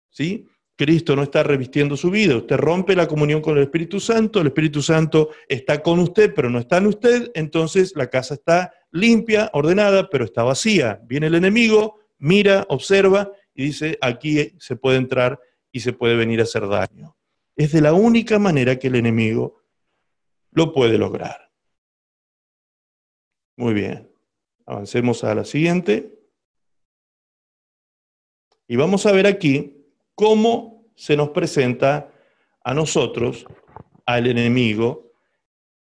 [0.08, 0.46] ¿sí?
[0.76, 4.46] Cristo no está revistiendo su vida, usted rompe la comunión con el Espíritu Santo, el
[4.46, 9.50] Espíritu Santo está con usted, pero no está en usted, entonces la casa está limpia,
[9.52, 11.00] ordenada, pero está vacía.
[11.04, 15.38] Viene el enemigo, mira, observa y dice, aquí se puede entrar
[15.70, 17.16] y se puede venir a hacer daño.
[17.56, 19.64] Es de la única manera que el enemigo
[20.52, 21.47] lo puede lograr.
[23.58, 24.08] Muy bien,
[24.66, 26.16] avancemos a la siguiente.
[28.68, 29.84] Y vamos a ver aquí
[30.14, 32.14] cómo se nos presenta
[32.62, 33.46] a nosotros,
[34.06, 35.10] al enemigo,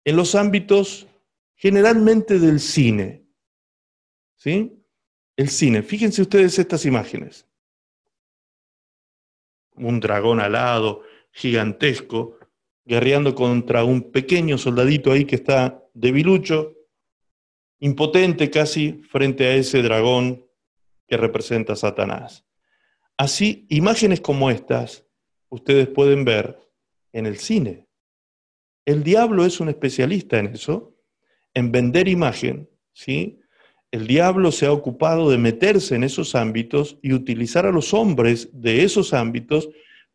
[0.05, 1.07] en los ámbitos
[1.55, 3.25] generalmente del cine.
[4.35, 4.83] ¿Sí?
[5.37, 5.85] El cine.
[5.85, 7.47] Fíjense ustedes estas imágenes.
[9.77, 12.37] Un dragón alado, gigantesco,
[12.85, 16.80] guerreando contra un pequeño soldadito ahí que está debilucho,
[17.81, 20.47] impotente casi frente a ese dragón
[21.09, 22.47] que representa a Satanás.
[23.17, 25.05] Así, imágenes como estas
[25.49, 26.59] ustedes pueden ver
[27.13, 27.87] en el cine.
[28.87, 30.97] El diablo es un especialista en eso,
[31.53, 33.41] en vender imagen, ¿sí?
[33.91, 38.49] El diablo se ha ocupado de meterse en esos ámbitos y utilizar a los hombres
[38.53, 39.69] de esos ámbitos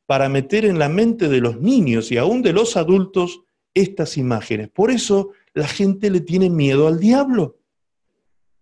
[0.05, 3.41] para meter en la mente de los niños y aún de los adultos
[3.73, 4.69] estas imágenes.
[4.69, 7.61] Por eso la gente le tiene miedo al diablo.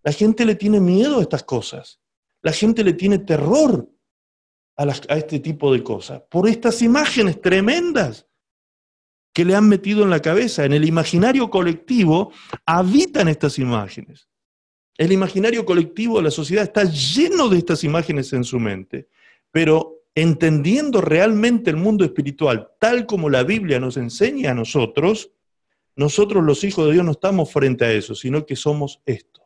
[0.04, 2.00] La gente le tiene miedo a estas cosas.
[2.40, 3.90] La gente le tiene terror
[4.76, 8.26] a, este tipo de cosas, por estas imágenes tremendas
[9.32, 10.64] que le han metido en la cabeza.
[10.64, 12.32] En el imaginario colectivo
[12.64, 14.28] habitan estas imágenes.
[14.96, 19.08] El imaginario colectivo de la sociedad está lleno de estas imágenes en su mente,
[19.50, 25.32] pero entendiendo realmente el mundo espiritual tal como la Biblia nos enseña a nosotros,
[25.96, 29.42] nosotros los hijos de Dios no estamos frente a eso, sino que somos esto.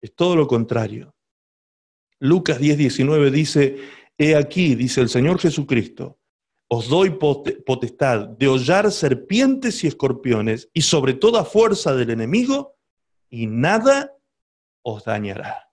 [0.00, 1.14] Es todo lo contrario.
[2.20, 3.76] Lucas 10, 19 dice,
[4.16, 6.18] he aquí, dice el Señor Jesucristo,
[6.68, 12.76] os doy potestad de hollar serpientes y escorpiones y sobre toda fuerza del enemigo,
[13.30, 14.14] y nada
[14.82, 15.70] os dañará.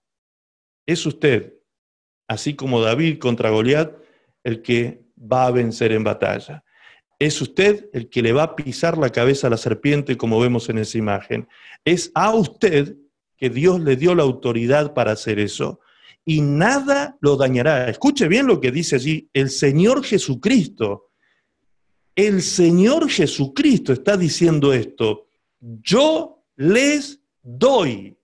[0.85, 1.53] Es usted,
[2.27, 3.95] así como David contra Goliat,
[4.43, 6.63] el que va a vencer en batalla.
[7.19, 10.69] Es usted el que le va a pisar la cabeza a la serpiente, como vemos
[10.69, 11.47] en esa imagen.
[11.83, 12.95] Es a usted
[13.37, 15.79] que Dios le dio la autoridad para hacer eso
[16.25, 17.89] y nada lo dañará.
[17.89, 21.11] Escuche bien lo que dice allí el Señor Jesucristo.
[22.15, 25.27] El Señor Jesucristo está diciendo esto.
[25.59, 28.17] Yo les doy.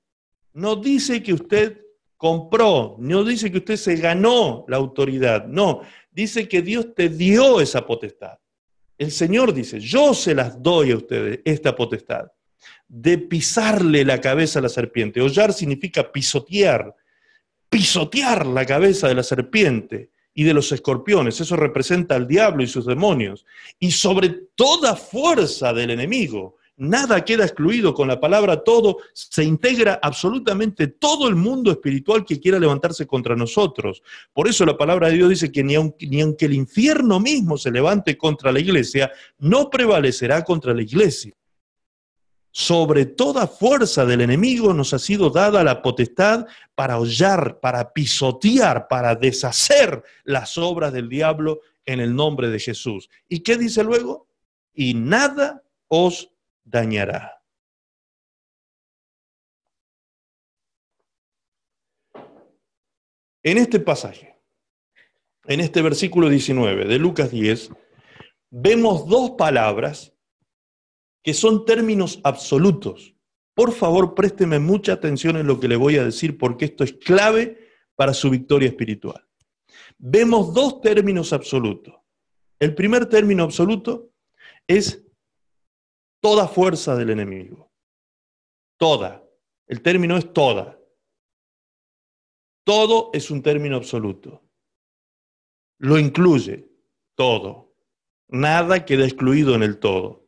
[0.53, 1.81] No dice que usted
[2.21, 5.81] compró, no dice que usted se ganó la autoridad, no,
[6.11, 8.37] dice que Dios te dio esa potestad.
[9.01, 12.31] El Señor dice, yo se las doy a ustedes esta potestad
[12.87, 15.19] de pisarle la cabeza a la serpiente.
[15.21, 16.95] Hollar significa pisotear,
[17.67, 21.41] pisotear la cabeza de la serpiente y de los escorpiones.
[21.41, 23.43] Eso representa al diablo y sus demonios.
[23.79, 26.57] Y sobre toda fuerza del enemigo.
[26.81, 32.39] Nada queda excluido con la palabra todo, se integra absolutamente todo el mundo espiritual que
[32.39, 34.01] quiera levantarse contra nosotros.
[34.33, 37.55] Por eso la palabra de Dios dice que ni aunque, ni aunque el infierno mismo
[37.55, 41.35] se levante contra la iglesia, no prevalecerá contra la iglesia
[42.51, 48.87] sobre toda fuerza del enemigo nos ha sido dada la potestad para hollar, para pisotear,
[48.87, 53.09] para deshacer las obras del diablo en el nombre de Jesús.
[53.29, 54.27] ¿Y qué dice luego?
[54.73, 56.30] Y nada os
[56.71, 57.43] dañará.
[63.43, 64.35] En este pasaje,
[65.45, 67.71] en este versículo 19 de Lucas 10,
[68.51, 70.13] vemos dos palabras
[71.23, 73.15] que son términos absolutos.
[73.53, 76.93] Por favor, présteme mucha atención en lo que le voy a decir porque esto es
[76.93, 79.27] clave para su victoria espiritual.
[79.97, 81.95] Vemos dos términos absolutos.
[82.59, 84.11] El primer término absoluto
[84.67, 85.10] es
[86.21, 87.71] toda fuerza del enemigo.
[88.77, 89.23] Toda.
[89.67, 90.79] El término es toda.
[92.63, 94.43] Todo es un término absoluto.
[95.79, 96.69] Lo incluye
[97.15, 97.75] todo.
[98.29, 100.27] Nada queda excluido en el todo.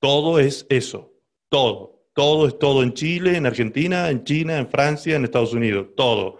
[0.00, 1.12] Todo es eso,
[1.48, 2.00] todo.
[2.12, 6.38] Todo es todo en Chile, en Argentina, en China, en Francia, en Estados Unidos, todo.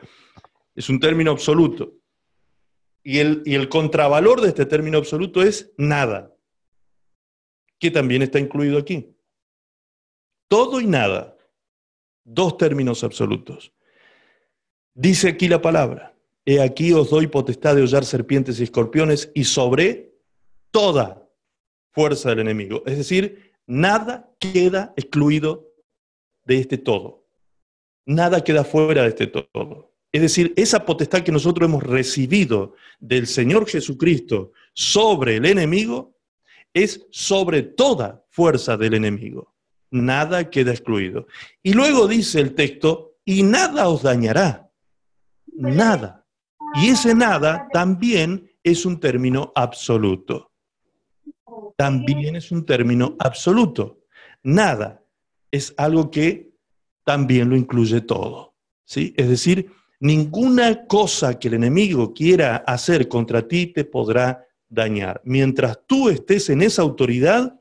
[0.74, 1.94] Es un término absoluto.
[3.02, 6.34] Y el, y el contravalor de este término absoluto es nada,
[7.80, 9.16] que también está incluido aquí.
[10.48, 11.36] Todo y nada.
[12.24, 13.72] Dos términos absolutos.
[14.94, 16.14] Dice aquí la palabra,
[16.44, 20.14] he aquí os doy potestad de hollar serpientes y escorpiones y sobre
[20.70, 21.26] toda
[21.92, 22.82] fuerza del enemigo.
[22.86, 25.72] Es decir, nada queda excluido
[26.44, 27.26] de este todo.
[28.04, 29.94] Nada queda fuera de este todo.
[30.12, 36.19] Es decir, esa potestad que nosotros hemos recibido del Señor Jesucristo sobre el enemigo
[36.74, 39.54] es sobre toda fuerza del enemigo.
[39.90, 41.26] Nada queda excluido.
[41.62, 44.70] Y luego dice el texto, y nada os dañará.
[45.46, 46.26] Nada.
[46.74, 50.52] Y ese nada también es un término absoluto.
[51.76, 54.04] También es un término absoluto.
[54.42, 55.02] Nada
[55.50, 56.52] es algo que
[57.04, 58.54] también lo incluye todo.
[58.84, 59.14] ¿sí?
[59.16, 65.20] Es decir, ninguna cosa que el enemigo quiera hacer contra ti te podrá dañar.
[65.24, 67.60] Mientras tú estés en esa autoridad,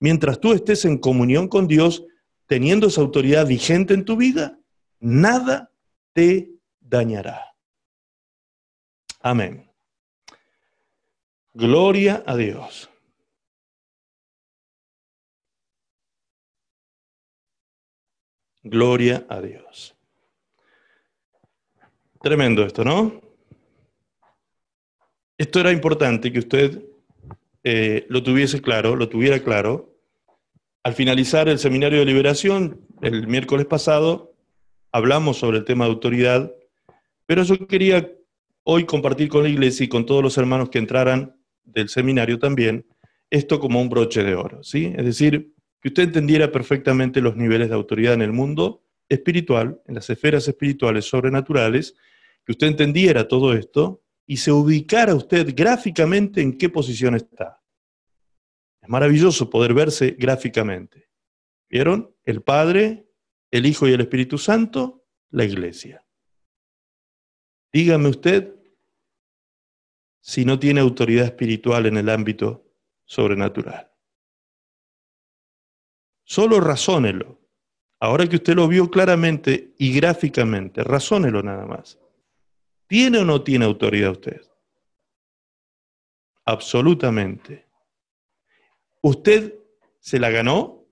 [0.00, 2.04] mientras tú estés en comunión con Dios,
[2.46, 4.58] teniendo esa autoridad vigente en tu vida,
[5.00, 5.72] nada
[6.12, 7.54] te dañará.
[9.20, 9.70] Amén.
[11.54, 12.90] Gloria a Dios.
[18.64, 19.96] Gloria a Dios.
[22.20, 23.31] Tremendo esto, ¿no?
[25.42, 26.84] Esto era importante que usted
[27.64, 29.92] eh, lo tuviese claro, lo tuviera claro.
[30.84, 34.36] Al finalizar el seminario de liberación, el miércoles pasado,
[34.92, 36.52] hablamos sobre el tema de autoridad,
[37.26, 38.08] pero yo quería
[38.62, 41.34] hoy compartir con la iglesia y con todos los hermanos que entraran
[41.64, 42.86] del seminario también,
[43.28, 44.92] esto como un broche de oro, ¿sí?
[44.96, 49.96] Es decir, que usted entendiera perfectamente los niveles de autoridad en el mundo espiritual, en
[49.96, 51.96] las esferas espirituales sobrenaturales,
[52.46, 57.62] que usted entendiera todo esto y se ubicara usted gráficamente en qué posición está.
[58.80, 61.10] Es maravilloso poder verse gráficamente.
[61.68, 62.14] ¿Vieron?
[62.24, 63.08] El Padre,
[63.50, 66.04] el Hijo y el Espíritu Santo, la Iglesia.
[67.72, 68.54] Dígame usted
[70.20, 72.66] si no tiene autoridad espiritual en el ámbito
[73.04, 73.90] sobrenatural.
[76.24, 77.40] Solo razónelo.
[77.98, 81.98] Ahora que usted lo vio claramente y gráficamente, razónelo nada más.
[82.92, 84.42] ¿Tiene o no tiene autoridad usted?
[86.44, 87.66] Absolutamente.
[89.00, 89.54] ¿Usted
[89.98, 90.84] se la ganó?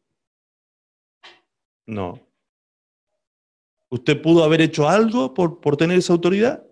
[1.85, 2.27] No.
[3.91, 6.67] ¿Usted pudo haber hecho algo por, por tener esa autoridad?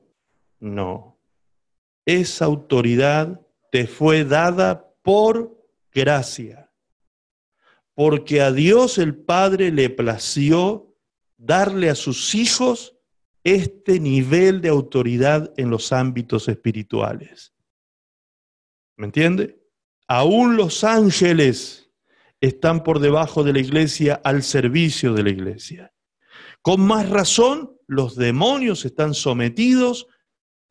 [0.61, 1.21] No.
[2.07, 3.39] Esa autoridad
[3.71, 5.63] te fue dada por
[5.93, 6.73] gracia.
[7.93, 10.97] Porque a Dios el Padre le plació
[11.37, 12.98] darle a sus hijos
[13.45, 17.55] este nivel de autoridad en los ámbitos espirituales.
[18.97, 19.63] ¿Me entiende?
[20.07, 21.91] Aún los ángeles
[22.41, 25.93] están por debajo de la iglesia al servicio de la iglesia.
[26.63, 30.07] Con más razón, los demonios están sometidos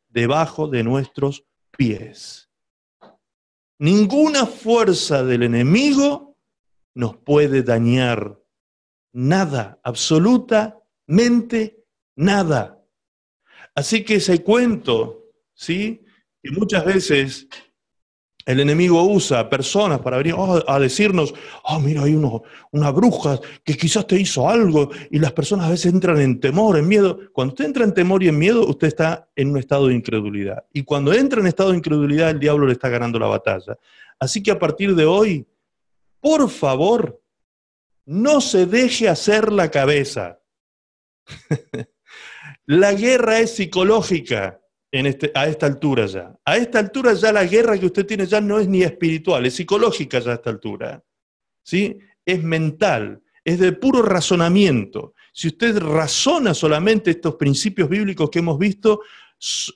[0.10, 1.46] debajo de nuestros
[1.76, 2.50] pies.
[3.80, 6.38] Ninguna fuerza del enemigo
[6.96, 8.42] nos puede dañar.
[9.14, 11.77] Nada, absolutamente
[12.18, 12.84] nada.
[13.74, 16.04] Así que ese cuento, ¿sí?
[16.44, 17.48] Y muchas veces
[18.48, 21.34] el enemigo usa personas para venir oh, a decirnos,
[21.66, 25.72] oh, mira, hay uno, una bruja que quizás te hizo algo, y las personas a
[25.72, 27.20] veces entran en temor, en miedo.
[27.34, 30.66] Cuando usted entra en temor y en miedo, usted está en un estado de incredulidad.
[30.72, 33.78] Y cuando entra en estado de incredulidad, el diablo le está ganando la batalla.
[34.18, 35.46] Así que a partir de hoy,
[36.22, 37.22] por favor,
[38.06, 40.40] no se deje hacer la cabeza.
[42.68, 44.60] La guerra es psicológica
[44.92, 46.38] este, a esta altura ya.
[46.44, 49.56] A esta altura ya la guerra que usted tiene ya no es ni espiritual, es
[49.56, 51.02] psicológica ya a esta altura.
[51.64, 51.98] ¿Sí?
[52.26, 55.14] Es mental, es de puro razonamiento.
[55.32, 59.02] Si usted razona solamente estos principios bíblicos que hemos visto,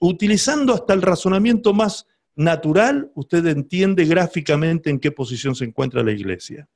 [0.01, 6.11] utilizando hasta el razonamiento más natural, usted entiende gráficamente en qué posición se encuentra la
[6.11, 6.67] iglesia.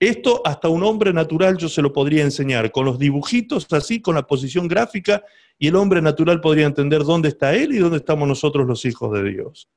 [0.00, 4.14] Esto hasta un hombre natural yo se lo podría enseñar, con los dibujitos así, con
[4.14, 5.24] la posición gráfica,
[5.58, 9.12] y el hombre natural podría entender dónde está él y dónde estamos nosotros los hijos
[9.12, 9.68] de Dios.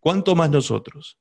[0.00, 1.18] ¿Cuánto más nosotros?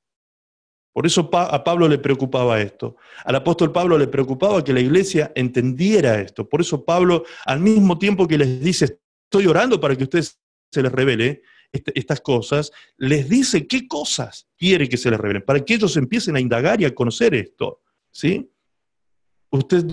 [0.94, 2.96] Por eso a Pablo le preocupaba esto.
[3.24, 6.48] Al apóstol Pablo le preocupaba que la iglesia entendiera esto.
[6.48, 10.40] Por eso Pablo, al mismo tiempo que les dice, estoy orando para que ustedes
[10.70, 15.64] se les revele estas cosas, les dice qué cosas quiere que se les revelen, para
[15.64, 17.82] que ellos empiecen a indagar y a conocer esto.
[18.12, 18.52] ¿sí?
[19.50, 19.86] Usted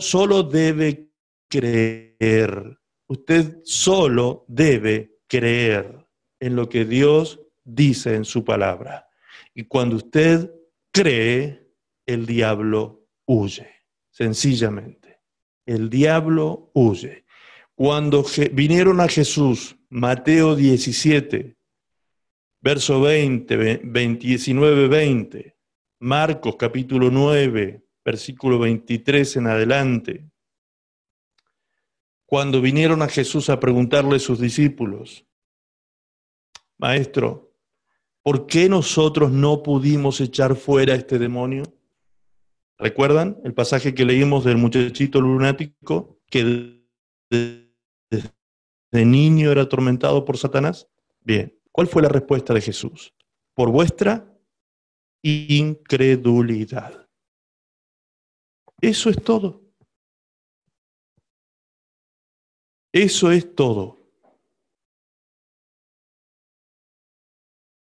[0.00, 1.08] solo debe
[1.48, 2.78] creer.
[3.06, 6.00] Usted solo debe creer.
[6.40, 9.08] en lo que Dios dice en su palabra.
[9.54, 10.52] Y cuando usted
[10.90, 11.70] cree,
[12.04, 13.70] el diablo huye,
[14.10, 15.20] sencillamente.
[15.64, 17.23] El diablo huye.
[17.76, 21.56] Cuando vinieron a Jesús, Mateo 17,
[22.60, 23.78] verso 20,
[24.16, 25.56] 19, 20,
[25.98, 30.30] Marcos capítulo 9, versículo 23 en adelante,
[32.26, 35.26] cuando vinieron a Jesús a preguntarle a sus discípulos,
[36.78, 37.54] Maestro,
[38.22, 41.64] ¿por qué nosotros no pudimos echar fuera a este demonio?
[42.78, 46.84] ¿Recuerdan el pasaje que leímos del muchachito lunático que
[48.94, 50.88] de, niño era atormentado por Satanás?
[51.20, 53.14] Bien, ¿cuál fue la respuesta de Jesús?
[53.54, 54.26] Por vuestra
[55.22, 57.08] incredulidad.
[58.80, 59.62] Eso es todo.
[62.92, 63.98] Eso es todo.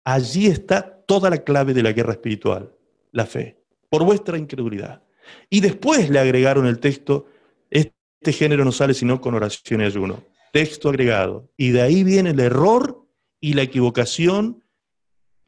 [0.05, 2.75] Allí está toda la clave de la guerra espiritual,
[3.11, 5.03] la fe, por vuestra incredulidad.
[5.49, 7.27] Y después le agregaron el texto,
[7.69, 10.23] este género no sale sino con oración y ayuno.
[10.53, 11.49] Texto agregado.
[11.57, 13.07] Y de ahí viene el error
[13.41, 14.63] y la equivocación.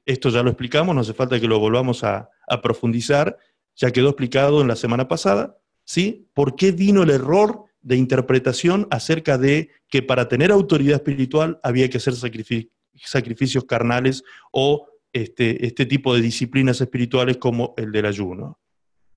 [0.03, 2.32] Esto ya lo explicamos, no hace falta que lo volvamos a,
[2.64, 3.38] profundizar,
[3.76, 6.28] ya quedó explicado en la semana pasada, ¿sí?
[6.34, 11.89] ¿Por qué vino el error de interpretación acerca de que para tener autoridad espiritual había
[11.89, 18.60] que hacer sacrificios carnales o este, este tipo de disciplinas espirituales como el del ayuno.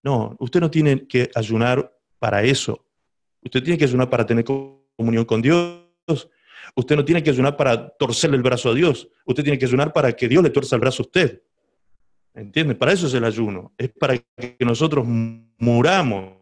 [0.03, 2.87] No, usted no tiene que ayunar para eso.
[3.43, 4.45] Usted tiene que ayunar para tener
[4.99, 5.79] comunión con Dios.
[6.75, 9.09] Usted no tiene que ayunar para torcerle el brazo a Dios.
[9.25, 11.43] Usted tiene que ayunar para que Dios le tuerza el brazo a usted.
[12.35, 12.75] ¿Entiende?
[12.75, 13.73] Para eso es el ayuno.
[13.79, 16.35] Es para que nosotros muramos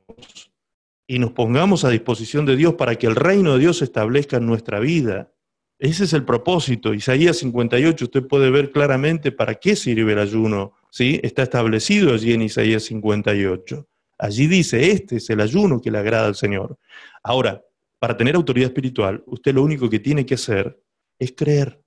[1.07, 4.39] y nos pongamos a disposición de Dios para que el reino de Dios se establezca
[4.39, 5.31] en nuestra vida.
[5.79, 6.95] Ese es el propósito.
[6.95, 10.73] Isaías 58, usted puede ver claramente para qué sirve el ayuno.
[10.91, 11.21] ¿sí?
[11.23, 13.87] Está establecido allí en Isaías 58.
[14.19, 16.79] Allí dice, este es el ayuno que le agrada al Señor.
[17.23, 17.66] Ahora,
[17.99, 20.83] para tener autoridad espiritual, usted lo único que tiene que hacer
[21.19, 21.83] es creer.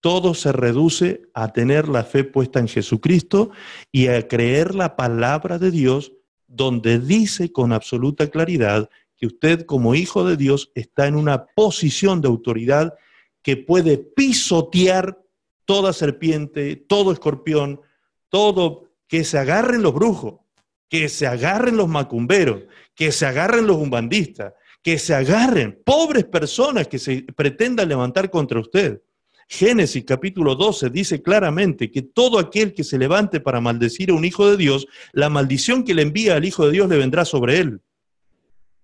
[0.00, 3.50] Todo se reduce a tener la fe puesta en Jesucristo
[3.90, 6.12] y a creer la palabra de Dios
[6.46, 12.20] donde dice con absoluta claridad que usted como hijo de Dios está en una posición
[12.20, 12.94] de autoridad
[13.42, 15.20] que puede pisotear
[15.64, 17.80] toda serpiente, todo escorpión,
[18.28, 20.40] todo, que se agarren los brujos,
[20.88, 22.62] que se agarren los macumberos,
[22.94, 28.60] que se agarren los umbandistas, que se agarren pobres personas que se pretendan levantar contra
[28.60, 29.02] usted.
[29.48, 34.24] Génesis capítulo 12 dice claramente que todo aquel que se levante para maldecir a un
[34.24, 37.58] hijo de Dios, la maldición que le envía al hijo de Dios le vendrá sobre
[37.58, 37.80] él.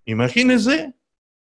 [0.05, 0.95] Imagínense,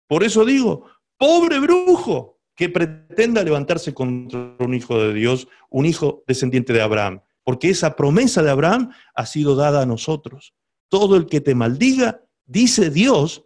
[0.08, 0.86] por eso digo,
[1.16, 7.20] pobre brujo que pretenda levantarse contra un hijo de Dios, un hijo descendiente de Abraham,
[7.44, 10.54] porque esa promesa de Abraham ha sido dada a nosotros.
[10.88, 13.44] Todo el que te maldiga, dice Dios,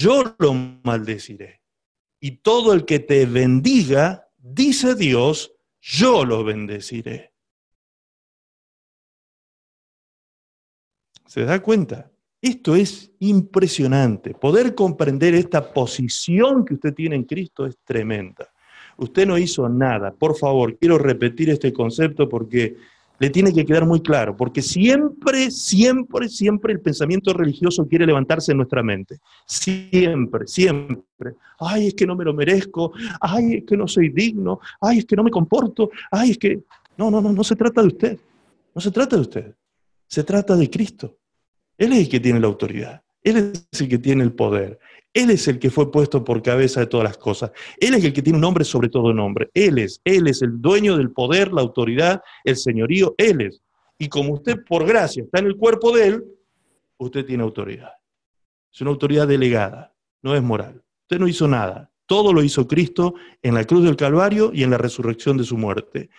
[0.00, 1.60] yo lo maldeciré.
[2.20, 7.34] Y todo el que te bendiga, dice Dios, yo lo bendeciré.
[11.26, 12.10] ¿Se da cuenta?
[12.40, 14.32] Esto es impresionante.
[14.32, 18.50] Poder comprender esta posición que usted tiene en Cristo es tremenda.
[18.96, 20.12] Usted no hizo nada.
[20.12, 22.76] Por favor, quiero repetir este concepto porque
[23.20, 28.52] le tiene que quedar muy claro, porque siempre, siempre, siempre el pensamiento religioso quiere levantarse
[28.52, 29.18] en nuestra mente.
[29.46, 31.34] Siempre, siempre.
[31.58, 32.92] Ay, es que no me lo merezco.
[33.20, 34.60] Ay, es que no soy digno.
[34.80, 35.90] Ay, es que no me comporto.
[36.10, 36.62] Ay, es que...
[36.96, 38.18] No, no, no, no se trata de usted.
[38.74, 39.54] No se trata de usted.
[40.06, 41.18] Se trata de Cristo.
[41.76, 43.02] Él es el que tiene la autoridad.
[43.22, 44.78] Él es el que tiene el poder.
[45.12, 47.50] Él es el que fue puesto por cabeza de todas las cosas.
[47.78, 49.50] Él es el que tiene un nombre sobre todo nombre.
[49.54, 53.14] Él es, Él es el dueño del poder, la autoridad, el señorío.
[53.18, 53.60] Él es.
[53.98, 56.24] Y como usted por gracia está en el cuerpo de Él,
[56.96, 57.90] usted tiene autoridad.
[58.72, 60.82] Es una autoridad delegada, no es moral.
[61.02, 61.90] Usted no hizo nada.
[62.06, 65.56] Todo lo hizo Cristo en la cruz del Calvario y en la resurrección de su
[65.56, 66.10] muerte.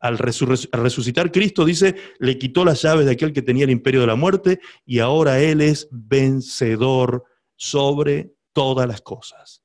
[0.00, 4.08] Al, resucitar Cristo, dice, le quitó las llaves de aquel que tenía el imperio de
[4.08, 7.24] la muerte y ahora Él es vencedor
[7.62, 9.62] sobre todas las cosas.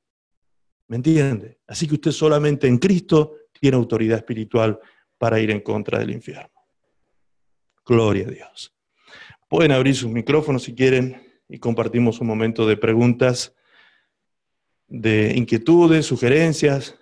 [0.88, 1.61] ¿Me entiende?
[1.65, 4.80] Así que usted solamente en Cristo tiene autoridad espiritual
[5.18, 6.64] para ir en contra del infierno.
[7.84, 8.78] Gloria a Dios.
[9.49, 13.56] Pueden abrir sus micrófonos si quieren y compartimos un momento de preguntas,
[14.86, 16.95] de inquietudes, sugerencias,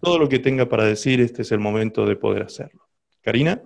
[0.00, 2.88] todo lo que tenga para decir, este es el momento de poder hacerlo.
[3.22, 3.60] Karina.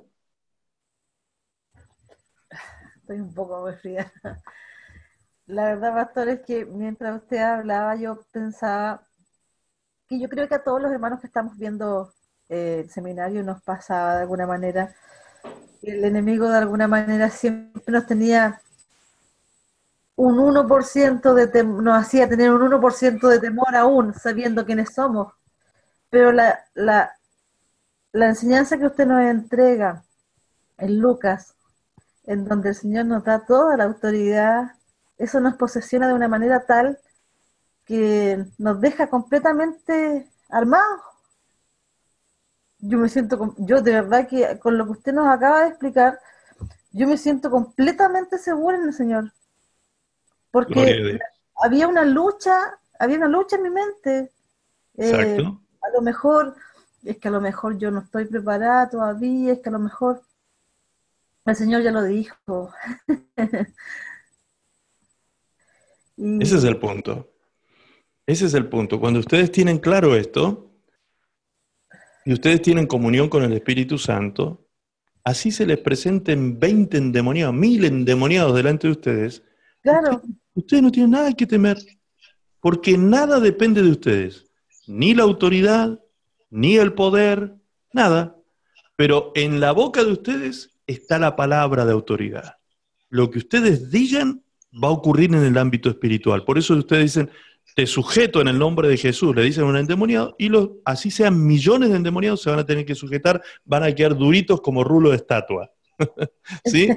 [2.96, 4.10] Estoy un poco aburrida.
[5.50, 9.02] La verdad, pastor, es que mientras usted hablaba, yo pensaba
[10.06, 12.12] que yo creo que a todos los hermanos que estamos viendo
[12.48, 14.94] eh, el seminario nos pasa de alguna manera.
[15.82, 18.60] El enemigo de alguna manera siempre nos tenía
[20.14, 25.32] un 1% de temor, nos hacía tener un 1% de temor aún, sabiendo quiénes somos.
[26.10, 27.16] Pero la, la,
[28.12, 30.04] la enseñanza que usted nos entrega
[30.78, 31.56] en Lucas,
[32.24, 34.74] en donde el Señor nos da toda la autoridad,
[35.20, 36.98] eso nos posesiona de una manera tal
[37.84, 41.00] que nos deja completamente armados.
[42.78, 46.18] Yo me siento, yo de verdad que con lo que usted nos acaba de explicar,
[46.92, 49.32] yo me siento completamente segura en el Señor.
[50.50, 51.18] Porque
[51.62, 54.32] había una lucha, había una lucha en mi mente.
[54.96, 55.36] Eh,
[55.82, 56.56] a lo mejor,
[57.04, 60.22] es que a lo mejor yo no estoy preparada todavía, es que a lo mejor
[61.44, 62.72] el Señor ya lo dijo.
[66.40, 67.32] Ese es el punto.
[68.26, 69.00] Ese es el punto.
[69.00, 70.70] Cuando ustedes tienen claro esto
[72.24, 74.68] y ustedes tienen comunión con el Espíritu Santo,
[75.24, 79.42] así se les presenten 20 endemoniados, mil endemoniados delante de ustedes.
[79.82, 80.22] Claro.
[80.54, 81.78] Ustedes, no tienen nada que temer,
[82.60, 84.46] porque nada depende de ustedes,
[84.86, 85.98] ni la autoridad,
[86.50, 87.54] ni el poder,
[87.92, 88.36] nada.
[88.96, 92.56] Pero en la boca de ustedes está la palabra de autoridad.
[93.08, 96.44] Lo que ustedes digan va a ocurrir en el ámbito espiritual.
[96.44, 97.30] Por eso ustedes dicen,
[97.74, 100.50] te sujeto en el nombre de Jesús, le dicen a un endemoniado, y
[100.84, 104.60] así sean millones de endemoniados, se van a tener que sujetar, van a quedar duritos
[104.60, 105.70] como rulo de estatua.
[106.64, 106.88] ¿Sí?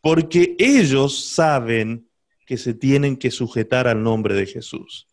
[0.00, 2.08] Porque ellos saben
[2.46, 5.08] que se tienen que sujetar al nombre de Jesús.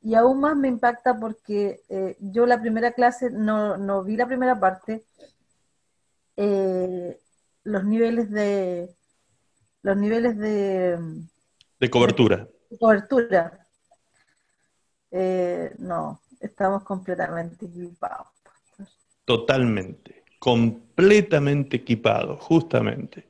[0.00, 4.58] Y aún más me impacta porque eh, yo la primera clase no, vi la primera
[4.58, 5.02] parte.
[6.36, 7.18] Eh,
[7.64, 8.94] los niveles de
[9.82, 10.98] los niveles de
[11.78, 12.48] de cobertura.
[12.70, 13.66] De cobertura.
[15.10, 18.26] Eh, no, estamos completamente equipados.
[19.24, 23.28] Totalmente, completamente equipados, justamente.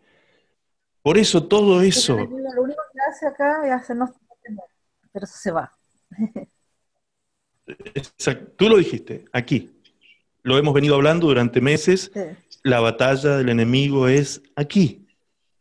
[1.03, 2.17] Por eso todo eso...
[2.17, 4.11] Lo único que hace acá es hacernos
[5.13, 5.77] pero eso se va.
[8.57, 9.75] Tú lo dijiste, aquí.
[10.43, 12.13] Lo hemos venido hablando durante meses.
[12.63, 15.08] La batalla del enemigo es aquí.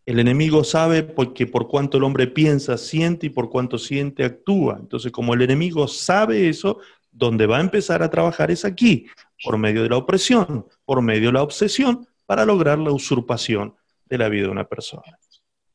[0.07, 4.77] El enemigo sabe porque por cuanto el hombre piensa, siente y por cuanto siente, actúa.
[4.79, 6.79] Entonces, como el enemigo sabe eso,
[7.11, 9.07] donde va a empezar a trabajar es aquí,
[9.43, 13.75] por medio de la opresión, por medio de la obsesión, para lograr la usurpación
[14.05, 15.19] de la vida de una persona.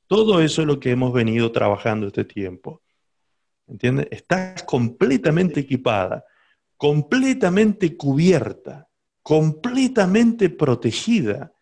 [0.07, 2.81] Todo eso es lo que hemos venido trabajando este tiempo.
[3.67, 4.09] ¿Entiendes?
[4.11, 6.25] Estás completamente equipada,
[6.79, 8.89] completamente cubierta,
[9.23, 11.53] completamente protegida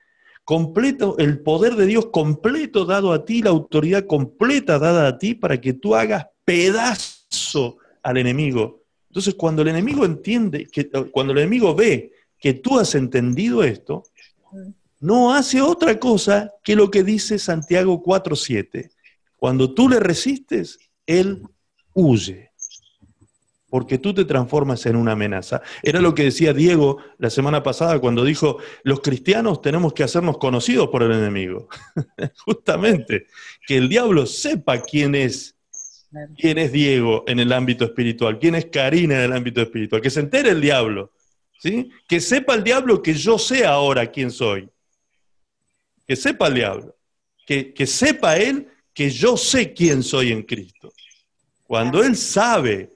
[0.44, 5.34] completo, el poder de Dios completo dado a ti, la autoridad completa dada a ti
[5.34, 8.82] para que tú hagas pedazo al enemigo.
[9.08, 14.04] Entonces, cuando el enemigo entiende, que, cuando el enemigo ve que tú has entendido esto,
[15.00, 18.90] no hace otra cosa que lo que dice Santiago 4.7.
[19.36, 21.42] Cuando tú le resistes, él
[21.94, 22.49] huye
[23.70, 25.62] porque tú te transformas en una amenaza.
[25.82, 30.38] Era lo que decía Diego la semana pasada cuando dijo, los cristianos tenemos que hacernos
[30.38, 31.68] conocidos por el enemigo.
[32.44, 33.26] Justamente,
[33.66, 35.54] que el diablo sepa quién es,
[36.36, 40.10] quién es Diego en el ámbito espiritual, quién es Karina en el ámbito espiritual, que
[40.10, 41.12] se entere el diablo,
[41.60, 41.90] ¿sí?
[42.08, 44.68] Que sepa el diablo que yo sé ahora quién soy.
[46.08, 46.96] Que sepa el diablo,
[47.46, 50.92] que, que sepa él que yo sé quién soy en Cristo.
[51.62, 52.90] Cuando él sabe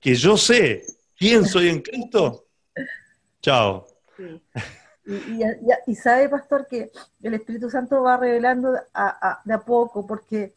[0.00, 0.84] que yo sé
[1.16, 2.46] quién soy en Cristo,
[3.40, 3.86] chao.
[5.86, 6.90] Y, sabe, pastor, que
[7.22, 10.54] el Espíritu Santo va revelando de a poco, porque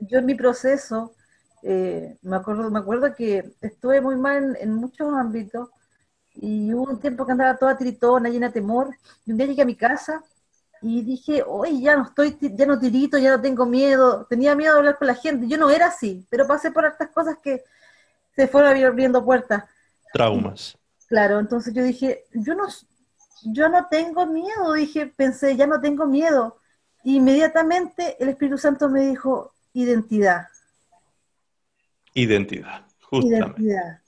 [0.00, 1.14] yo en mi proceso,
[1.62, 5.68] eh, me, acuerdo, me acuerdo que estuve muy mal en, muchos ámbitos,
[6.34, 9.62] y hubo un tiempo que andaba toda tritona, llena de temor, y un día llegué
[9.62, 10.22] a mi casa
[10.82, 14.72] y dije, hoy ya no estoy, ya no tirito, ya no tengo miedo, tenía miedo
[14.72, 17.64] de hablar con la gente, yo no era así, pero pasé por estas cosas que,
[18.34, 19.64] se fueron abriendo puertas.
[20.12, 20.78] Traumas.
[21.08, 22.68] Claro, entonces yo dije, yo no,
[23.42, 26.58] yo no tengo miedo, dije, pensé, ya no tengo miedo.
[27.04, 30.46] inmediatamente el Espíritu Santo me dijo, identidad.
[32.14, 33.60] Identidad, justamente.
[33.60, 34.00] Identidad.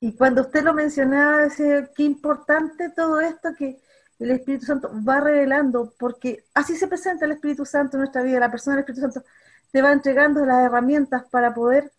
[0.00, 3.80] Y cuando usted lo mencionaba, decía, qué importante todo esto que
[4.18, 8.40] el Espíritu Santo va revelando, porque así se presenta el Espíritu Santo en nuestra vida,
[8.40, 9.28] la persona del Espíritu Santo
[9.70, 11.92] te va entregando las herramientas para poder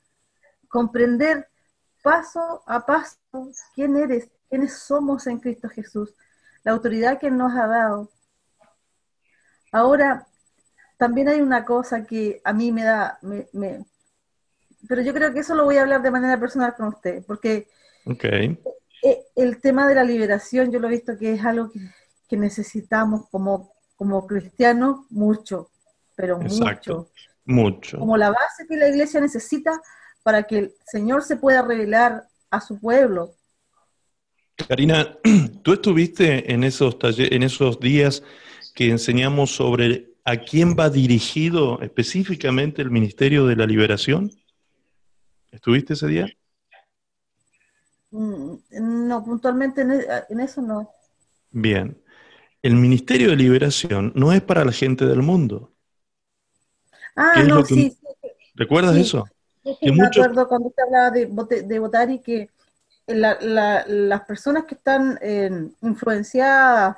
[0.68, 1.48] comprender
[2.04, 3.18] paso a paso
[3.76, 6.14] quién eres, quiénes somos en Cristo Jesús,
[6.64, 8.10] la autoridad que nos ha dado.
[9.72, 10.28] Ahora,
[10.98, 13.86] también hay una cosa que a mí me da, me,
[14.88, 17.68] pero yo creo que eso lo voy a hablar de manera personal con usted, porque
[18.06, 18.24] Ok.
[18.24, 21.80] Eh, El tema de la liberación, yo lo he visto que es algo que,
[22.30, 25.70] que necesitamos como, como cristianos mucho,
[26.16, 26.96] pero Exacto.
[26.98, 27.12] mucho.
[27.46, 27.98] Mucho.
[27.98, 29.82] Como la base que la iglesia necesita
[30.22, 33.34] para que el Señor se pueda revelar a su pueblo.
[34.68, 35.18] Karina,
[35.64, 38.22] tú estuviste en esos, talle- en esos días
[38.76, 44.30] que enseñamos sobre a quién va dirigido específicamente el Ministerio de la Liberación.
[45.52, 46.28] ¿Estuviste ese día?
[48.12, 48.56] Mm,
[49.08, 50.92] No, puntualmente en, e- en eso no.
[51.52, 51.98] Bien.
[52.62, 55.72] El Ministerio de Liberación no es para la gente del mundo.
[57.16, 59.02] Ah, ¿Qué es no, que- sí, sí, ¿Recuerdas Sí.
[59.02, 59.26] eso?
[59.64, 62.50] sí, que sí, me mucho- acuerdo cuando usted hablaba de, de votar y que
[63.08, 66.98] la- la- las personas que están eh, influenciadas,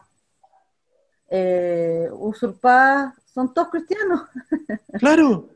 [1.30, 4.22] eh, usurpadas, son todos cristianos,
[5.00, 5.50] Claro.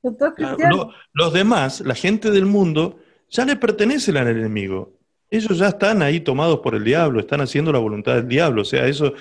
[0.00, 0.86] son todos Claro, cristianos.
[0.86, 2.98] lo- los demás, la gente del mundo,
[3.30, 4.92] ya le pertenecen al enemigo.
[5.30, 8.62] Ellos ya están ahí tomados por el diablo, están haciendo la voluntad del diablo.
[8.62, 9.12] O sea, eso,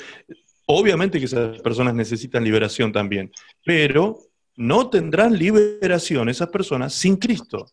[0.65, 3.31] obviamente que esas personas necesitan liberación también,
[3.65, 4.19] pero
[4.55, 7.67] no tendrán liberación esas personas sin Cristo.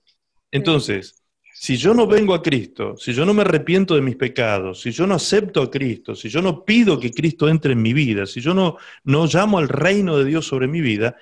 [0.51, 1.24] Entonces,
[1.56, 4.90] si yo no vengo a Cristo, si yo no me arrepiento de mis pecados, si
[4.90, 8.27] yo no acepto a Cristo, si yo no pido que Cristo entre en mi vida,
[8.27, 11.16] si yo no, no llamo al reino de Dios sobre mi vida,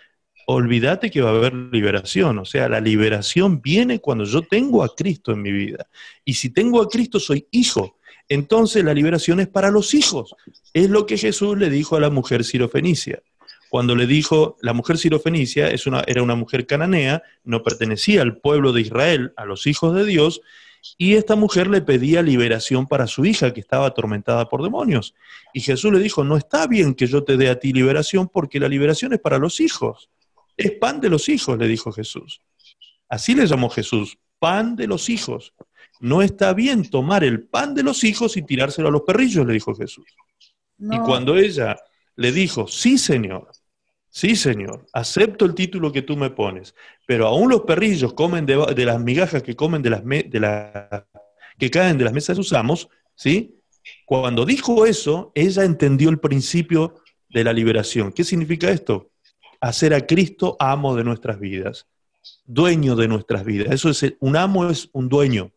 [0.46, 2.38] olvídate que va a haber liberación.
[2.38, 5.88] O sea, la liberación viene cuando yo tengo a Cristo en mi vida.
[6.24, 7.98] Y si tengo a Cristo, soy hijo.
[8.28, 10.34] Entonces la liberación es para los hijos.
[10.72, 13.22] Es lo que Jesús le dijo a la mujer sirofenicia.
[13.68, 18.36] Cuando le dijo, la mujer sirofenicia es una, era una mujer cananea, no pertenecía al
[18.36, 20.42] pueblo de Israel, a los hijos de Dios,
[20.98, 25.14] y esta mujer le pedía liberación para su hija que estaba atormentada por demonios.
[25.54, 28.60] Y Jesús le dijo, no está bien que yo te dé a ti liberación porque
[28.60, 30.10] la liberación es para los hijos.
[30.64, 32.40] Es pan de los hijos, le dijo Jesús.
[33.08, 35.54] Así le llamó Jesús, pan de los hijos.
[36.00, 39.52] No está bien tomar el pan de los hijos y tirárselo a los perrillos, le
[39.52, 40.04] dijo Jesús.
[40.78, 41.76] Y cuando ella
[42.16, 43.50] le dijo, sí, Señor,
[44.10, 46.74] sí, Señor, acepto el título que tú me pones,
[47.06, 50.40] pero aún los perrillos comen de, de las migajas que comen de las, me- de
[50.40, 51.06] la-
[51.58, 53.60] que caen de las mesas de sus amos, ¿sí?
[54.06, 56.96] Cuando dijo eso, ella entendió el principio
[57.28, 58.12] de la liberación.
[58.12, 59.11] ¿Qué significa esto?
[59.62, 61.86] Hacer a Cristo amo de nuestras vidas,
[62.44, 63.72] dueño de nuestras vidas.
[63.72, 65.52] Eso es, un amo es un dueño.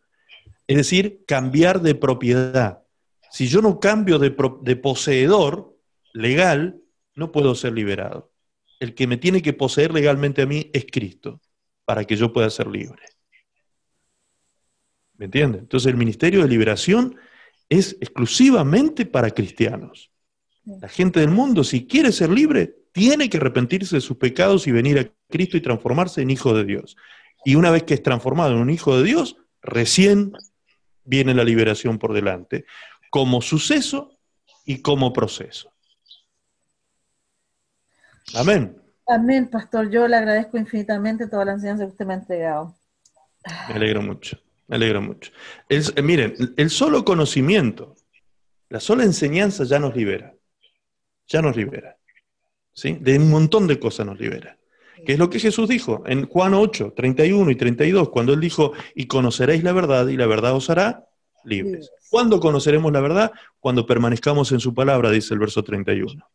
[0.68, 2.84] Es decir, cambiar de propiedad.
[3.32, 4.30] Si yo no cambio de,
[4.76, 5.76] poseedor
[6.14, 6.80] legal,
[7.16, 8.32] no puedo ser liberado.
[8.80, 11.42] El que me tiene que poseer legalmente a mí es Cristo,
[11.84, 13.02] para que yo pueda ser libre.
[15.18, 15.58] ¿Me entiende?
[15.58, 17.16] Entonces el ministerio de liberación
[17.70, 20.12] es exclusivamente para cristianos.
[20.64, 24.72] La gente del mundo, si quiere ser libre, tiene que arrepentirse de sus pecados y
[24.72, 26.96] venir a Cristo y transformarse en hijo de Dios.
[27.44, 30.32] Y una vez que es transformado en un hijo de Dios, recién
[31.04, 32.64] viene la liberación por delante,
[33.10, 34.18] como suceso
[34.64, 35.74] y como proceso.
[38.34, 38.82] Amén.
[39.08, 39.92] Amén, pastor.
[39.92, 42.78] Yo le agradezco infinitamente toda la enseñanza que usted me ha entregado.
[43.68, 45.34] Me alegro mucho, me alegro mucho.
[45.68, 47.94] El- eh, miren, el solo conocimiento,
[48.70, 50.34] la sola enseñanza ya nos libera,
[51.28, 51.98] ya nos libera.
[52.76, 52.98] ¿Sí?
[53.02, 54.60] De un montón de cosas nos libera.
[55.06, 58.74] Que es lo que Jesús dijo en Juan 8, 31 y 32, cuando él dijo,
[58.94, 61.08] y conoceréis la verdad y la verdad os hará
[61.44, 61.92] libres.
[62.10, 63.32] ¿Cuándo conoceremos la verdad?
[63.60, 66.28] Cuando permanezcamos en su palabra, dice el verso 31.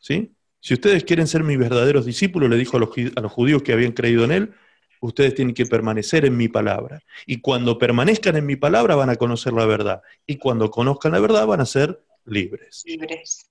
[0.00, 0.32] ¿Sí?
[0.60, 3.72] Si ustedes quieren ser mis verdaderos discípulos, le dijo a los, a los judíos que
[3.72, 4.54] habían creído en él,
[5.00, 7.02] ustedes tienen que permanecer en mi palabra.
[7.26, 10.02] Y cuando permanezcan en mi palabra van a conocer la verdad.
[10.26, 12.82] Y cuando conozcan la verdad van a ser libres.
[12.86, 13.50] libres.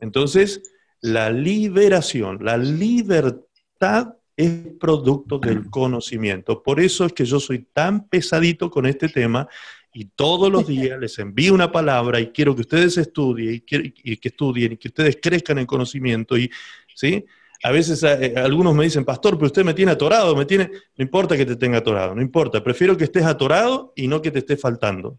[0.00, 0.62] Entonces,
[1.00, 6.62] la liberación, la libertad es producto del conocimiento.
[6.62, 9.48] Por eso es que yo soy tan pesadito con este tema
[9.92, 14.28] y todos los días les envío una palabra y quiero que ustedes estudien y, que
[14.28, 16.50] estudien y que ustedes crezcan en conocimiento y
[16.94, 17.24] ¿sí?
[17.62, 21.02] A veces eh, algunos me dicen, pastor, pero usted me tiene atorado, me tiene, no
[21.02, 24.38] importa que te tenga atorado, no importa, prefiero que estés atorado y no que te
[24.38, 25.18] esté faltando.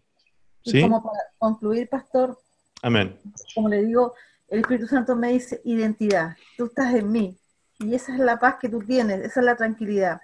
[0.64, 0.82] Y ¿Sí?
[0.82, 2.36] como para concluir, pastor,
[2.82, 3.16] Amén.
[3.54, 4.14] como le digo,
[4.52, 7.38] el Espíritu Santo me dice identidad, tú estás en mí.
[7.78, 10.20] Y esa es la paz que tú tienes, esa es la tranquilidad.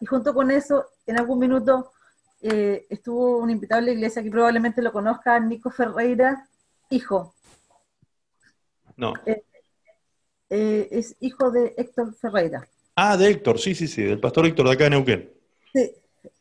[0.00, 1.92] Y junto con eso, en algún minuto
[2.40, 6.48] eh, estuvo un invitado de la iglesia que probablemente lo conozca, Nico Ferreira,
[6.88, 7.34] hijo.
[8.96, 9.12] No.
[10.48, 12.66] Eh, es hijo de Héctor Ferreira.
[12.94, 15.30] Ah, de Héctor, sí, sí, sí, del pastor Héctor de acá de Neuquén.
[15.74, 15.92] Sí.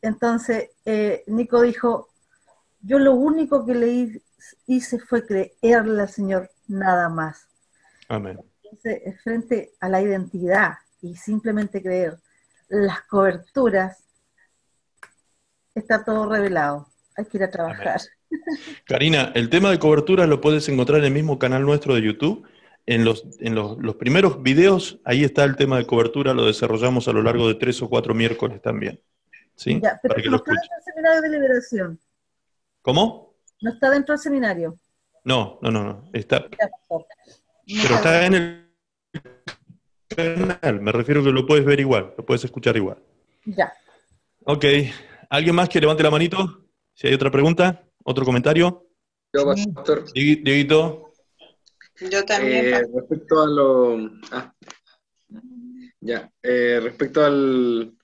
[0.01, 2.07] Entonces, eh, Nico dijo,
[2.81, 4.21] yo lo único que le hi-
[4.67, 7.47] hice fue creerle al Señor, nada más.
[8.07, 8.39] Amén.
[8.63, 12.17] Entonces, frente a la identidad y simplemente creer
[12.67, 14.03] las coberturas,
[15.73, 16.87] está todo revelado.
[17.15, 18.01] hay que ir a trabajar.
[18.85, 22.47] Karina, el tema de cobertura lo puedes encontrar en el mismo canal nuestro de YouTube.
[22.87, 27.07] En, los, en los, los, primeros videos, ahí está el tema de cobertura, lo desarrollamos
[27.07, 29.01] a lo largo de tres o cuatro miércoles también.
[29.55, 29.79] ¿Sí?
[29.81, 30.69] Ya, pero Para que no lo está escuchen.
[30.69, 31.99] dentro del seminario de liberación.
[32.83, 33.35] ¿Cómo?
[33.61, 34.79] No está dentro del seminario.
[35.25, 36.09] No, no, no, no.
[36.13, 38.65] Está, pero está- en el
[40.15, 40.81] canal.
[40.81, 42.97] Me refiero que lo puedes ver igual, lo puedes escuchar igual.
[43.45, 43.73] Ya.
[44.45, 44.63] Ok.
[45.29, 46.67] ¿Alguien más que levante la manito?
[46.93, 48.87] Si hay otra pregunta, otro comentario.
[49.33, 50.05] Yo, pastor.
[50.13, 51.11] Diegu- Dieguito.
[52.11, 52.65] Yo también.
[52.75, 53.97] Eh, respecto a lo.
[54.31, 54.53] ah,
[56.01, 56.29] ya.
[56.43, 57.95] eh, respecto al,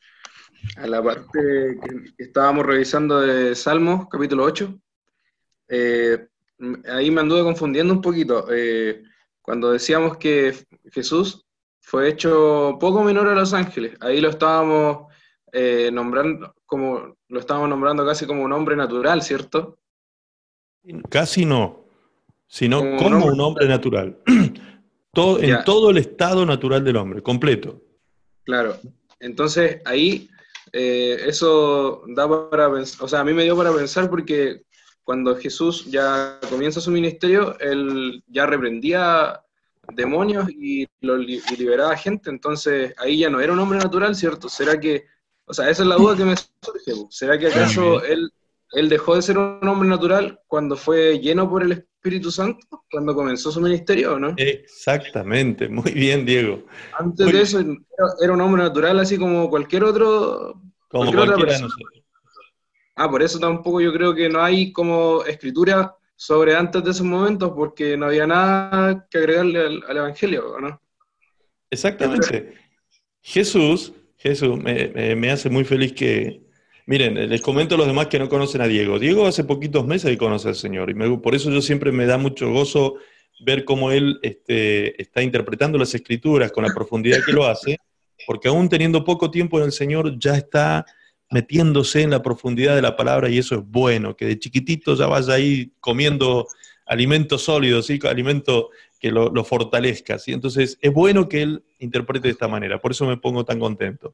[0.78, 1.40] a la parte
[1.84, 4.80] que, que estábamos revisando de Salmos, capítulo 8,
[5.70, 6.28] eh,
[6.92, 8.48] ahí me anduve confundiendo un poquito.
[8.52, 9.04] eh,
[9.42, 10.54] cuando decíamos que
[10.92, 11.46] Jesús
[11.82, 15.12] fue hecho poco menor a los ángeles, ahí lo estábamos
[15.52, 19.80] eh, nombrando como lo estábamos nombrando casi como un hombre natural, ¿cierto?
[21.10, 21.86] Casi no,
[22.48, 23.32] sino Como un como hombre.
[23.34, 24.18] un hombre natural.
[25.14, 25.64] Todo, en Ya.
[25.66, 27.82] todo el estado natural del hombre, completo.
[28.46, 28.78] Claro.
[29.20, 30.30] Entonces ahí
[30.72, 34.62] eh, eso da para pensar, o sea, a mí me dio para pensar porque
[35.04, 39.42] cuando Jesús ya comienza su ministerio, él ya reprendía
[39.94, 44.48] demonios y, lo y liberaba gente, entonces ahí ya no era un hombre natural, ¿cierto?
[44.48, 45.06] ¿Será que,
[45.46, 47.08] o sea, esa es la duda que me surge.
[47.10, 48.32] ¿será que acaso él,
[48.74, 53.14] él dejó de ser un hombre natural cuando fue lleno por el Espíritu Santo, cuando
[53.14, 54.34] comenzó su ministerio o no?
[54.38, 56.64] Exactamente, muy bien, Diego.
[56.98, 57.76] Antes Muy de eso era,
[58.24, 60.54] era un hombre natural así como cualquier otro
[60.88, 61.68] Como Cualquier otra de persona.
[61.68, 62.01] nosotros.
[63.02, 67.04] Ah, por eso tampoco yo creo que no hay como escritura sobre antes de esos
[67.04, 70.80] momentos, porque no había nada que agregarle al, Evangelio, ¿o ¿no?
[71.72, 72.54] Exactamente.
[73.20, 76.44] Jesús, Jesús, me, me- hace muy feliz que...
[76.86, 79.00] Miren, les comento a los demás que no conocen a Diego.
[79.00, 82.20] Diego hace poquitos meses que conoce al Señor y por eso yo siempre me da
[82.20, 82.98] mucho gozo
[83.44, 87.78] ver cómo él este, está interpretando las escrituras con la profundidad que lo hace,
[88.28, 90.86] porque aún teniendo poco tiempo en el Señor ya está
[91.32, 95.08] metiéndose en la profundidad de la palabra y eso es bueno, que de chiquitito ya
[95.08, 96.48] vaya ahí comiendo
[96.86, 98.00] alimentos sólidos, ¿sí?
[98.04, 100.18] alimento que lo, lo fortalezca.
[100.28, 104.14] Entonces, es bueno que él interprete de esta manera, por eso me pongo tan contento.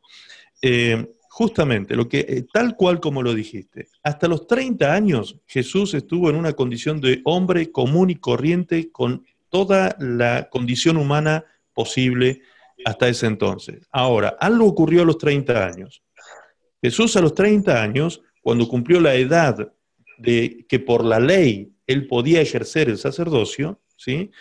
[0.62, 1.06] Eh,
[1.38, 6.30] justamente, lo que, eh, tal cual como lo dijiste, hasta los 30 años Jesús estuvo
[6.30, 12.42] en una condición de hombre común y corriente con toda la condición humana posible
[12.86, 13.88] hasta ese entonces.
[13.92, 16.02] Ahora, algo ocurrió a los 30 años.
[16.88, 19.74] Jesús a los 30 años, cuando cumplió la edad
[20.18, 24.32] de que por la ley él podía ejercer el sacerdocio, ¿sí?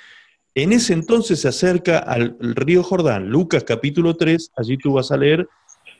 [0.54, 5.16] En ese entonces se acerca al río Jordán, Lucas capítulo 3, allí tú vas a
[5.16, 5.48] leer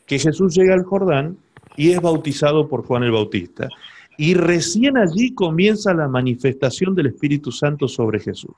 [0.06, 1.36] que Jesús llega al Jordán
[1.76, 3.68] y es bautizado por Juan el Bautista.
[4.16, 8.54] Y recién allí comienza la manifestación del Espíritu Santo sobre Jesús.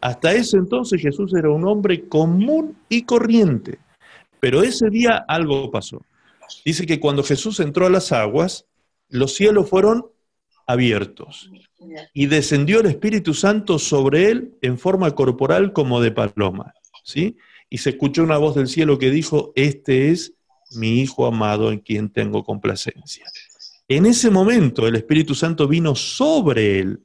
[0.00, 3.78] Hasta ese entonces Jesús era un hombre común y corriente,
[4.40, 6.02] pero ese día algo pasó.
[6.64, 8.66] Dice que cuando Jesús entró a las aguas,
[9.08, 10.06] los cielos fueron
[10.66, 11.50] abiertos
[12.12, 17.36] y descendió el Espíritu Santo sobre él en forma corporal como de paloma, ¿sí?
[17.70, 20.34] Y se escuchó una voz del cielo que dijo, este es
[20.72, 23.24] mi Hijo amado en quien tengo complacencia.
[23.88, 27.00] En ese momento el Espíritu Santo vino sobre él.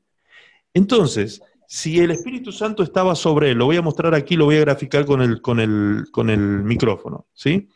[0.74, 4.57] Entonces, si el Espíritu Santo estaba sobre él, lo voy a mostrar aquí, lo voy
[4.57, 7.70] a graficar con el, con el, con el micrófono, ¿sí?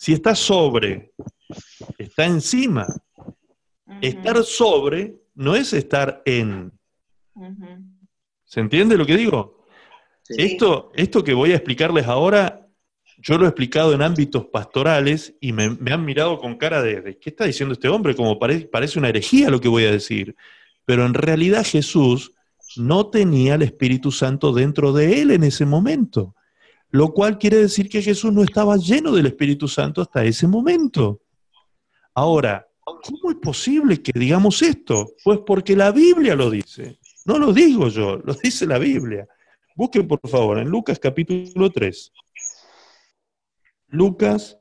[0.00, 1.12] Si está sobre,
[1.98, 2.86] está encima.
[4.00, 6.72] Estar sobre no es estar en.
[8.44, 9.66] ¿Se entiende lo que digo?
[10.22, 10.36] Sí.
[10.38, 12.66] Esto, esto que voy a explicarles ahora,
[13.18, 17.02] yo lo he explicado en ámbitos pastorales y me, me han mirado con cara de,
[17.02, 18.14] de, ¿qué está diciendo este hombre?
[18.16, 20.34] Como pare- parece una herejía lo que voy a decir.
[20.86, 22.32] Pero en realidad Jesús
[22.76, 26.34] no tenía el Espíritu Santo dentro de él en ese momento.
[26.90, 31.20] Lo cual quiere decir que Jesús no estaba lleno del Espíritu Santo hasta ese momento.
[32.14, 35.12] Ahora, ¿cómo es posible que digamos esto?
[35.22, 36.98] Pues porque la Biblia lo dice.
[37.24, 39.28] No lo digo yo, lo dice la Biblia.
[39.76, 42.12] Busquen por favor en Lucas capítulo 3.
[43.88, 44.58] Lucas,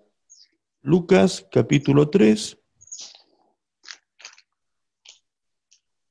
[0.82, 2.58] Lucas capítulo 3.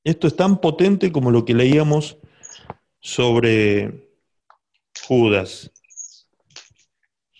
[0.05, 2.19] Esto es tan potente como lo que leíamos
[3.01, 4.11] sobre
[5.07, 5.71] Judas.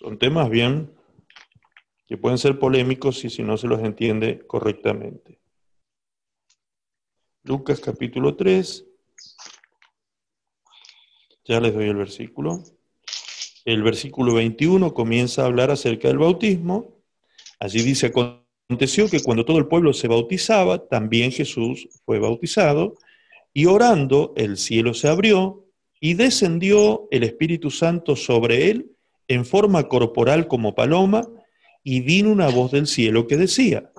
[0.09, 0.91] Son temas bien
[2.07, 5.39] que pueden ser polémicos y si no se los entiende correctamente.
[7.43, 8.87] Lucas capítulo 3.
[11.45, 12.63] Ya les doy el versículo.
[13.65, 17.03] El versículo 21 comienza a hablar acerca del bautismo.
[17.59, 22.95] Allí dice, aconteció que cuando todo el pueblo se bautizaba, también Jesús fue bautizado,
[23.53, 25.67] y orando el cielo se abrió,
[26.01, 28.95] y descendió el Espíritu Santo sobre él
[29.29, 31.21] en forma corporal como paloma,
[31.81, 33.89] y vino una voz del cielo que decía,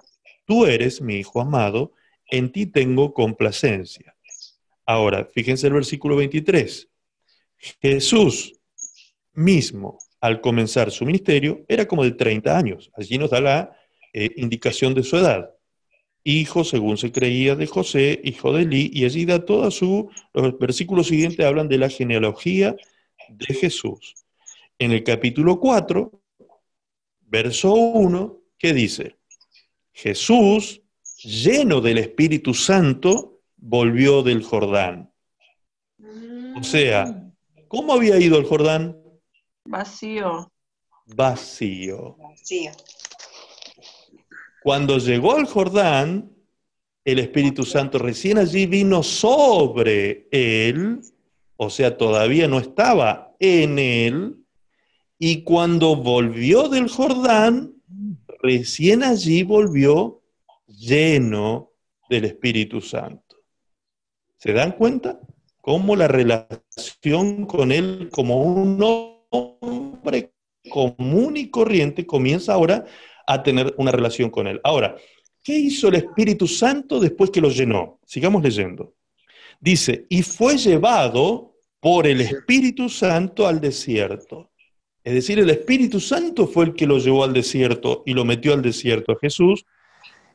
[0.51, 1.93] Tú eres mi Hijo amado,
[2.29, 4.17] en ti tengo complacencia.
[4.85, 6.89] Ahora, fíjense el versículo 23.
[7.81, 8.55] Jesús
[9.33, 12.91] mismo, al comenzar su ministerio, era como de 30 años.
[12.97, 13.77] Allí nos da la
[14.13, 15.51] eh, indicación de su edad.
[16.25, 20.11] Hijo, según se creía, de José, hijo de Eli, y allí da toda su...
[20.35, 22.75] Los versículos siguientes hablan de la genealogía
[23.29, 24.17] de Jesús.
[24.81, 26.11] En el capítulo 4,
[27.27, 29.19] verso 1, ¿qué dice?
[29.93, 30.81] Jesús,
[31.23, 35.13] lleno del Espíritu Santo, volvió del Jordán.
[36.57, 37.31] O sea,
[37.69, 38.97] ¿cómo había ido el Jordán?
[39.67, 40.51] Vacío.
[41.05, 42.17] Vacío.
[42.17, 42.73] Vacío.
[44.63, 46.35] Cuando llegó al Jordán,
[47.05, 51.03] el Espíritu Santo recién allí vino sobre él,
[51.59, 54.40] o sea, todavía no estaba en él,
[55.23, 57.75] y cuando volvió del Jordán,
[58.43, 60.23] recién allí volvió
[60.67, 61.73] lleno
[62.09, 63.37] del Espíritu Santo.
[64.39, 65.21] ¿Se dan cuenta?
[65.61, 68.81] Cómo la relación con él como un
[69.29, 70.33] hombre
[70.71, 72.87] común y corriente comienza ahora
[73.27, 74.59] a tener una relación con él.
[74.65, 74.97] Ahora,
[75.45, 78.01] ¿qué hizo el Espíritu Santo después que lo llenó?
[78.07, 78.95] Sigamos leyendo.
[79.61, 84.50] Dice, y fue llevado por el Espíritu Santo al desierto.
[85.03, 88.53] Es decir, el Espíritu Santo fue el que lo llevó al desierto y lo metió
[88.53, 89.65] al desierto a Jesús,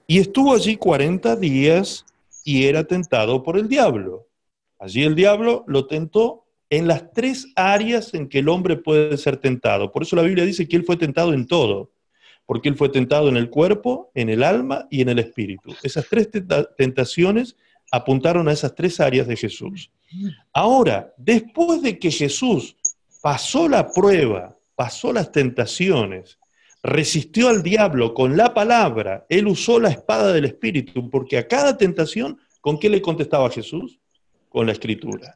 [0.08, 2.06] y estuvo allí 40 días
[2.44, 4.28] y era tentado por el diablo.
[4.80, 9.38] Allí el diablo lo tentó en las tres áreas en que el hombre puede ser
[9.38, 9.92] tentado.
[9.92, 11.92] Por eso la Biblia dice que él fue tentado en todo
[12.46, 15.74] porque él fue tentado en el cuerpo, en el alma y en el espíritu.
[15.84, 16.30] Esas tres
[16.78, 17.56] tentaciones
[17.92, 19.92] apuntaron a esas tres áreas de Jesús.
[20.54, 22.78] Ahora, después de que Jesús
[23.26, 26.38] pasó la prueba, pasó las tentaciones,
[26.84, 31.76] resistió al diablo con la palabra, él usó la espada del espíritu, porque a cada
[31.76, 34.00] tentación, ¿con qué le contestaba Jesús?
[34.48, 35.34] Con la escritura.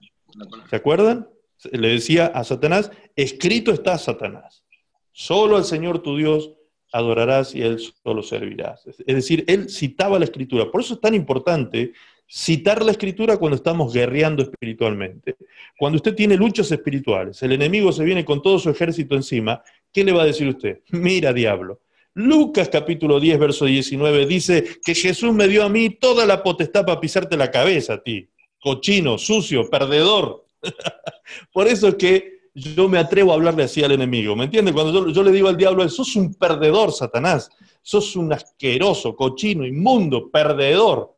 [0.69, 1.29] ¿Se acuerdan?
[1.71, 4.63] Le decía a Satanás, escrito está Satanás.
[5.11, 6.51] Solo al Señor tu Dios
[6.91, 8.85] adorarás y él solo servirás.
[8.85, 10.69] Es decir, él citaba la escritura.
[10.69, 11.93] Por eso es tan importante
[12.29, 15.35] citar la escritura cuando estamos guerreando espiritualmente.
[15.77, 20.03] Cuando usted tiene luchas espirituales, el enemigo se viene con todo su ejército encima, ¿qué
[20.03, 20.81] le va a decir usted?
[20.91, 21.81] Mira, diablo.
[22.13, 26.85] Lucas capítulo 10, verso 19 dice que Jesús me dio a mí toda la potestad
[26.85, 28.29] para pisarte la cabeza a ti.
[28.61, 30.45] Cochino, sucio, perdedor.
[31.53, 34.73] Por eso es que yo me atrevo a hablarle así al enemigo, ¿me entiendes?
[34.73, 37.49] Cuando yo, le digo al diablo, sos un perdedor, Satanás,
[37.81, 41.15] sos un asqueroso, cochino, inmundo, perdedor.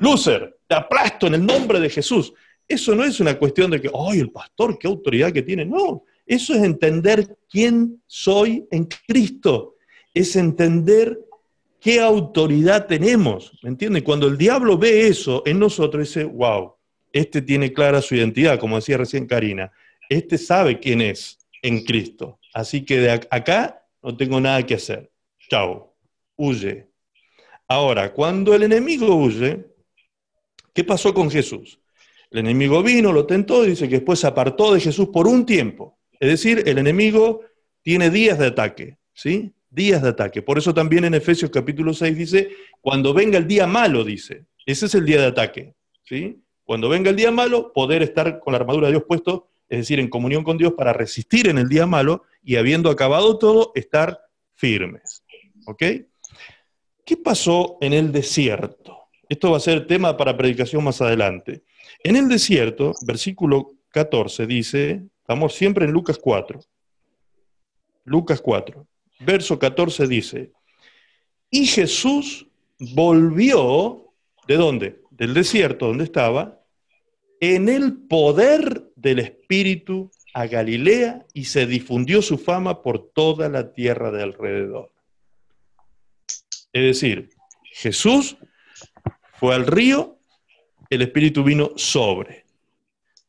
[0.00, 2.32] Loser, te aplasto en el nombre de Jesús.
[2.66, 5.64] Eso no es una cuestión de que, ¡ay, el pastor, qué autoridad que tiene!
[5.64, 9.76] No, eso es entender quién soy en Cristo.
[10.12, 11.18] Es entender
[11.80, 14.02] qué autoridad tenemos, ¿me entiendes?
[14.02, 16.74] Cuando el diablo ve eso en nosotros, dice, wow,
[17.12, 19.72] este tiene clara su identidad, como decía recién Karina
[20.10, 22.38] este sabe quién es en Cristo.
[22.52, 25.10] Así que de acá no tengo nada que hacer.
[25.48, 25.94] Chao,
[26.36, 26.88] huye.
[27.68, 29.64] Ahora, cuando el enemigo huye,
[30.74, 31.80] ¿qué pasó con Jesús?
[32.30, 35.98] El enemigo vino, lo tentó, dice que después se apartó de Jesús por un tiempo.
[36.18, 37.42] Es decir, el enemigo
[37.82, 39.52] tiene días de ataque, ¿sí?
[39.68, 40.42] Días de ataque.
[40.42, 44.86] Por eso también en Efesios capítulo 6 dice, cuando venga el día malo, dice, ese
[44.86, 45.74] es el día de ataque,
[46.04, 46.40] ¿sí?
[46.64, 50.00] Cuando venga el día malo, poder estar con la armadura de Dios puesto es decir,
[50.00, 54.20] en comunión con Dios para resistir en el día malo y habiendo acabado todo, estar
[54.54, 55.22] firmes.
[55.64, 55.82] ¿Ok?
[57.04, 58.99] ¿Qué pasó en el desierto?
[59.30, 61.62] Esto va a ser tema para predicación más adelante.
[62.02, 66.58] En el desierto, versículo 14 dice, estamos siempre en Lucas 4.
[68.06, 68.84] Lucas 4,
[69.20, 70.50] verso 14 dice,
[71.48, 72.48] y Jesús
[72.80, 74.12] volvió,
[74.48, 75.00] ¿de dónde?
[75.12, 76.60] Del desierto donde estaba,
[77.38, 83.72] en el poder del Espíritu a Galilea y se difundió su fama por toda la
[83.72, 84.90] tierra de alrededor.
[86.72, 87.30] Es decir,
[87.62, 88.36] Jesús
[89.40, 90.18] fue al río,
[90.90, 92.44] el Espíritu vino sobre.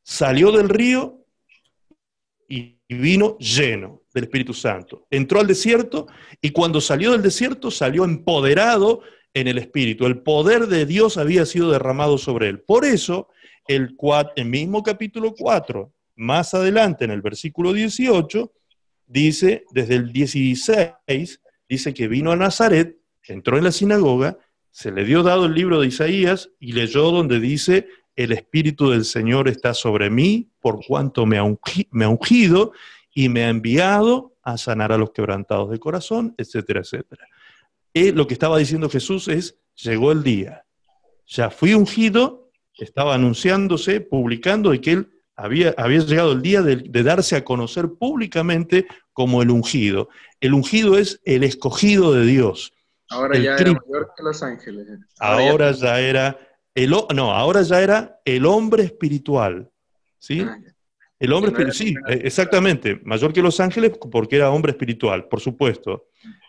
[0.03, 1.23] Salió del río
[2.49, 5.07] y vino lleno del Espíritu Santo.
[5.09, 6.07] Entró al desierto
[6.41, 10.05] y cuando salió del desierto salió empoderado en el Espíritu.
[10.05, 12.59] El poder de Dios había sido derramado sobre él.
[12.59, 13.29] Por eso
[13.65, 13.95] el,
[14.45, 18.51] mismo capítulo 4, más adelante en el versículo 18,
[19.07, 22.97] dice, desde el 16, dice que vino a Nazaret
[23.29, 24.37] entró en la sinagoga,
[24.71, 29.05] se le dio dado el libro de Isaías y leyó donde dice, el Espíritu del
[29.05, 32.71] Señor está sobre mí por cuanto me ha, ungido
[33.13, 37.25] y me ha enviado a sanar a los quebrantados de corazón, etcétera, etcétera.
[37.93, 40.65] Y lo que estaba diciendo Jesús es, llegó el día,
[41.27, 47.35] ya fui ungido, estaba anunciándose, publicando de que él había, llegado el día de darse
[47.35, 50.09] a conocer públicamente como el ungido.
[50.39, 52.73] El ungido es el escogido de Dios.
[53.11, 54.87] Ahora El ya era mayor que los ángeles.
[55.19, 56.37] Ahora ya era
[56.73, 59.69] el no, ahora ya era el hombre espiritual.
[60.17, 60.41] ¿Sí?
[60.41, 60.57] Ah.
[61.19, 65.27] El hombre no espiritual, sí, eh, exactamente, mayor que los ángeles porque era hombre espiritual,
[65.27, 66.07] por supuesto.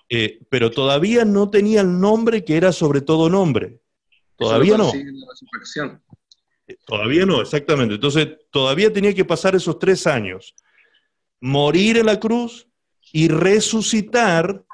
[0.09, 3.81] Eh, pero todavía no tenía el nombre que era sobre todo nombre.
[4.37, 4.91] Todavía no.
[4.91, 6.03] resurrección.
[6.87, 7.95] Todavía no, exactamente.
[7.95, 10.55] Entonces, todavía tenía que pasar esos tres años.
[11.41, 12.69] Morir en la cruz
[13.13, 14.65] y resucitar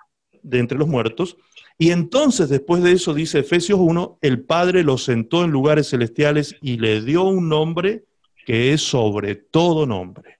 [0.42, 1.36] de entre los muertos.
[1.78, 6.56] Y entonces, después de eso, dice Efesios 1, el Padre lo sentó en lugares celestiales
[6.60, 8.04] y le dio un nombre
[8.44, 10.38] que es sobre todo nombre.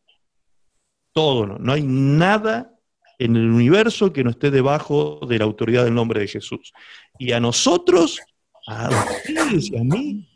[1.13, 2.75] Todo, no, no hay nada
[3.19, 6.73] en el universo que no esté debajo de la autoridad del nombre de Jesús.
[7.19, 8.21] Y a nosotros,
[8.67, 10.29] a ustedes y a mí,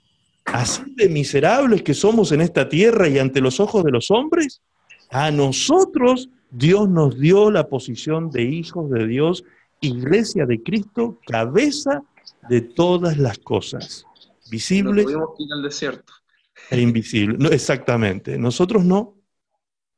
[0.45, 4.63] así de miserables que somos en esta tierra y ante los ojos de los hombres,
[5.11, 9.45] a nosotros Dios nos dio la posición de hijos de Dios,
[9.83, 12.03] iglesia de Cristo, cabeza
[12.49, 14.07] de todas las cosas,
[14.51, 16.13] visibles que ir al desierto.
[16.71, 17.39] e invisibles.
[17.39, 19.19] No, exactamente, nosotros no,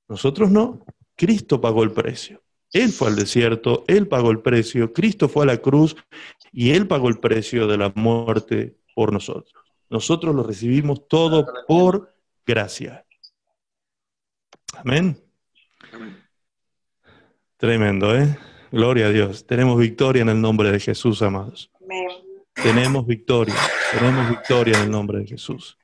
[0.09, 0.85] nosotros no,
[1.15, 2.43] Cristo pagó el precio.
[2.73, 5.95] Él fue al desierto, Él pagó el precio, Cristo fue a la cruz
[6.51, 9.55] y Él pagó el precio de la muerte por nosotros.
[9.91, 12.13] Nosotros lo recibimos todo por
[12.45, 13.07] gracia.
[14.77, 15.17] Amén.
[15.93, 16.17] Amén.
[17.57, 18.37] Tremendo, ¿eh?
[18.75, 19.47] Gloria a Dios.
[19.47, 21.71] Tenemos victoria en el nombre de Jesús, amados.
[22.55, 23.55] Tenemos victoria,
[23.93, 25.79] tenemos victoria en el nombre de Jesús.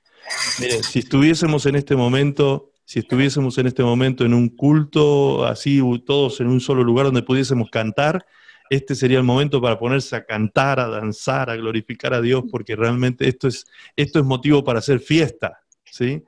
[0.58, 5.80] Mire, si estuviésemos en este momento, si estuviésemos en este momento en un culto así,
[6.04, 8.26] todos en un solo lugar donde pudiésemos cantar,
[8.70, 12.74] este sería el momento para ponerse a cantar, a danzar, a glorificar a Dios, porque
[12.74, 16.22] realmente esto es, esto es motivo para hacer fiesta, ¿sí?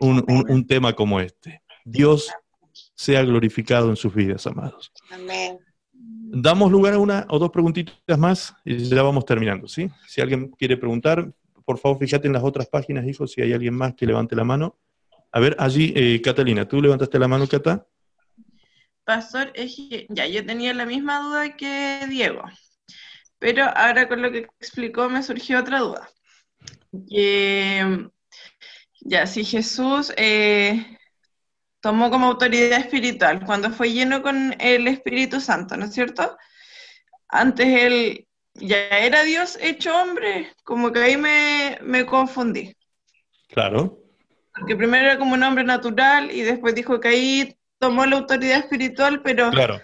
[0.00, 1.62] Un, un- un tema como este.
[1.84, 2.28] Dios
[2.94, 4.92] sea glorificado en sus vidas, amados.
[5.12, 5.58] Amén.
[6.30, 9.88] Damos lugar a una o dos preguntitas más y ya vamos terminando, ¿sí?
[10.06, 11.32] Si alguien quiere preguntar,
[11.64, 14.44] por favor, fíjate en las otras páginas, hijo, si hay alguien más que levante la
[14.44, 14.76] mano.
[15.32, 17.86] A ver, allí, eh, Catalina, ¿tú levantaste la mano, Cata?
[19.04, 19.52] Pastor,
[20.10, 22.42] ya yo tenía la misma duda que Diego,
[23.38, 26.10] pero ahora con lo que explicó me surgió otra duda.
[29.00, 30.97] Ya, si Jesús eh,
[31.88, 36.36] tomó como autoridad espiritual cuando fue lleno con el Espíritu Santo, ¿no es cierto?
[37.30, 42.76] Antes él ya era Dios hecho hombre, como que ahí me, me confundí.
[43.48, 44.02] Claro.
[44.54, 48.58] Porque primero era como un hombre natural y después dijo que ahí tomó la autoridad
[48.58, 49.80] espiritual, pero Claro.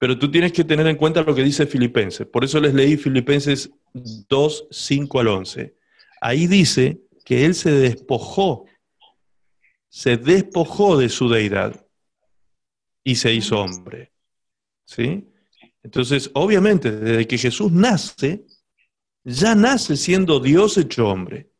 [0.00, 2.26] Pero tú tienes que tener en cuenta lo que dice Filipenses.
[2.26, 5.74] Por eso les leí Filipenses 2, 5 al 11.
[6.20, 8.66] Ahí dice que él se despojó,
[9.92, 11.86] se despojó de su deidad
[13.04, 14.10] y se hizo hombre.
[14.86, 15.28] ¿Sí?
[15.82, 18.46] Entonces, obviamente, desde que Jesús nace,
[19.22, 21.50] ya nace siendo Dios hecho hombre.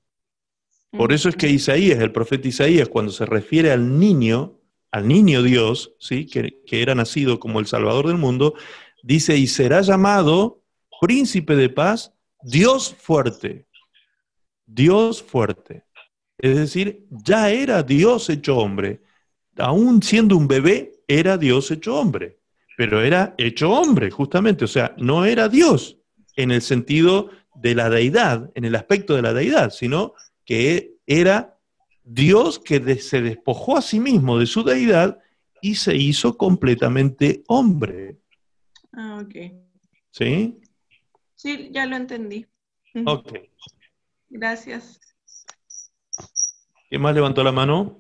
[0.93, 4.59] Por eso es que Isaías, el profeta Isaías, cuando se refiere al niño,
[4.91, 6.27] al niño Dios, ¿sí?
[6.27, 8.55] que, que era nacido como el Salvador del mundo,
[9.03, 10.63] dice, y será llamado
[11.03, 13.67] príncipe de paz, Dios fuerte.
[14.65, 15.85] Dios fuerte.
[16.43, 19.01] Es decir, ya era Dios hecho hombre.
[19.57, 22.41] Aún siendo un bebé, era Dios hecho hombre.
[22.77, 24.65] Pero era hecho hombre, justamente.
[24.65, 25.99] O sea, no era Dios
[26.35, 30.15] en el sentido de la deidad, en el aspecto de la deidad, sino
[30.45, 31.61] que era
[32.03, 35.21] Dios que se despojó a sí mismo de su deidad
[35.61, 38.19] y se hizo completamente hombre.
[38.93, 39.53] Ah, ok.
[40.11, 40.59] ¿Sí?
[41.37, 42.47] Sí, ya lo entendí.
[43.07, 43.33] Ok.
[44.29, 44.99] Gracias.
[46.93, 47.97] ¿Quién más levantó la mano?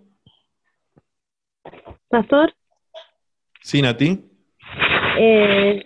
[2.10, 2.52] Pastor,
[3.62, 4.22] Sí, Nati.
[5.18, 5.82] eh,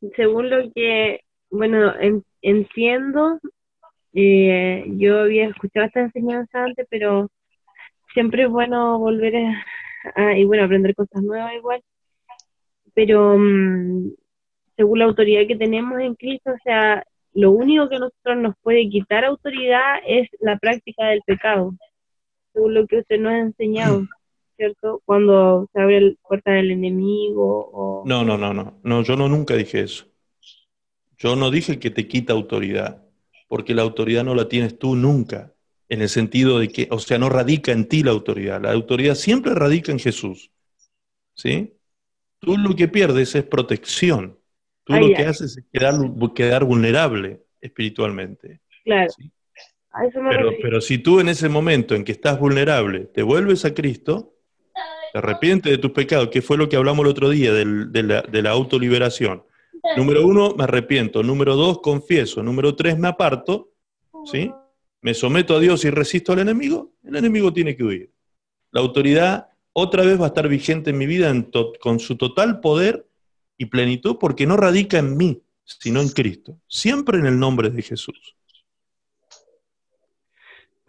[0.00, 1.20] sí, según lo que,
[1.50, 3.38] bueno, en- entiendo,
[4.14, 7.28] eh, yo había escuchado esta enseñanza antes, pero
[8.14, 9.64] siempre es bueno volver a,
[10.14, 11.82] a- y bueno, aprender cosas nuevas igual.
[12.94, 14.12] Pero mm,
[14.78, 18.54] según la autoridad que tenemos en Cristo, o sea, lo único que a nosotros nos
[18.62, 21.74] puede quitar autoridad es la práctica del pecado,
[22.54, 24.06] lo que usted nos ha enseñado.
[24.56, 25.02] ¿Cierto?
[25.04, 28.04] Cuando se abre la puerta del enemigo o...
[28.06, 28.78] No, no, no, no.
[28.84, 30.06] No, yo no nunca dije eso.
[31.18, 33.04] Yo no dije que te quita autoridad,
[33.48, 35.54] porque la autoridad no la tienes tú nunca,
[35.88, 39.16] en el sentido de que, o sea, no radica en ti la autoridad, la autoridad
[39.16, 40.52] siempre radica en Jesús.
[41.34, 41.74] ¿Sí?
[42.38, 44.38] Tú lo que pierdes es protección.
[44.84, 45.94] Tú lo que haces es quedar,
[46.34, 48.60] quedar vulnerable espiritualmente.
[48.84, 49.10] Claro.
[50.30, 54.34] Pero, pero si tú en ese momento en que estás vulnerable te vuelves a Cristo,
[55.12, 57.64] te arrepientes de tus pecados, que fue lo que hablamos el otro día de,
[58.02, 59.44] la, de la autoliberación.
[59.96, 61.22] Número uno, me arrepiento.
[61.22, 62.42] Número dos, confieso.
[62.42, 63.70] Número tres, me aparto.
[64.24, 64.50] ¿Sí?
[65.02, 66.94] Me someto a Dios y resisto al enemigo.
[67.04, 68.10] El enemigo tiene que huir.
[68.72, 71.32] La autoridad otra vez va a estar vigente en mi vida
[71.80, 73.06] con su total poder
[73.58, 76.58] y plenitud porque no radica en mí, sino en Cristo.
[76.66, 78.34] Siempre en el nombre de Jesús.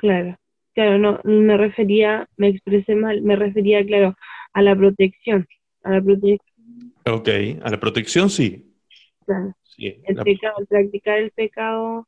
[0.06, 0.38] Claro,
[0.76, 4.16] claro, no, me refería, me expresé mal, me refería, claro,
[4.54, 5.48] a la protección,
[5.82, 6.94] a la protección.
[7.08, 7.28] Ok,
[7.64, 8.72] a la protección sí.
[9.26, 9.56] Claro.
[9.80, 12.08] el pecado, practicar el pecado,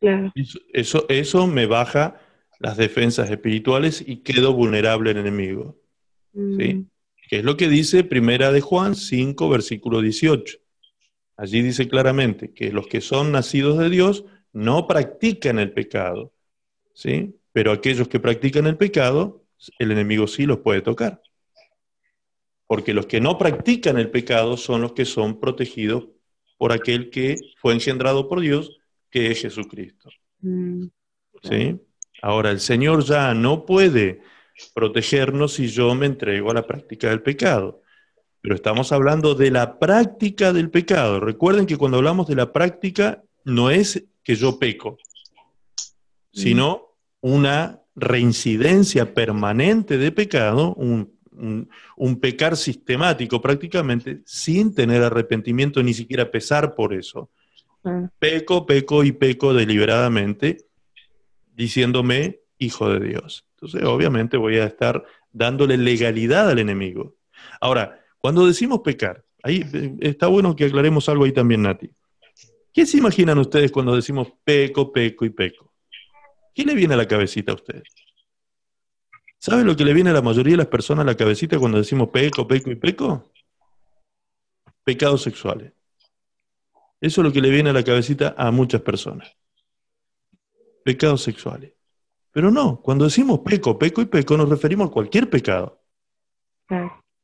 [0.00, 0.32] claro.
[0.74, 2.20] Eso, eso me baja
[2.58, 5.80] las defensas espirituales y quedo vulnerable al enemigo.
[6.34, 6.74] ¿Sí?
[6.74, 6.90] Mm.
[7.30, 10.58] Que es lo que dice Primera de Juan 5, versículo 18.
[11.38, 16.34] Allí dice claramente que los que son nacidos de Dios no practican el pecado,
[16.94, 17.36] ¿sí?
[17.52, 19.44] Pero aquellos que practican el pecado,
[19.78, 21.22] el enemigo sí los puede tocar.
[22.66, 26.08] Porque los que no practican el pecado son los que son protegidos
[26.56, 28.78] por aquel que fue engendrado por Dios,
[29.10, 30.10] que es Jesucristo.
[30.40, 30.86] Mm.
[31.42, 31.80] ¿Sí?
[32.22, 34.22] Ahora, el Señor ya no puede
[34.74, 37.82] protegernos si yo me entrego a la práctica del pecado.
[38.40, 41.20] Pero estamos hablando de la práctica del pecado.
[41.20, 44.98] Recuerden que cuando hablamos de la práctica, no es que yo peco,
[46.32, 51.12] sino una reincidencia permanente de pecado, un,
[52.20, 57.30] pecar sistemático prácticamente, sin tener arrepentimiento ni siquiera pesar por eso.
[58.18, 60.58] Peco, peco y peco deliberadamente
[61.54, 63.46] diciéndome hijo de Dios.
[63.54, 67.16] Entonces, obviamente voy a estar dándole legalidad al enemigo.
[67.60, 71.90] Ahora, cuando decimos pecar, ahí eh, está bueno que aclaremos algo ahí también, Nati.
[72.72, 75.71] ¿Qué se imaginan ustedes cuando decimos peco, peco y peco?
[76.54, 77.88] ¿Qué le viene a la cabecita a ustedes?
[79.38, 81.78] ¿Saben lo que le viene a la mayoría de las personas a la cabecita cuando
[81.78, 83.32] decimos peco, peco y peco?
[84.84, 85.72] Pecados sexuales.
[87.00, 89.36] Eso es lo que le viene a la cabecita a muchas personas
[90.82, 91.72] pecados sexuales.
[92.30, 95.80] Pero no, cuando decimos peco, peco y peco, nos referimos a cualquier pecado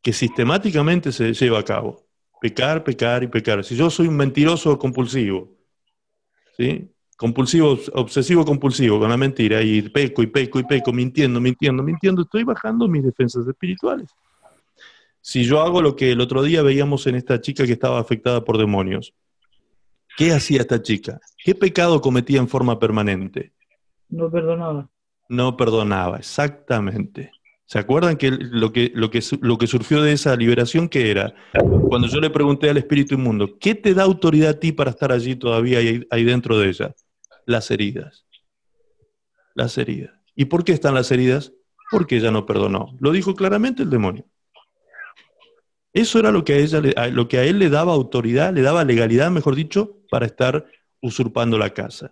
[0.02, 2.06] que sistemáticamente se lleva a cabo.
[2.40, 3.64] Pecar, pecar y pecar.
[3.64, 5.56] Si yo soy un mentiroso compulsivo,
[6.56, 6.94] ¿sí?
[7.18, 12.22] Compulsivo, obsesivo compulsivo con la mentira y peco y peco y peco, mintiendo, mintiendo, mintiendo,
[12.22, 14.08] estoy bajando mis defensas espirituales.
[15.20, 18.42] Si yo hago lo que el otro día veíamos en esta chica que estaba afectada
[18.42, 19.12] por demonios,
[20.18, 21.20] ¿Qué hacía esta chica?
[21.44, 23.52] ¿Qué pecado cometía en forma permanente?
[24.08, 24.90] No perdonaba.
[25.28, 27.30] No perdonaba, exactamente.
[27.66, 31.32] ¿Se acuerdan que lo que, lo que, lo que surgió de esa liberación qué era?
[31.88, 35.12] Cuando yo le pregunté al espíritu inmundo, ¿qué te da autoridad a ti para estar
[35.12, 36.96] allí todavía ahí, dentro de ella?
[37.48, 38.26] Las heridas.
[39.54, 40.12] Las heridas.
[40.34, 41.54] ¿Y por qué están las heridas?
[41.90, 42.94] Porque ella no perdonó.
[43.00, 44.26] Lo dijo claramente el demonio.
[45.94, 48.84] Eso era lo que a, ella, lo que a él le daba autoridad, le daba
[48.84, 50.66] legalidad, mejor dicho, para estar
[51.00, 52.10] usurpando la casa.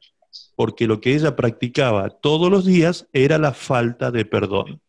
[0.54, 4.80] Porque lo que ella practicaba todos los días era la falta de perdón.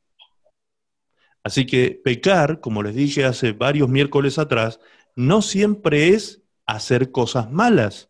[1.44, 4.80] Así que pecar, como les dije hace varios miércoles atrás,
[5.14, 8.10] no siempre es hacer cosas malas.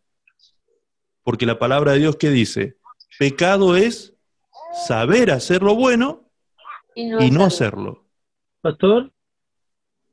[1.28, 2.78] Porque la palabra de Dios que dice,
[3.20, 4.16] pecado es
[4.88, 6.22] saber hacer lo bueno
[6.96, 8.06] y no, hacerlo.
[8.62, 9.12] Pastor.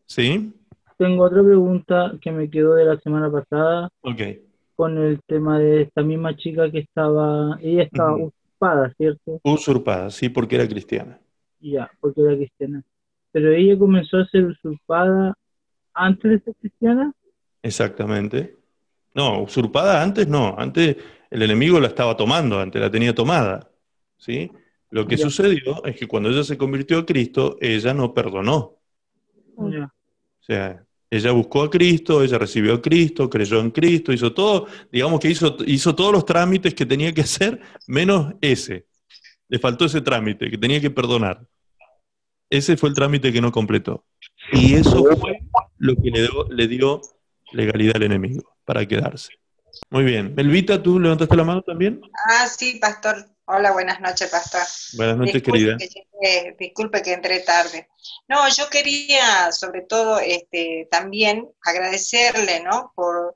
[0.07, 0.53] Sí.
[0.99, 3.91] Tengo otra pregunta que me quedó de la semana pasada.
[4.01, 4.23] Ok.
[4.75, 9.39] Con el tema de esta misma chica que estaba, ella estaba usurpada, ¿cierto?
[9.45, 11.21] Usurpada, sí, porque era cristiana.
[11.61, 12.83] Ya, porque era cristiana.
[13.31, 15.39] Pero ella comenzó a ser usurpada
[15.93, 17.13] antes de ser cristiana.
[17.63, 18.64] Exactamente.
[19.15, 20.97] No, usurpada antes no, antes
[21.31, 23.71] el enemigo la estaba tomando, antes la tenía tomada.
[24.19, 24.51] ¿sí?
[24.91, 28.79] Lo que sucedió es que cuando ella se convirtió a Cristo, ella no perdonó.
[29.57, 29.87] Ya.
[29.87, 34.67] O sea, ella buscó a Cristo, ella recibió a Cristo, creyó en Cristo, hizo todo,
[34.91, 38.87] digamos que hizo, hizo todos los trámites que tenía que hacer, menos ese.
[39.49, 41.47] Le faltó ese trámite, que tenía que perdonar.
[42.51, 44.05] Ese fue el trámite que no completó.
[44.53, 45.39] Y eso fue
[45.79, 47.01] lo que le dio, le dio
[47.55, 49.31] legalidad al enemigo para quedarse.
[49.91, 50.35] Muy bien.
[50.35, 52.01] Melvita, ¿tú levantaste la mano también?
[52.29, 53.27] Ah, sí, pastor.
[53.47, 54.63] Hola, buenas noches, pastor.
[54.97, 55.77] Buenas noches, querida.
[56.59, 57.89] disculpe que entré tarde.
[58.27, 62.93] No, yo quería sobre todo este, también agradecerle, ¿no?
[62.95, 63.35] Por,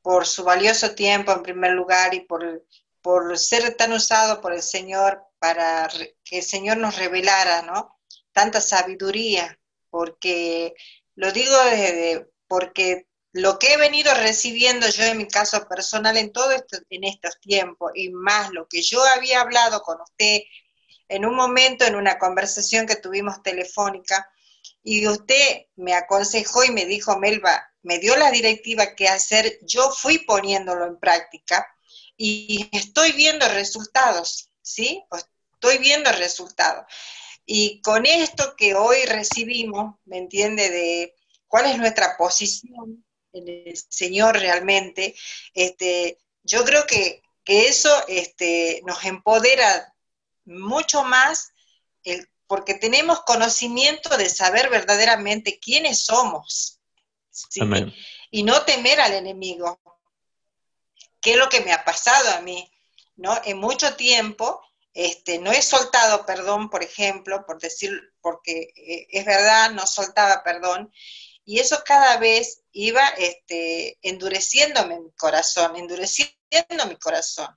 [0.00, 2.64] por su valioso tiempo en primer lugar y por,
[3.02, 5.88] por ser tan usado por el Señor para
[6.24, 7.98] que el Señor nos revelara, ¿no?
[8.32, 9.58] Tanta sabiduría,
[9.90, 10.74] porque
[11.16, 16.32] lo digo desde, porque lo que he venido recibiendo yo en mi caso personal en
[16.32, 16.50] todo
[16.90, 20.40] en estos tiempos y más lo que yo había hablado con usted
[21.08, 24.28] en un momento en una conversación que tuvimos telefónica
[24.82, 29.90] y usted me aconsejó y me dijo, Melba, me dio la directiva que hacer, yo
[29.90, 31.66] fui poniéndolo en práctica
[32.16, 35.02] y estoy viendo resultados, ¿sí?
[35.52, 36.84] Estoy viendo resultados.
[37.44, 40.70] Y con esto que hoy recibimos, ¿me entiende?
[40.70, 41.14] De
[41.48, 45.14] cuál es nuestra posición en el Señor realmente,
[45.54, 49.92] este, yo creo que, eso este, nos empodera
[50.44, 51.50] mucho más
[52.46, 56.80] porque tenemos conocimiento de saber verdaderamente quiénes somos.
[58.30, 59.80] Y no temer al enemigo.
[61.20, 62.70] ¿Qué es lo que me ha pasado a mí?
[63.16, 63.40] ¿No?
[63.44, 64.60] En mucho tiempo
[64.94, 70.42] este, no he soltado perdón, por ejemplo, por decir, porque eh, es verdad, no soltaba
[70.42, 70.92] perdón,
[71.50, 77.48] y eso cada vez iba este, endureciéndome mi corazón, endureciendo mi corazón.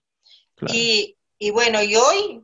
[0.68, 2.44] Y, y bueno, y hoy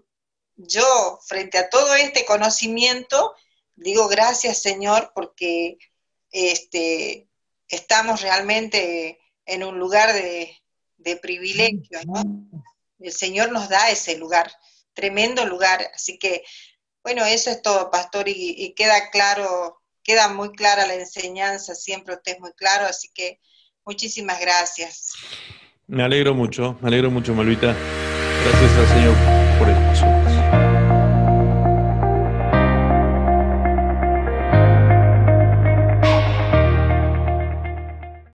[0.58, 3.34] yo, frente a todo este conocimiento,
[3.76, 5.80] digo gracias Señor, porque
[6.32, 7.28] este,
[7.68, 10.56] estamos realmente en un lugar de,
[11.20, 12.22] privilegio, ¿no?
[13.00, 14.52] El Señor nos da ese lugar,
[14.94, 15.90] tremendo lugar.
[15.96, 16.44] Así que,
[17.02, 19.79] bueno, eso es todo, pastor, y, queda claro,
[20.10, 23.40] queda muy clara la enseñanza, siempre usted es muy claro, así que
[23.86, 25.14] muchísimas gracias.
[25.86, 27.76] Me alegro mucho, me alegro mucho, Malvita.
[28.44, 29.39] Gracias al Señor.